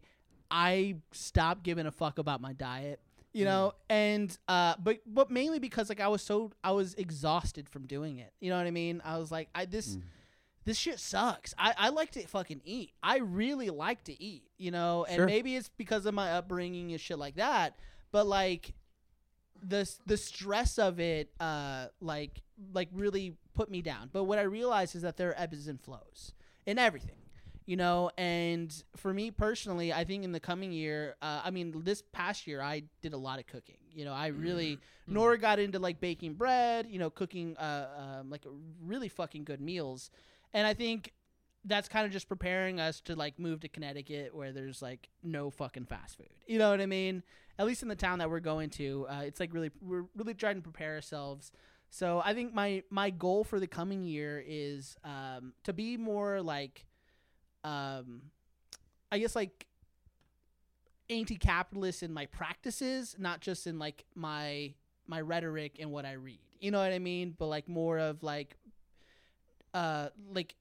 I 0.49 0.95
stopped 1.11 1.63
giving 1.63 1.85
a 1.85 1.91
fuck 1.91 2.17
about 2.17 2.39
my 2.39 2.53
diet. 2.53 3.01
You 3.33 3.45
know, 3.45 3.73
and 3.89 4.37
uh, 4.47 4.75
but 4.83 4.99
but 5.05 5.31
mainly 5.31 5.59
because 5.59 5.87
like 5.89 6.01
I 6.01 6.09
was 6.09 6.21
so 6.21 6.51
I 6.63 6.71
was 6.71 6.93
exhausted 6.95 7.69
from 7.69 7.87
doing 7.87 8.19
it. 8.19 8.33
You 8.41 8.49
know 8.49 8.57
what 8.57 8.67
I 8.67 8.71
mean? 8.71 9.01
I 9.05 9.17
was 9.17 9.31
like, 9.31 9.47
I 9.55 9.65
this 9.65 9.95
Mm. 9.95 10.01
this 10.65 10.77
shit 10.77 10.99
sucks. 10.99 11.53
I, 11.57 11.73
I 11.77 11.89
like 11.89 12.11
to 12.11 12.27
fucking 12.27 12.61
eat. 12.65 12.91
I 13.01 13.17
really 13.19 13.69
like 13.69 14.03
to 14.05 14.21
eat, 14.21 14.43
you 14.57 14.69
know, 14.71 15.05
and 15.05 15.15
Sure. 15.15 15.25
maybe 15.25 15.55
it's 15.55 15.69
because 15.69 16.05
of 16.05 16.13
my 16.13 16.33
upbringing 16.33 16.91
and 16.91 16.99
shit 16.99 17.17
like 17.17 17.35
that. 17.35 17.77
But 18.11 18.27
like 18.27 18.73
the 19.63 19.89
the 20.05 20.17
stress 20.17 20.77
of 20.77 20.99
it, 20.99 21.31
uh, 21.39 21.87
like 22.01 22.41
like 22.73 22.89
really 22.91 23.37
put 23.53 23.69
me 23.71 23.81
down. 23.81 24.09
But 24.11 24.25
what 24.25 24.39
I 24.39 24.43
realized 24.43 24.95
is 24.95 25.03
that 25.03 25.17
there 25.17 25.29
are 25.29 25.39
ebbs 25.39 25.67
and 25.67 25.79
flows 25.79 26.33
in 26.65 26.77
everything, 26.77 27.20
you 27.65 27.75
know. 27.75 28.11
And 28.17 28.71
for 28.95 29.13
me 29.13 29.31
personally, 29.31 29.93
I 29.93 30.03
think 30.03 30.23
in 30.23 30.31
the 30.31 30.39
coming 30.39 30.71
year, 30.71 31.15
uh, 31.21 31.41
I 31.43 31.51
mean, 31.51 31.73
this 31.83 32.03
past 32.11 32.47
year, 32.47 32.61
I 32.61 32.83
did 33.01 33.13
a 33.13 33.17
lot 33.17 33.39
of 33.39 33.47
cooking. 33.47 33.77
You 33.93 34.05
know, 34.05 34.13
I 34.13 34.27
really 34.27 34.79
Nora 35.07 35.37
got 35.37 35.59
into 35.59 35.79
like 35.79 35.99
baking 35.99 36.35
bread, 36.35 36.87
you 36.89 36.99
know, 36.99 37.09
cooking 37.09 37.57
uh, 37.57 38.19
um, 38.19 38.29
like 38.29 38.45
really 38.83 39.09
fucking 39.09 39.43
good 39.43 39.61
meals, 39.61 40.11
and 40.53 40.65
I 40.65 40.73
think 40.73 41.13
that's 41.65 41.87
kind 41.87 42.05
of 42.05 42.11
just 42.11 42.27
preparing 42.27 42.79
us 42.79 43.01
to 43.01 43.15
like 43.15 43.37
move 43.37 43.59
to 43.59 43.67
Connecticut 43.67 44.35
where 44.35 44.51
there's 44.51 44.81
like 44.81 45.09
no 45.21 45.49
fucking 45.51 45.85
fast 45.85 46.17
food. 46.17 46.29
You 46.47 46.57
know 46.57 46.71
what 46.71 46.81
I 46.81 46.87
mean? 46.87 47.23
At 47.59 47.67
least 47.67 47.83
in 47.83 47.89
the 47.89 47.95
town 47.95 48.19
that 48.19 48.29
we're 48.29 48.39
going 48.39 48.71
to, 48.71 49.05
uh, 49.07 49.21
it's 49.25 49.39
like 49.39 49.53
really 49.53 49.71
we're 49.81 50.05
really 50.15 50.33
trying 50.33 50.55
to 50.55 50.61
prepare 50.61 50.95
ourselves. 50.95 51.51
So 51.91 52.21
I 52.23 52.33
think 52.33 52.53
my 52.53 52.83
my 52.89 53.09
goal 53.09 53.43
for 53.43 53.59
the 53.59 53.67
coming 53.67 54.03
year 54.03 54.43
is 54.45 54.95
um, 55.03 55.53
to 55.65 55.73
be 55.73 55.97
more 55.97 56.41
like, 56.41 56.85
um, 57.63 58.21
I 59.11 59.19
guess 59.19 59.35
like 59.35 59.67
anti-capitalist 61.09 62.03
in 62.03 62.13
my 62.13 62.25
practices, 62.27 63.15
not 63.19 63.41
just 63.41 63.67
in 63.67 63.77
like 63.77 64.05
my 64.15 64.73
my 65.07 65.19
rhetoric 65.19 65.77
and 65.79 65.91
what 65.91 66.05
I 66.05 66.13
read. 66.13 66.39
You 66.59 66.71
know 66.71 66.79
what 66.79 66.93
I 66.93 66.99
mean? 66.99 67.35
But 67.37 67.47
like 67.47 67.67
more 67.67 67.99
of 67.99 68.23
like 68.23 68.55
uh 69.73 70.09
like 70.33 70.55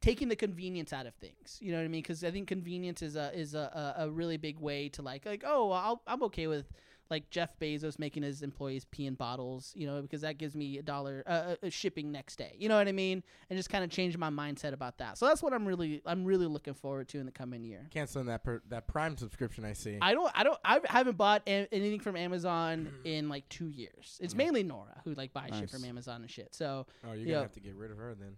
taking 0.00 0.28
the 0.28 0.36
convenience 0.36 0.92
out 0.92 1.06
of 1.06 1.14
things. 1.14 1.58
You 1.60 1.72
know 1.72 1.78
what 1.78 1.84
I 1.84 1.88
mean? 1.88 2.02
Because 2.02 2.24
I 2.24 2.30
think 2.30 2.48
convenience 2.48 3.02
is 3.02 3.16
a 3.16 3.32
is 3.38 3.54
a, 3.54 3.94
a, 3.98 4.10
really 4.10 4.36
big 4.36 4.58
way 4.58 4.88
to 4.90 5.02
like 5.02 5.26
like 5.26 5.44
oh 5.46 5.70
I'll, 5.70 6.02
I'm 6.06 6.22
okay 6.24 6.46
with 6.46 6.66
like 7.10 7.30
Jeff 7.30 7.58
Bezos 7.58 7.98
making 7.98 8.22
his 8.22 8.42
employees 8.42 8.84
pee 8.90 9.06
in 9.06 9.14
bottles. 9.14 9.72
You 9.76 9.86
know 9.86 10.02
because 10.02 10.20
that 10.22 10.38
gives 10.38 10.54
me 10.54 10.78
a 10.78 10.82
dollar 10.82 11.22
uh, 11.26 11.54
uh, 11.62 11.70
shipping 11.70 12.12
next 12.12 12.36
day. 12.36 12.54
You 12.58 12.68
know 12.68 12.76
what 12.76 12.88
I 12.88 12.92
mean? 12.92 13.22
And 13.48 13.58
just 13.58 13.70
kind 13.70 13.82
of 13.84 13.90
change 13.90 14.16
my 14.18 14.30
mindset 14.30 14.72
about 14.72 14.98
that. 14.98 15.18
So 15.18 15.26
that's 15.26 15.42
what 15.42 15.52
I'm 15.52 15.66
really 15.66 16.02
I'm 16.06 16.24
really 16.24 16.46
looking 16.46 16.74
forward 16.74 17.08
to 17.08 17.18
in 17.18 17.26
the 17.26 17.32
coming 17.32 17.64
year. 17.64 17.86
canceling 17.90 18.26
that 18.26 18.44
per, 18.44 18.62
that 18.68 18.86
Prime 18.86 19.16
subscription. 19.16 19.64
I 19.64 19.72
see. 19.72 19.98
I 20.02 20.12
don't, 20.14 20.30
I 20.34 20.42
don't, 20.44 20.58
I 20.64 20.80
haven't 20.84 21.16
bought 21.16 21.42
a- 21.46 21.68
anything 21.72 22.00
from 22.00 22.16
Amazon 22.16 22.92
in 23.04 23.28
like 23.28 23.48
two 23.48 23.68
years. 23.68 24.18
It's 24.20 24.34
Mm. 24.34 24.38
mainly 24.38 24.62
Nora 24.62 25.00
who 25.04 25.14
like 25.14 25.32
buys 25.32 25.50
shit 25.58 25.70
from 25.70 25.84
Amazon 25.84 26.20
and 26.22 26.30
shit. 26.30 26.54
So 26.54 26.86
oh, 27.04 27.12
you're 27.12 27.16
yeah. 27.26 27.26
gonna 27.32 27.42
have 27.42 27.52
to 27.52 27.60
get 27.60 27.74
rid 27.74 27.90
of 27.90 27.96
her 27.98 28.14
then. 28.14 28.36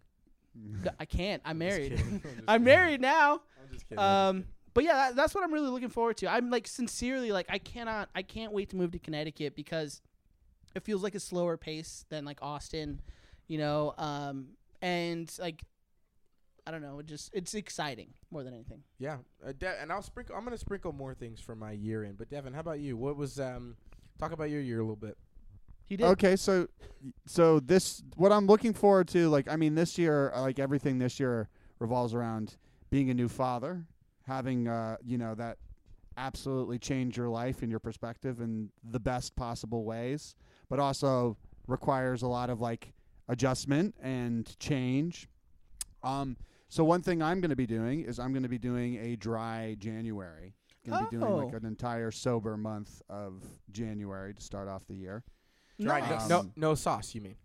I 0.99 1.05
can't. 1.05 1.41
I'm 1.45 1.51
I'm 1.53 1.59
married. 1.59 1.93
I'm 2.01 2.23
I'm 2.49 2.65
married 2.65 3.01
now. 3.01 3.35
I'm 3.63 3.73
just 3.73 3.89
kidding. 3.89 3.99
I'm 4.03 4.37
Um, 4.37 4.45
but 4.75 4.85
yeah, 4.85 4.95
that, 4.95 5.17
that's 5.17 5.35
what 5.35 5.45
I'm 5.45 5.53
really 5.53 5.69
looking 5.69 5.89
forward 5.89 6.17
to. 6.19 6.29
I'm 6.29 6.51
like 6.51 6.67
sincerely 6.67 7.33
like 7.33 7.47
I 7.49 7.59
cannot, 7.59 8.09
I 8.15 8.23
can't 8.23 8.53
wait 8.53 8.71
to 8.71 8.77
move 8.77 8.93
to 8.93 8.99
Connecticut 8.99 9.55
because 9.55 10.01
it 10.75 10.85
feels 10.85 11.03
like 11.03 11.15
a 11.15 11.21
slower 11.21 11.57
pace 11.57 12.05
than 12.09 12.25
like 12.25 12.39
Austin, 12.43 13.01
you 13.49 13.59
know. 13.59 13.95
Um, 13.99 14.49
and 14.83 15.33
like 15.39 15.65
I 16.67 16.71
don't 16.71 16.83
know, 16.83 17.01
it 17.01 17.07
just 17.07 17.31
it's 17.35 17.55
exciting 17.55 18.15
more 18.31 18.45
than 18.45 18.55
anything. 18.55 18.83
Yeah, 18.99 19.19
uh, 19.47 19.53
De- 19.59 19.81
and 19.81 19.91
I'll 19.91 20.03
sprinkle. 20.03 20.37
I'm 20.37 20.45
gonna 20.45 20.59
sprinkle 20.59 20.93
more 20.93 21.15
things 21.15 21.41
for 21.41 21.57
my 21.57 21.73
year 21.73 22.05
in. 22.05 22.15
But 22.15 22.31
Devin, 22.31 22.53
how 22.53 22.61
about 22.61 22.81
you? 22.81 22.97
What 22.97 23.17
was 23.17 23.41
um? 23.41 23.77
Talk 24.19 24.33
about 24.33 24.51
your 24.51 24.61
year 24.61 24.79
a 24.79 24.83
little 24.83 24.97
bit. 24.97 25.17
He 25.87 25.97
did. 25.97 26.07
Okay, 26.07 26.37
so 26.37 26.69
so 27.27 27.59
this 27.59 28.03
what 28.17 28.31
I'm 28.31 28.47
looking 28.47 28.73
forward 28.73 29.09
to, 29.09 29.29
like 29.29 29.49
I 29.51 29.57
mean, 29.57 29.75
this 29.75 29.99
year, 29.99 30.31
uh, 30.33 30.43
like 30.43 30.59
everything 30.59 30.99
this 30.99 31.19
year 31.19 31.49
revolves 31.81 32.15
around 32.15 32.57
being 32.91 33.11
a 33.11 33.15
new 33.15 33.29
father, 33.29 33.87
having 34.31 34.69
uh, 34.69 34.97
you 35.05 35.19
know, 35.19 35.35
that 35.35 35.59
absolutely 36.17 36.79
change 36.79 37.17
your 37.17 37.29
life 37.29 37.63
and 37.63 37.71
your 37.71 37.81
perspective 37.81 38.41
in 38.41 38.71
the 38.85 39.01
best 39.01 39.35
possible 39.35 39.85
ways, 39.85 40.35
but 40.69 40.79
also 40.79 41.37
requires 41.67 42.23
a 42.23 42.29
lot 42.29 42.49
of 42.51 42.61
like 42.61 42.93
adjustment 43.29 43.95
and 44.01 44.57
change. 44.61 45.29
Um, 46.03 46.37
so 46.69 46.85
one 46.85 47.03
thing 47.03 47.23
I'm 47.23 47.41
going 47.41 47.51
to 47.51 47.57
be 47.57 47.67
doing 47.67 48.03
is 48.05 48.19
I'm 48.21 48.33
going 48.33 48.45
to 48.45 48.49
be 48.49 48.59
doing 48.59 48.97
a 48.97 49.17
dry 49.17 49.75
January. 49.79 50.55
Going 50.89 51.05
to 51.05 51.11
be 51.11 51.17
doing 51.19 51.33
like 51.37 51.53
Oh. 51.53 51.57
an 51.57 51.65
entire 51.67 52.11
sober 52.11 52.57
month 52.57 53.03
of 53.09 53.43
January 53.71 54.33
to 54.35 54.41
start 54.43 54.69
off 54.69 54.87
the 54.87 54.95
year. 54.95 55.25
Dry, 55.81 56.01
Nice. 56.01 56.29
no, 56.29 56.39
Um, 56.41 56.53
no, 56.57 56.69
no 56.69 56.75
sauce. 56.75 57.15
You 57.15 57.21
mean? 57.23 57.37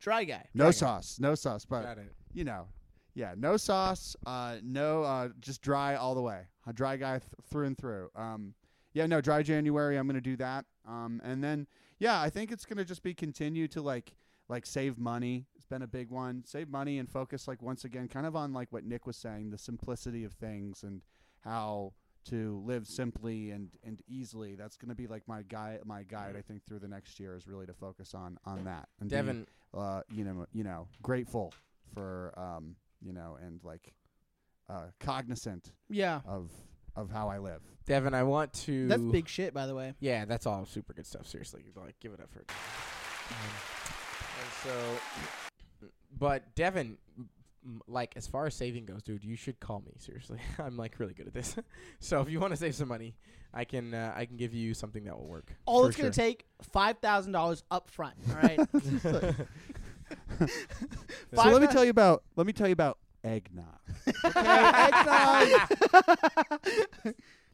Dry 0.00 0.24
guy. 0.24 0.46
No 0.54 0.64
Dry 0.64 0.68
guy. 0.68 0.70
sauce, 0.72 1.18
no 1.18 1.34
sauce, 1.34 1.64
but 1.64 1.82
Got 1.82 1.98
it. 1.98 2.12
you 2.34 2.44
know, 2.44 2.68
yeah, 3.16 3.34
no 3.34 3.56
sauce, 3.56 4.14
uh, 4.26 4.56
no, 4.62 5.02
uh, 5.02 5.30
just 5.40 5.62
dry 5.62 5.96
all 5.96 6.14
the 6.14 6.20
way. 6.20 6.42
A 6.66 6.72
dry 6.72 6.98
guy 6.98 7.18
th- 7.18 7.32
through 7.50 7.66
and 7.66 7.76
through. 7.76 8.10
Um, 8.14 8.52
yeah, 8.92 9.06
no, 9.06 9.22
dry 9.22 9.42
January. 9.42 9.96
I'm 9.96 10.06
gonna 10.06 10.20
do 10.20 10.36
that. 10.36 10.66
Um, 10.86 11.22
and 11.24 11.42
then 11.42 11.66
yeah, 11.98 12.20
I 12.20 12.28
think 12.28 12.52
it's 12.52 12.66
gonna 12.66 12.84
just 12.84 13.02
be 13.02 13.14
continue 13.14 13.68
to 13.68 13.80
like 13.80 14.14
like 14.48 14.66
save 14.66 14.98
money, 14.98 15.46
It's 15.56 15.64
been 15.64 15.82
a 15.82 15.88
big 15.88 16.10
one. 16.10 16.44
Save 16.46 16.68
money 16.68 16.98
and 16.98 17.10
focus 17.10 17.48
like 17.48 17.62
once 17.62 17.84
again 17.84 18.06
kind 18.06 18.26
of 18.26 18.36
on 18.36 18.52
like 18.52 18.70
what 18.70 18.84
Nick 18.84 19.06
was 19.06 19.16
saying, 19.16 19.50
the 19.50 19.58
simplicity 19.58 20.22
of 20.22 20.34
things 20.34 20.82
and 20.82 21.00
how 21.40 21.94
to 22.26 22.62
live 22.66 22.86
simply 22.86 23.50
and 23.50 23.70
and 23.82 24.02
easily. 24.06 24.56
That's 24.56 24.76
going 24.76 24.90
to 24.90 24.94
be 24.94 25.06
like 25.06 25.26
my 25.26 25.42
guide 25.42 25.80
my 25.84 26.02
guide 26.02 26.36
I 26.36 26.42
think 26.42 26.64
through 26.66 26.80
the 26.80 26.88
next 26.88 27.18
year 27.18 27.34
is 27.34 27.48
really 27.48 27.66
to 27.66 27.72
focus 27.74 28.14
on 28.14 28.38
on 28.44 28.64
that. 28.64 28.88
And 29.00 29.08
be, 29.08 29.16
Devin, 29.16 29.46
uh 29.72 30.02
you 30.12 30.24
know, 30.24 30.46
you 30.52 30.64
know, 30.64 30.86
grateful 31.02 31.54
for 31.94 32.32
um, 32.36 32.76
you 33.00 33.12
know, 33.12 33.36
and 33.40 33.60
like 33.64 33.92
uh 34.68 34.86
cognizant 35.00 35.72
Yeah, 35.88 36.20
of 36.26 36.50
of 36.96 37.10
how 37.10 37.28
I 37.28 37.38
live. 37.38 37.60
Devin, 37.86 38.14
I 38.14 38.22
want 38.24 38.52
to. 38.64 38.88
that's 38.88 39.02
big 39.02 39.28
shit, 39.28 39.52
by 39.54 39.66
the 39.66 39.74
way. 39.74 39.94
Yeah, 40.00 40.24
that's 40.24 40.46
all 40.46 40.64
super 40.66 40.92
good 40.92 41.06
stuff. 41.06 41.26
Seriously, 41.26 41.64
like 41.76 41.98
give 42.00 42.12
it 42.12 42.20
up 42.20 42.30
for. 42.32 42.40
it. 42.40 42.50
Um, 43.30 43.36
and 44.40 44.52
so, 45.80 45.88
but 46.18 46.54
Devin, 46.54 46.96
m- 47.18 47.28
m- 47.64 47.80
like 47.86 48.14
as 48.16 48.26
far 48.26 48.46
as 48.46 48.54
saving 48.54 48.86
goes, 48.86 49.02
dude, 49.02 49.24
you 49.24 49.36
should 49.36 49.60
call 49.60 49.80
me. 49.80 49.92
Seriously, 49.98 50.38
I'm 50.58 50.76
like 50.76 50.98
really 50.98 51.14
good 51.14 51.26
at 51.26 51.34
this. 51.34 51.54
so 52.00 52.20
if 52.22 52.30
you 52.30 52.40
want 52.40 52.52
to 52.52 52.56
save 52.56 52.74
some 52.74 52.88
money, 52.88 53.14
I 53.54 53.64
can 53.64 53.94
uh, 53.94 54.12
I 54.16 54.24
can 54.26 54.36
give 54.36 54.52
you 54.54 54.74
something 54.74 55.04
that 55.04 55.16
will 55.18 55.28
work. 55.28 55.52
All 55.66 55.82
for 55.82 55.88
it's 55.88 55.96
gonna 55.96 56.12
sure. 56.12 56.24
take 56.24 56.46
five 56.72 56.98
thousand 56.98 57.32
dollars 57.32 57.62
up 57.70 57.90
front. 57.90 58.14
All 58.30 58.36
right. 58.36 58.58
So 60.38 61.50
let 61.50 61.60
me 61.62 61.68
tell 61.68 61.84
you 61.84 61.90
about 61.90 62.22
let 62.36 62.46
me 62.46 62.52
tell 62.52 62.66
you 62.68 62.72
about 62.72 62.98
eggnog. 63.24 63.64
Okay, 64.24 64.40
eggnog. 64.74 65.60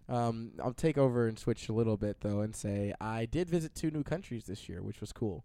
Um, 0.08 0.52
I'll 0.62 0.72
take 0.74 0.98
over 0.98 1.26
and 1.28 1.38
switch 1.38 1.68
a 1.68 1.72
little 1.72 1.96
bit 1.96 2.18
though, 2.20 2.40
and 2.40 2.54
say 2.54 2.92
I 3.00 3.24
did 3.26 3.48
visit 3.48 3.74
two 3.74 3.90
new 3.90 4.02
countries 4.02 4.44
this 4.46 4.68
year, 4.68 4.82
which 4.82 5.00
was 5.00 5.12
cool. 5.12 5.44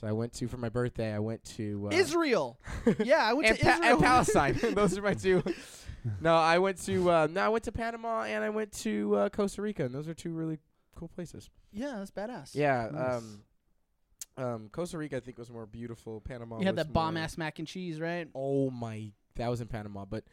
So 0.00 0.06
I 0.06 0.12
went 0.12 0.32
to 0.34 0.46
for 0.48 0.58
my 0.58 0.68
birthday. 0.68 1.12
I 1.14 1.18
went 1.18 1.42
to 1.56 1.88
uh, 1.90 1.94
Israel. 1.94 2.58
Yeah, 3.04 3.18
I 3.24 3.32
went 3.32 3.48
and, 3.48 3.58
to 3.58 3.64
Pa- 3.64 3.70
Israel. 3.72 3.92
and 3.92 4.00
Palestine. 4.02 4.58
Those 4.74 4.96
are 4.96 5.02
my 5.02 5.14
two. 5.14 5.42
No, 6.20 6.36
I 6.36 6.58
went 6.58 6.82
to 6.84 7.10
uh, 7.10 7.28
no, 7.30 7.40
I 7.44 7.48
went 7.48 7.64
to 7.64 7.72
Panama 7.72 8.22
and 8.22 8.44
I 8.44 8.50
went 8.50 8.72
to 8.84 9.16
uh, 9.16 9.28
Costa 9.28 9.60
Rica, 9.62 9.84
and 9.84 9.94
those 9.94 10.06
are 10.08 10.14
two 10.14 10.30
really 10.32 10.58
cool 10.94 11.08
places. 11.08 11.50
yeah, 11.72 11.96
that's 11.98 12.12
badass. 12.12 12.50
Yeah, 12.54 12.88
Nice. 12.92 13.14
um, 13.16 13.42
um, 14.36 14.68
Costa 14.72 14.98
Rica 14.98 15.16
I 15.16 15.20
think 15.20 15.38
was 15.38 15.50
more 15.50 15.66
beautiful. 15.66 16.20
Panama. 16.20 16.58
You 16.58 16.66
had 16.66 16.76
was 16.76 16.86
that 16.86 16.92
bomb 16.92 17.16
ass 17.16 17.38
mac 17.38 17.58
and 17.58 17.66
cheese, 17.68 18.00
right? 18.00 18.28
Oh 18.34 18.70
my, 18.70 19.10
that 19.36 19.48
was 19.48 19.60
in 19.60 19.68
Panama, 19.68 20.04
but 20.04 20.24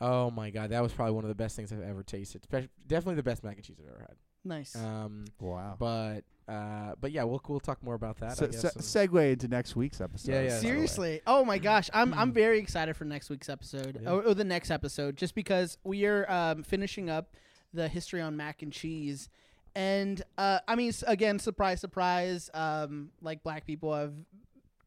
oh 0.00 0.30
my 0.30 0.50
god, 0.50 0.70
that 0.70 0.82
was 0.82 0.92
probably 0.92 1.14
one 1.14 1.24
of 1.24 1.28
the 1.28 1.34
best 1.34 1.56
things 1.56 1.72
I've 1.72 1.80
ever 1.82 2.02
tasted. 2.02 2.42
Spec- 2.44 2.68
definitely 2.86 3.16
the 3.16 3.22
best 3.22 3.44
mac 3.44 3.56
and 3.56 3.64
cheese 3.64 3.76
I've 3.80 3.88
ever 3.90 4.00
had. 4.00 4.16
Nice. 4.46 4.76
Um, 4.76 5.24
Wow. 5.40 5.76
but 5.78 6.20
uh, 6.46 6.94
but 7.00 7.12
yeah, 7.12 7.22
we'll 7.24 7.40
we'll 7.48 7.60
talk 7.60 7.82
more 7.82 7.94
about 7.94 8.18
that. 8.18 8.36
Se- 8.36 8.44
I 8.44 8.48
guess. 8.48 8.60
se- 8.84 9.06
segue 9.08 9.32
into 9.32 9.48
next 9.48 9.74
week's 9.74 10.00
episode. 10.02 10.32
Yeah, 10.32 10.40
yeah, 10.42 10.48
by 10.48 10.48
the 10.48 10.54
way. 10.56 10.60
Seriously. 10.74 11.20
Oh 11.26 11.44
my 11.46 11.56
gosh, 11.58 11.88
I'm 11.94 12.12
I'm 12.12 12.32
very 12.44 12.58
excited 12.58 12.94
for 12.96 13.04
next 13.06 13.30
week's 13.30 13.48
episode 13.48 13.98
Yeah. 14.02 14.10
or, 14.10 14.22
or 14.22 14.34
the 14.34 14.44
next 14.44 14.70
episode, 14.70 15.16
just 15.16 15.34
because 15.34 15.78
we 15.84 16.04
are 16.04 16.30
um, 16.30 16.62
finishing 16.62 17.08
up 17.08 17.34
the 17.72 17.88
history 17.88 18.20
on 18.20 18.36
mac 18.36 18.60
and 18.62 18.70
cheese, 18.72 19.28
and 19.74 20.22
uh, 20.38 20.60
I 20.68 20.74
mean, 20.76 20.92
again, 21.06 21.38
surprise, 21.38 21.80
surprise. 21.80 22.50
Um, 22.54 23.10
like 23.20 23.42
black 23.42 23.66
people 23.66 23.94
have 23.94 24.12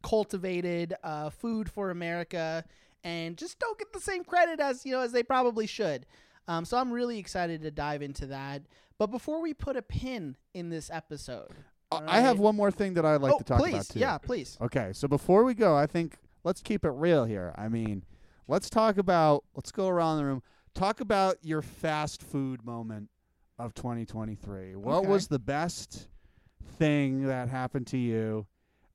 cultivated 0.04 0.94
uh, 1.04 1.30
food 1.30 1.70
for 1.70 1.90
America, 1.92 2.64
and 3.04 3.38
just 3.38 3.60
don't 3.60 3.78
get 3.78 3.92
the 3.94 4.00
same 4.00 4.24
credit 4.24 4.60
as 4.60 4.86
you 4.86 4.92
know 4.94 5.02
as 5.02 5.12
they 5.12 5.24
probably 5.24 5.68
should. 5.68 6.06
Um, 6.48 6.64
so 6.66 6.78
I'm 6.78 6.92
really 6.92 7.20
excited 7.20 7.62
to 7.64 7.72
dive 7.72 8.02
into 8.02 8.26
that. 8.28 8.64
But 8.98 9.08
before 9.08 9.42
we 9.42 9.54
put 9.54 9.76
a 9.76 9.82
pin 9.82 10.38
in 10.54 10.70
this 10.70 10.90
episode, 10.90 11.52
Uh, 11.92 12.02
I 12.08 12.22
have 12.22 12.40
one 12.40 12.56
more 12.56 12.72
thing 12.72 12.94
that 12.96 13.06
I'd 13.06 13.22
like 13.22 13.34
oh 13.34 13.38
to 13.38 13.44
talk 13.44 13.60
please, 13.60 13.74
about 13.74 13.88
too. 13.90 14.00
yeah, 14.00 14.18
please. 14.18 14.58
Okay, 14.62 14.92
so 14.94 15.08
before 15.08 15.44
we 15.44 15.54
go, 15.54 15.76
I 15.76 15.86
think 15.88 16.18
let's 16.44 16.62
keep 16.62 16.84
it 16.86 16.92
real 16.92 17.26
here. 17.26 17.54
I 17.58 17.68
mean, 17.68 18.04
let's 18.48 18.70
talk 18.70 18.98
about 18.98 19.44
let's 19.56 19.72
go 19.72 19.88
around 19.88 20.18
the 20.18 20.26
room. 20.26 20.42
Talk 20.74 21.00
about 21.02 21.38
your 21.42 21.62
fast 21.62 22.22
food 22.22 22.64
moment 22.66 23.10
of 23.60 23.74
2023. 23.74 24.76
What 24.76 24.98
Okay. 25.00 25.08
was 25.08 25.28
the 25.28 25.40
best 25.40 26.08
thing 26.78 27.24
that 27.28 27.50
happened 27.50 27.88
to 27.88 27.98
you 27.98 28.46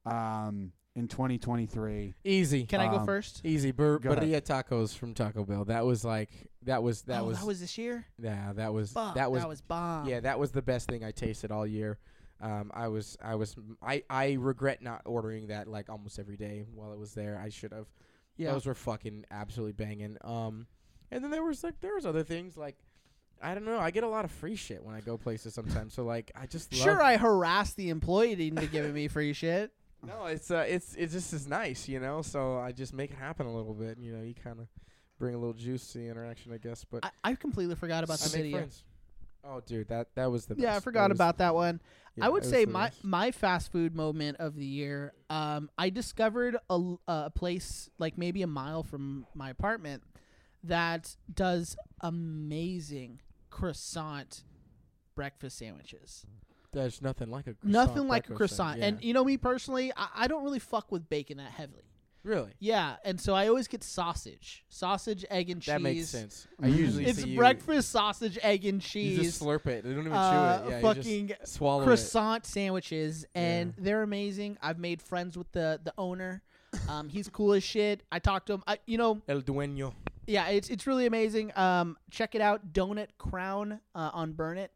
um, 0.07 0.73
in 0.95 1.09
2023? 1.09 2.15
easy, 2.25 2.67
Can 2.67 2.81
I 2.81 2.89
go 2.89 2.99
Um, 2.99 3.07
first? 3.07 3.41
easy. 3.45 3.71
Bur- 3.73 3.99
Go 3.99 4.13
ahead. 4.13 4.45
tacos 4.45 4.97
from 4.97 5.15
Taco 5.15 5.45
Bell. 5.45 5.65
That 5.65 5.85
was 5.85 6.05
like 6.05 6.31
that 6.63 6.83
was 6.83 7.03
that 7.03 7.23
oh, 7.23 7.27
was 7.27 7.41
that 7.41 7.47
was 7.47 7.61
this 7.61 7.77
year. 7.79 8.07
yeah 8.19 8.53
that 8.53 8.73
was 8.73 8.93
Fuck, 8.93 9.15
that 9.17 9.31
was 9.33 9.43
that 9.43 9.49
was 9.49 9.61
bomb. 9.63 10.09
yeah 10.09 10.21
that 10.21 10.39
was 10.39 10.53
the 10.53 10.63
best 10.63 10.89
thing 10.89 11.03
I 11.05 11.11
tasted 11.11 11.51
all 11.51 11.67
year. 11.67 11.99
Um, 12.41 12.71
I 12.75 12.89
was 12.89 13.17
I 13.23 13.35
was 13.37 13.57
I 13.81 14.03
I 14.11 14.33
regret 14.39 14.83
not 14.83 15.03
ordering 15.05 15.49
that 15.49 15.67
like 15.69 15.89
almost 15.89 16.19
every 16.19 16.37
day 16.37 16.65
while 16.75 16.93
it 16.93 16.99
was 16.99 17.15
there. 17.15 17.41
I 17.43 17.49
should 17.49 17.73
have. 17.73 17.87
yeah. 18.37 18.53
Those 18.53 18.67
were 18.67 18.75
fucking 18.75 19.25
absolutely 19.31 19.73
banging. 19.73 20.17
Um, 20.23 20.67
and 21.11 21.23
then 21.23 21.31
there 21.31 21.43
was 21.45 21.63
like 21.65 21.81
there 21.81 21.95
was 21.95 22.05
other 22.07 22.25
things 22.25 22.57
like 22.57 22.77
I 23.43 23.55
don't 23.55 23.65
know. 23.65 23.79
I 23.79 23.91
get 23.91 24.05
a 24.05 24.09
lot 24.09 24.25
of 24.25 24.31
free 24.31 24.57
shit 24.57 24.85
when 24.85 24.95
I 24.95 25.01
go 25.01 25.17
places 25.19 25.55
sometimes. 25.55 25.95
So 25.95 26.05
like 26.05 26.31
I 26.35 26.47
just 26.47 26.73
Sure, 26.75 27.03
I 27.03 27.17
harassed 27.17 27.77
the 27.77 27.91
employee 27.91 28.33
into 28.49 28.67
giving 28.67 28.93
me 28.93 29.09
free 29.09 29.33
shit. 29.33 29.73
No, 30.05 30.27
it's 30.27 30.51
uh, 30.51 30.65
it's 30.69 30.97
it 30.97 31.11
just 31.11 31.33
is 31.33 31.47
nice, 31.47 31.89
you 31.89 32.01
know. 32.01 32.23
So 32.23 32.59
I 32.59 32.73
just 32.73 32.93
make 32.93 33.13
it 33.13 33.17
happen 33.17 33.47
a 33.47 33.55
little 33.55 33.73
bit. 33.73 33.99
You 34.01 34.13
know, 34.17 34.25
you 34.25 34.35
kind 34.35 34.59
of 34.59 34.67
bring 35.17 35.37
a 35.37 35.39
little 35.39 35.55
juice 35.55 35.93
to 35.93 35.99
the 35.99 36.09
interaction, 36.09 36.53
I 36.53 36.57
guess. 36.59 36.85
But 36.85 37.05
I, 37.05 37.11
I 37.23 37.35
completely 37.37 37.77
forgot 37.77 38.03
about 38.03 38.21
I 38.21 38.25
the 38.25 38.37
video. 38.37 38.67
Oh, 39.45 39.61
dude, 39.65 39.87
that 39.91 40.09
that 40.17 40.29
was 40.29 40.47
the 40.47 40.57
Yeah, 40.57 40.71
I 40.71 40.73
best. 40.73 40.79
That 40.79 40.83
forgot 40.83 41.11
about 41.13 41.39
that 41.39 41.55
one. 41.55 41.81
yeah, 42.17 42.27
I 42.27 42.31
would 42.31 42.45
say 42.45 42.65
my 42.65 42.89
best. 42.89 43.05
my 43.05 43.31
fast 43.31 43.71
food 43.71 43.95
moment 43.95 44.39
of 44.41 44.57
the 44.57 44.65
year. 44.65 45.13
Um, 45.31 45.71
I 45.79 45.91
discovered 45.91 46.57
a 46.69 46.95
a 47.07 47.31
place 47.31 47.89
like 47.99 48.19
maybe 48.19 48.43
a 48.43 48.49
mile 48.49 48.83
from 48.83 49.27
my 49.37 49.51
apartment 49.51 50.03
that 50.65 51.17
does 51.33 51.77
amazing 52.01 53.21
croissant 53.53 54.43
breakfast 55.15 55.59
sandwiches. 55.59 56.25
There's 56.73 57.03
nothing 57.03 57.31
like 57.31 57.47
a 57.47 57.55
croissant 57.55 57.71
Nothing 57.73 58.09
like 58.09 58.31
a 58.31 58.35
croissant. 58.35 58.79
yeah. 58.79 58.87
And 58.87 59.05
you 59.05 59.13
know 59.13 59.25
me 59.25 59.37
personally, 59.37 59.93
I, 59.97 60.09
I 60.15 60.27
don't 60.27 60.43
really 60.43 60.59
fuck 60.59 60.91
with 60.91 61.09
bacon 61.09 61.37
that 61.37 61.51
heavily. 61.51 61.83
really, 62.25 62.53
Yeah, 62.61 62.97
and 63.05 63.21
so 63.21 63.35
I 63.35 63.49
always 63.49 63.69
get 63.69 63.85
sausage, 63.85 64.65
sausage, 64.71 65.25
egg, 65.29 65.51
and 65.51 65.61
cheese. 65.61 65.67
that 65.75 65.83
makes 65.83 66.09
sense. 66.09 66.47
I 66.63 66.69
usually 66.69 67.05
It's 67.05 67.27
you- 67.27 67.37
breakfast 67.37 67.91
sausage, 67.91 68.39
egg, 68.43 68.65
and 68.65 68.83
You 68.83 68.89
cheese. 68.89 69.19
just 69.19 69.43
slurp 69.43 69.67
it. 69.67 69.85
They 69.85 69.91
don't 69.91 70.01
even 70.07 70.13
uh, 70.13 70.59
chew 70.63 70.65
it. 70.65 70.71
Yeah, 70.71 70.77
you 70.77 70.83
fucking 70.83 71.29
just 71.29 71.55
swallow 71.55 71.83
it. 71.83 71.87
croissant 71.87 72.47
sandwiches, 72.47 73.27
and 73.35 73.75
Yeah. 73.77 73.85
they're 73.85 74.03
amazing. 74.03 74.57
I've 74.63 74.79
made 74.79 75.03
friends 75.03 75.37
with 75.37 75.53
the 75.53 75.79
the 75.85 75.93
owner. 75.99 76.43
Um, 76.89 77.11
he's 77.11 77.29
cool 77.29 77.53
as 77.53 77.63
shit. 77.63 78.03
I 78.11 78.19
talked 78.19 78.47
to 78.47 78.55
him. 78.55 78.63
I, 78.67 78.79
you 78.87 78.97
know, 78.97 79.21
El 79.29 79.43
dueño. 79.43 79.93
Yeah, 80.27 80.49
it's 80.49 80.71
it's 80.71 80.87
really 80.87 81.07
amazing. 81.07 81.53
Um, 81.57 81.97
check 82.11 82.35
it 82.35 82.41
out, 82.41 82.73
Donut 82.73 83.09
Crown 83.19 83.81
uh, 83.95 84.11
on 84.13 84.33
Burnet. 84.33 84.71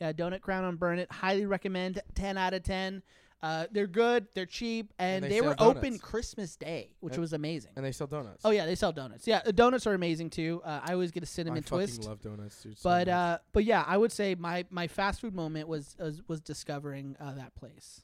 Yeah, 0.00 0.12
Donut 0.12 0.40
Crown 0.40 0.64
on 0.64 0.76
Burnet. 0.76 1.10
Highly 1.10 1.46
recommend. 1.46 2.00
Ten 2.14 2.36
out 2.38 2.54
of 2.54 2.62
ten. 2.62 3.02
Uh, 3.42 3.66
they're 3.72 3.86
good. 3.86 4.26
They're 4.34 4.46
cheap, 4.46 4.90
and, 4.98 5.22
And 5.22 5.24
they, 5.30 5.36
they 5.36 5.40
were 5.42 5.54
sell 5.58 5.68
open 5.68 5.82
donuts. 5.82 6.00
Christmas 6.02 6.56
Day, 6.56 6.94
which 7.00 7.12
And- 7.14 7.20
was 7.20 7.34
amazing. 7.34 7.72
And 7.76 7.84
they 7.84 7.92
sell 7.92 8.06
donuts. 8.06 8.40
Oh 8.42 8.50
yeah, 8.50 8.64
they 8.64 8.74
sell 8.74 8.90
donuts. 8.92 9.26
Yeah, 9.26 9.42
the 9.44 9.52
donuts 9.52 9.86
are 9.86 9.92
amazing 9.92 10.30
too. 10.30 10.62
Uh, 10.64 10.80
I 10.82 10.92
always 10.94 11.10
get 11.10 11.22
a 11.22 11.26
I 11.26 11.28
cinnamon 11.28 11.62
fucking 11.62 11.76
twist. 11.78 12.04
love 12.04 12.22
donuts, 12.22 12.62
dude. 12.62 12.78
so 12.78 12.88
But 12.88 13.06
much. 13.08 13.14
uh, 13.14 13.38
but 13.52 13.64
yeah, 13.64 13.84
I 13.86 13.98
would 13.98 14.12
say 14.12 14.34
my 14.34 14.64
my 14.70 14.86
fast 14.88 15.20
food 15.20 15.34
moment 15.34 15.68
was 15.68 15.94
was, 15.98 16.22
was 16.26 16.40
discovering 16.40 17.16
uh, 17.20 17.32
that 17.34 17.54
place. 17.54 18.00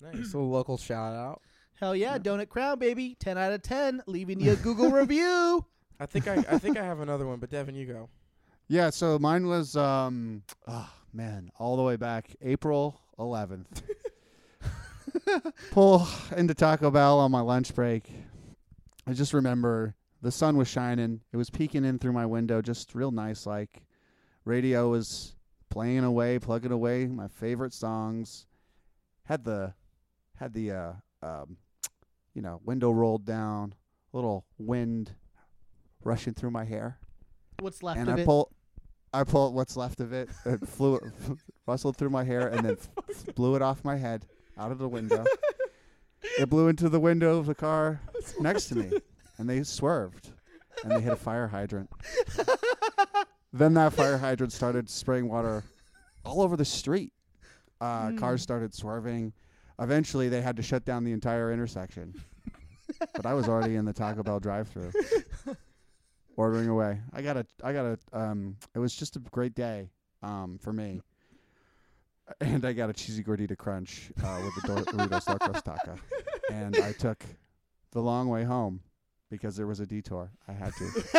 nice 0.00 0.32
little 0.32 0.48
local 0.50 0.78
shout 0.78 1.14
out. 1.14 1.42
Hell 1.74 1.94
yeah, 1.94 2.16
Donut 2.16 2.48
Crown, 2.48 2.78
baby. 2.78 3.14
Ten 3.20 3.36
out 3.36 3.52
of 3.52 3.60
ten. 3.62 4.02
Leaving 4.06 4.40
you 4.40 4.52
a 4.52 4.56
Google 4.56 4.90
review. 5.02 5.66
I 6.02 6.06
think 6.06 6.26
I 6.26 6.34
I 6.50 6.58
think 6.58 6.76
I 6.76 6.84
have 6.84 6.98
another 6.98 7.28
one, 7.28 7.38
but 7.38 7.48
Devin, 7.48 7.76
you 7.76 7.86
go. 7.86 8.08
Yeah, 8.68 8.88
so 8.90 9.18
mine 9.18 9.48
was 9.48 9.76
um 9.76 10.44
oh 10.66 10.90
man, 11.12 11.50
all 11.58 11.76
the 11.76 11.82
way 11.82 11.96
back 11.96 12.34
April 12.40 12.98
11th. 13.18 13.82
Pull 15.72 16.08
into 16.34 16.54
Taco 16.54 16.90
Bell 16.90 17.18
on 17.18 17.30
my 17.30 17.40
lunch 17.40 17.74
break. 17.74 18.10
I 19.06 19.12
just 19.12 19.34
remember 19.34 19.94
the 20.22 20.30
sun 20.30 20.56
was 20.56 20.68
shining. 20.68 21.20
It 21.32 21.36
was 21.36 21.50
peeking 21.50 21.84
in 21.84 21.98
through 21.98 22.12
my 22.12 22.24
window 22.24 22.62
just 22.62 22.94
real 22.94 23.10
nice 23.10 23.46
like. 23.46 23.82
Radio 24.44 24.88
was 24.88 25.34
playing 25.68 26.04
away, 26.04 26.38
plugging 26.38 26.72
away 26.72 27.06
my 27.08 27.28
favorite 27.28 27.74
songs. 27.74 28.46
Had 29.24 29.44
the 29.44 29.74
had 30.36 30.54
the 30.54 30.70
uh 30.70 30.92
um 31.22 31.58
you 32.32 32.40
know, 32.40 32.60
window 32.64 32.90
rolled 32.90 33.26
down, 33.26 33.74
little 34.12 34.46
wind 34.56 35.14
rushing 36.04 36.34
through 36.34 36.50
my 36.50 36.64
hair 36.64 36.98
What's 37.60 37.82
left 37.82 37.98
and 38.00 38.08
of 38.08 38.16
I 38.18 38.20
it? 38.22 38.24
pull, 38.24 38.50
I 39.12 39.24
pulled 39.24 39.54
what's 39.54 39.76
left 39.76 40.00
of 40.00 40.12
it. 40.12 40.28
It 40.46 40.66
flew, 40.66 40.98
rustled 41.66 41.96
through 41.96 42.10
my 42.10 42.24
hair, 42.24 42.48
and 42.48 42.64
then 42.66 42.76
blew 43.34 43.54
it 43.56 43.62
off 43.62 43.84
my 43.84 43.96
head 43.96 44.26
out 44.58 44.72
of 44.72 44.78
the 44.78 44.88
window. 44.88 45.24
it 46.38 46.48
blew 46.48 46.68
into 46.68 46.88
the 46.88 46.98
window 46.98 47.38
of 47.38 47.46
the 47.46 47.54
car 47.54 48.00
next 48.40 48.66
to 48.68 48.74
me, 48.76 48.90
and 49.38 49.48
they 49.48 49.62
swerved, 49.62 50.30
and 50.82 50.90
they 50.92 51.00
hit 51.00 51.12
a 51.12 51.16
fire 51.16 51.46
hydrant. 51.46 51.90
then 53.52 53.74
that 53.74 53.92
fire 53.92 54.18
hydrant 54.18 54.52
started 54.52 54.88
spraying 54.88 55.28
water 55.28 55.62
all 56.24 56.40
over 56.42 56.56
the 56.56 56.64
street. 56.64 57.12
Uh, 57.80 58.08
Mm. 58.08 58.18
Cars 58.18 58.42
started 58.42 58.72
swerving. 58.74 59.32
Eventually, 59.78 60.28
they 60.28 60.40
had 60.40 60.56
to 60.56 60.62
shut 60.62 60.84
down 60.84 61.04
the 61.04 61.12
entire 61.12 61.52
intersection. 61.52 62.14
but 63.14 63.26
I 63.26 63.34
was 63.34 63.48
already 63.48 63.74
in 63.76 63.84
the 63.84 63.92
Taco 63.92 64.22
Bell 64.22 64.38
drive-through, 64.40 64.92
ordering 66.36 66.68
away. 66.68 67.00
I 67.12 67.22
got 67.22 67.36
a, 67.36 67.46
I 67.62 67.72
got 67.72 67.84
a. 67.86 67.98
Um, 68.12 68.56
it 68.74 68.78
was 68.78 68.94
just 68.94 69.16
a 69.16 69.18
great 69.18 69.54
day, 69.54 69.90
um, 70.22 70.58
for 70.62 70.72
me. 70.72 71.00
And 72.40 72.64
I 72.64 72.72
got 72.72 72.88
a 72.88 72.94
cheesy 72.94 73.22
gordita 73.22 73.58
crunch 73.58 74.10
uh, 74.24 74.40
with 74.42 74.54
the 74.54 74.66
Dor- 74.66 74.84
Doritos 74.84 75.38
Crust 75.40 75.64
taco, 75.66 75.96
and 76.50 76.76
I 76.76 76.92
took 76.92 77.22
the 77.90 78.00
long 78.00 78.28
way 78.28 78.44
home 78.44 78.80
because 79.28 79.56
there 79.56 79.66
was 79.66 79.80
a 79.80 79.86
detour. 79.86 80.30
I 80.46 80.52
had 80.52 80.72
to. 80.76 80.84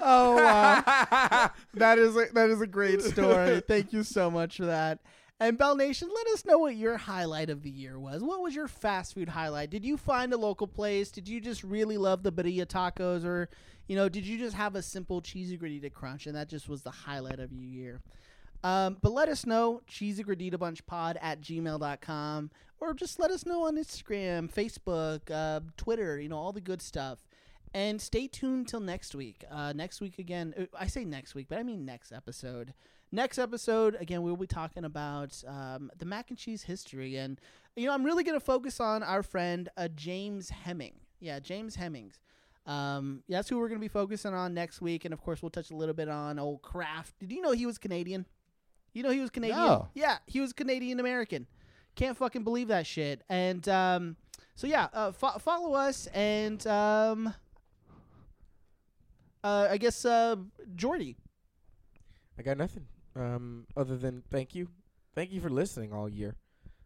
oh 0.00 0.34
wow, 0.36 1.50
that 1.74 1.98
is 1.98 2.16
a, 2.16 2.26
that 2.32 2.48
is 2.50 2.60
a 2.60 2.66
great 2.66 3.02
story. 3.02 3.60
Thank 3.68 3.92
you 3.92 4.02
so 4.02 4.30
much 4.30 4.56
for 4.56 4.66
that. 4.66 4.98
And 5.38 5.58
Bell 5.58 5.76
Nation, 5.76 6.08
let 6.14 6.28
us 6.28 6.46
know 6.46 6.58
what 6.58 6.76
your 6.76 6.96
highlight 6.96 7.50
of 7.50 7.62
the 7.62 7.70
year 7.70 7.98
was. 7.98 8.22
What 8.22 8.40
was 8.40 8.54
your 8.54 8.68
fast 8.68 9.12
food 9.12 9.28
highlight? 9.28 9.68
Did 9.68 9.84
you 9.84 9.98
find 9.98 10.32
a 10.32 10.38
local 10.38 10.66
place? 10.66 11.10
Did 11.10 11.28
you 11.28 11.42
just 11.42 11.62
really 11.62 11.98
love 11.98 12.22
the 12.22 12.32
birria 12.32 12.64
tacos, 12.64 13.22
or 13.22 13.50
you 13.86 13.96
know, 13.96 14.08
did 14.08 14.26
you 14.26 14.38
just 14.38 14.56
have 14.56 14.74
a 14.74 14.82
simple 14.82 15.20
cheesy 15.20 15.58
gordita 15.58 15.92
crunch 15.92 16.26
and 16.26 16.34
that 16.34 16.48
just 16.48 16.70
was 16.70 16.82
the 16.82 16.90
highlight 16.90 17.38
of 17.38 17.52
your 17.52 17.64
year? 17.64 18.00
Um, 18.64 18.96
but 19.02 19.12
let 19.12 19.28
us 19.28 19.44
know, 19.44 19.82
cheesy 19.86 20.24
gordita 20.24 20.58
bunch 20.58 20.84
pod 20.86 21.18
at 21.20 21.42
gmail.com, 21.42 22.50
or 22.80 22.94
just 22.94 23.18
let 23.18 23.30
us 23.30 23.44
know 23.44 23.66
on 23.66 23.76
Instagram, 23.76 24.50
Facebook, 24.50 25.30
uh, 25.30 25.60
Twitter, 25.76 26.18
you 26.18 26.30
know, 26.30 26.38
all 26.38 26.52
the 26.52 26.62
good 26.62 26.80
stuff. 26.80 27.18
And 27.74 28.00
stay 28.00 28.26
tuned 28.26 28.68
till 28.68 28.80
next 28.80 29.14
week. 29.14 29.44
Uh, 29.50 29.74
next 29.74 30.00
week 30.00 30.18
again, 30.18 30.54
uh, 30.58 30.64
I 30.78 30.86
say 30.86 31.04
next 31.04 31.34
week, 31.34 31.46
but 31.50 31.58
I 31.58 31.62
mean 31.62 31.84
next 31.84 32.10
episode. 32.10 32.72
Next 33.12 33.38
episode, 33.38 33.96
again, 34.00 34.22
we'll 34.22 34.36
be 34.36 34.46
talking 34.46 34.84
about 34.84 35.42
um, 35.46 35.90
the 35.96 36.04
mac 36.04 36.30
and 36.30 36.38
cheese 36.38 36.64
history. 36.64 37.16
And, 37.16 37.40
you 37.76 37.86
know, 37.86 37.94
I'm 37.94 38.04
really 38.04 38.24
going 38.24 38.38
to 38.38 38.44
focus 38.44 38.80
on 38.80 39.02
our 39.02 39.22
friend 39.22 39.68
uh, 39.76 39.88
James 39.94 40.50
Hemming. 40.50 40.94
Yeah, 41.20 41.38
James 41.38 41.76
Hemings. 41.76 42.18
Um, 42.66 43.22
yeah, 43.28 43.38
that's 43.38 43.48
who 43.48 43.58
we're 43.58 43.68
going 43.68 43.80
to 43.80 43.84
be 43.84 43.88
focusing 43.88 44.34
on 44.34 44.54
next 44.54 44.80
week. 44.80 45.04
And, 45.04 45.14
of 45.14 45.22
course, 45.22 45.40
we'll 45.40 45.50
touch 45.50 45.70
a 45.70 45.76
little 45.76 45.94
bit 45.94 46.08
on 46.08 46.38
old 46.38 46.62
Kraft. 46.62 47.18
Did 47.20 47.30
you 47.32 47.40
know 47.40 47.52
he 47.52 47.64
was 47.64 47.78
Canadian? 47.78 48.26
You 48.92 49.04
know 49.04 49.10
he 49.10 49.20
was 49.20 49.30
Canadian? 49.30 49.58
No. 49.58 49.88
Yeah, 49.94 50.18
he 50.26 50.40
was 50.40 50.52
Canadian 50.52 50.98
American. 50.98 51.46
Can't 51.94 52.16
fucking 52.16 52.42
believe 52.42 52.68
that 52.68 52.86
shit. 52.86 53.22
And, 53.28 53.66
um, 53.68 54.16
so 54.56 54.66
yeah, 54.66 54.88
uh, 54.92 55.12
fo- 55.12 55.38
follow 55.38 55.74
us 55.74 56.08
and, 56.08 56.66
um, 56.66 57.32
uh, 59.44 59.68
I 59.70 59.76
guess, 59.78 60.04
uh, 60.04 60.36
Jordy. 60.74 61.16
I 62.38 62.42
got 62.42 62.58
nothing. 62.58 62.86
Um, 63.16 63.66
other 63.76 63.96
than 63.96 64.22
thank 64.30 64.54
you, 64.54 64.68
thank 65.14 65.32
you 65.32 65.40
for 65.40 65.48
listening 65.48 65.92
all 65.92 66.08
year. 66.08 66.34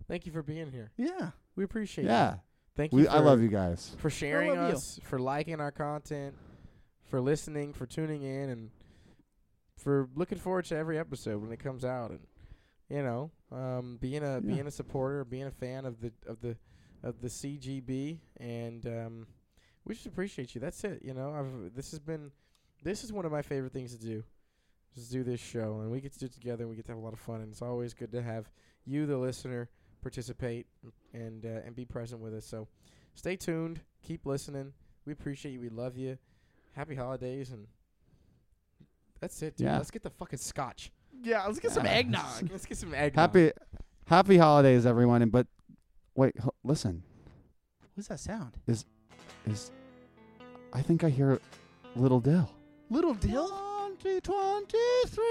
Thank 0.08 0.26
you 0.26 0.32
for 0.32 0.42
being 0.42 0.70
here. 0.70 0.90
Yeah. 0.96 1.30
We 1.56 1.64
appreciate 1.64 2.04
yeah, 2.06 2.32
you. 2.32 2.40
Thank 2.76 2.92
you. 2.92 2.98
we. 2.98 3.04
For, 3.04 3.10
I 3.10 3.18
love 3.18 3.42
you 3.42 3.48
guys. 3.48 3.94
for 3.98 4.10
sharing 4.10 4.50
love 4.56 4.70
you. 4.70 4.76
us, 4.76 5.00
for 5.04 5.18
liking 5.18 5.60
our 5.60 5.70
content, 5.72 6.34
for 7.08 7.20
listening, 7.20 7.72
for 7.72 7.86
tuning 7.86 8.22
in, 8.22 8.50
and 8.50 8.70
for 9.76 10.08
looking 10.14 10.38
forward 10.38 10.64
to 10.66 10.76
every 10.76 10.98
episode 10.98 11.42
when 11.42 11.52
it 11.52 11.58
comes 11.58 11.84
out, 11.84 12.10
and 12.10 12.20
you 12.88 13.02
know, 13.02 13.30
um, 13.52 13.98
being 14.00 14.22
a 14.22 14.34
Yeah. 14.34 14.40
being 14.40 14.66
a 14.66 14.70
supporter, 14.70 15.24
being 15.24 15.46
a 15.46 15.50
fan 15.50 15.84
of 15.84 16.00
the 16.00 16.12
of 16.26 16.40
the 16.40 16.56
of 17.02 17.20
the 17.20 17.28
CGB, 17.28 18.18
and 18.38 18.86
um, 18.86 19.26
we 19.84 19.94
just 19.94 20.06
appreciate 20.06 20.54
you. 20.54 20.60
That's 20.60 20.82
it. 20.84 21.02
You 21.04 21.14
know, 21.14 21.32
I've 21.32 21.74
this 21.74 21.90
has 21.90 22.00
been 22.00 22.30
this 22.82 23.04
is 23.04 23.12
one 23.12 23.24
of 23.24 23.32
my 23.32 23.42
favorite 23.42 23.72
things 23.72 23.94
to 23.96 24.00
do. 24.00 24.24
Just 24.94 25.12
do 25.12 25.22
this 25.22 25.40
show, 25.40 25.80
and 25.80 25.90
we 25.90 26.00
get 26.00 26.12
to 26.14 26.18
do 26.18 26.26
it 26.26 26.32
together, 26.32 26.64
and 26.64 26.70
we 26.70 26.76
get 26.76 26.84
to 26.86 26.92
have 26.92 26.98
a 26.98 27.04
lot 27.04 27.12
of 27.12 27.20
fun, 27.20 27.40
and 27.40 27.50
it's 27.52 27.62
always 27.62 27.94
good 27.94 28.10
to 28.12 28.22
have 28.22 28.50
you, 28.84 29.06
the 29.06 29.16
listener, 29.16 29.68
participate 30.02 30.66
and 31.12 31.44
uh, 31.44 31.60
and 31.64 31.76
be 31.76 31.84
present 31.84 32.20
with 32.20 32.34
us. 32.34 32.44
So 32.44 32.66
stay 33.14 33.36
tuned, 33.36 33.80
keep 34.02 34.26
listening. 34.26 34.72
We 35.04 35.12
appreciate 35.12 35.52
you. 35.52 35.60
We 35.60 35.68
love 35.68 35.96
you. 35.96 36.18
Happy 36.74 36.94
holidays, 36.94 37.50
and 37.50 37.66
that's 39.20 39.40
it. 39.42 39.56
Dude. 39.56 39.66
Yeah. 39.66 39.76
Let's 39.76 39.90
get 39.90 40.02
the 40.02 40.10
fucking 40.10 40.38
scotch. 40.38 40.90
Yeah, 41.22 41.44
let's 41.46 41.60
get 41.60 41.72
some 41.72 41.86
eggnog. 41.86 42.48
Let's 42.50 42.64
get 42.64 42.78
some 42.78 42.94
eggnog. 42.94 43.20
Happy, 43.34 43.52
happy 44.06 44.38
holidays, 44.38 44.86
everyone. 44.86 45.20
And 45.22 45.30
but 45.30 45.46
wait, 46.14 46.34
h- 46.38 46.48
listen. 46.64 47.02
What's 47.94 48.08
that 48.08 48.20
sound? 48.20 48.56
Is, 48.66 48.86
is 49.46 49.70
I 50.72 50.80
think 50.80 51.04
I 51.04 51.10
hear 51.10 51.38
Little 51.94 52.20
Dill. 52.20 52.50
Little 52.88 53.14
Dill? 53.14 53.69
2023 54.02 55.24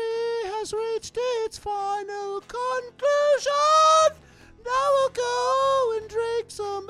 has 0.46 0.72
reached 0.74 1.18
its 1.44 1.58
final 1.58 2.40
conclusion. 2.42 3.52
Now 4.64 4.88
we'll 4.94 5.10
go 5.10 5.98
and 6.00 6.08
drink 6.08 6.46
some 6.50 6.88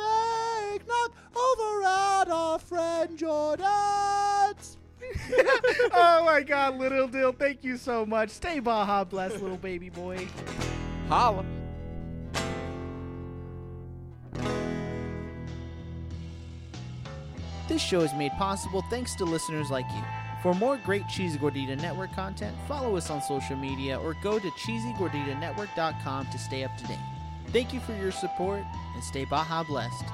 eggnog 0.74 1.14
over 1.34 1.84
at 1.84 2.30
our 2.30 2.60
friend 2.60 3.18
Jordan's. 3.18 4.78
oh 5.94 6.24
my 6.26 6.44
god, 6.46 6.78
Little 6.78 7.08
Dill, 7.08 7.32
thank 7.32 7.64
you 7.64 7.78
so 7.78 8.06
much. 8.06 8.30
Stay 8.30 8.60
Baja 8.60 9.06
blessed, 9.06 9.42
little 9.42 9.56
baby 9.56 9.90
boy. 9.90 10.28
Holla. 11.08 11.46
This 17.70 17.82
show 17.82 18.02
is 18.02 18.14
made 18.16 18.34
possible 18.34 18.84
thanks 18.90 19.16
to 19.16 19.24
listeners 19.24 19.70
like 19.70 19.86
you. 19.96 20.19
For 20.42 20.54
more 20.54 20.78
great 20.78 21.08
Cheesy 21.10 21.38
Gordita 21.38 21.80
Network 21.80 22.14
content, 22.14 22.56
follow 22.68 22.96
us 22.96 23.10
on 23.10 23.22
social 23.22 23.58
media 23.58 24.00
or 24.00 24.16
go 24.24 24.40
to 24.40 24.48
cheesygorditanetwork.com 24.52 26.28
to 26.28 26.38
stay 26.38 26.64
up 26.64 26.78
to 26.78 26.88
date. 26.88 26.98
Thank 27.48 27.74
you 27.74 27.80
for 27.82 27.94
your 27.94 28.12
support 28.12 28.64
and 28.94 29.04
stay 29.04 29.26
Baja 29.26 29.64
blessed. 29.64 30.06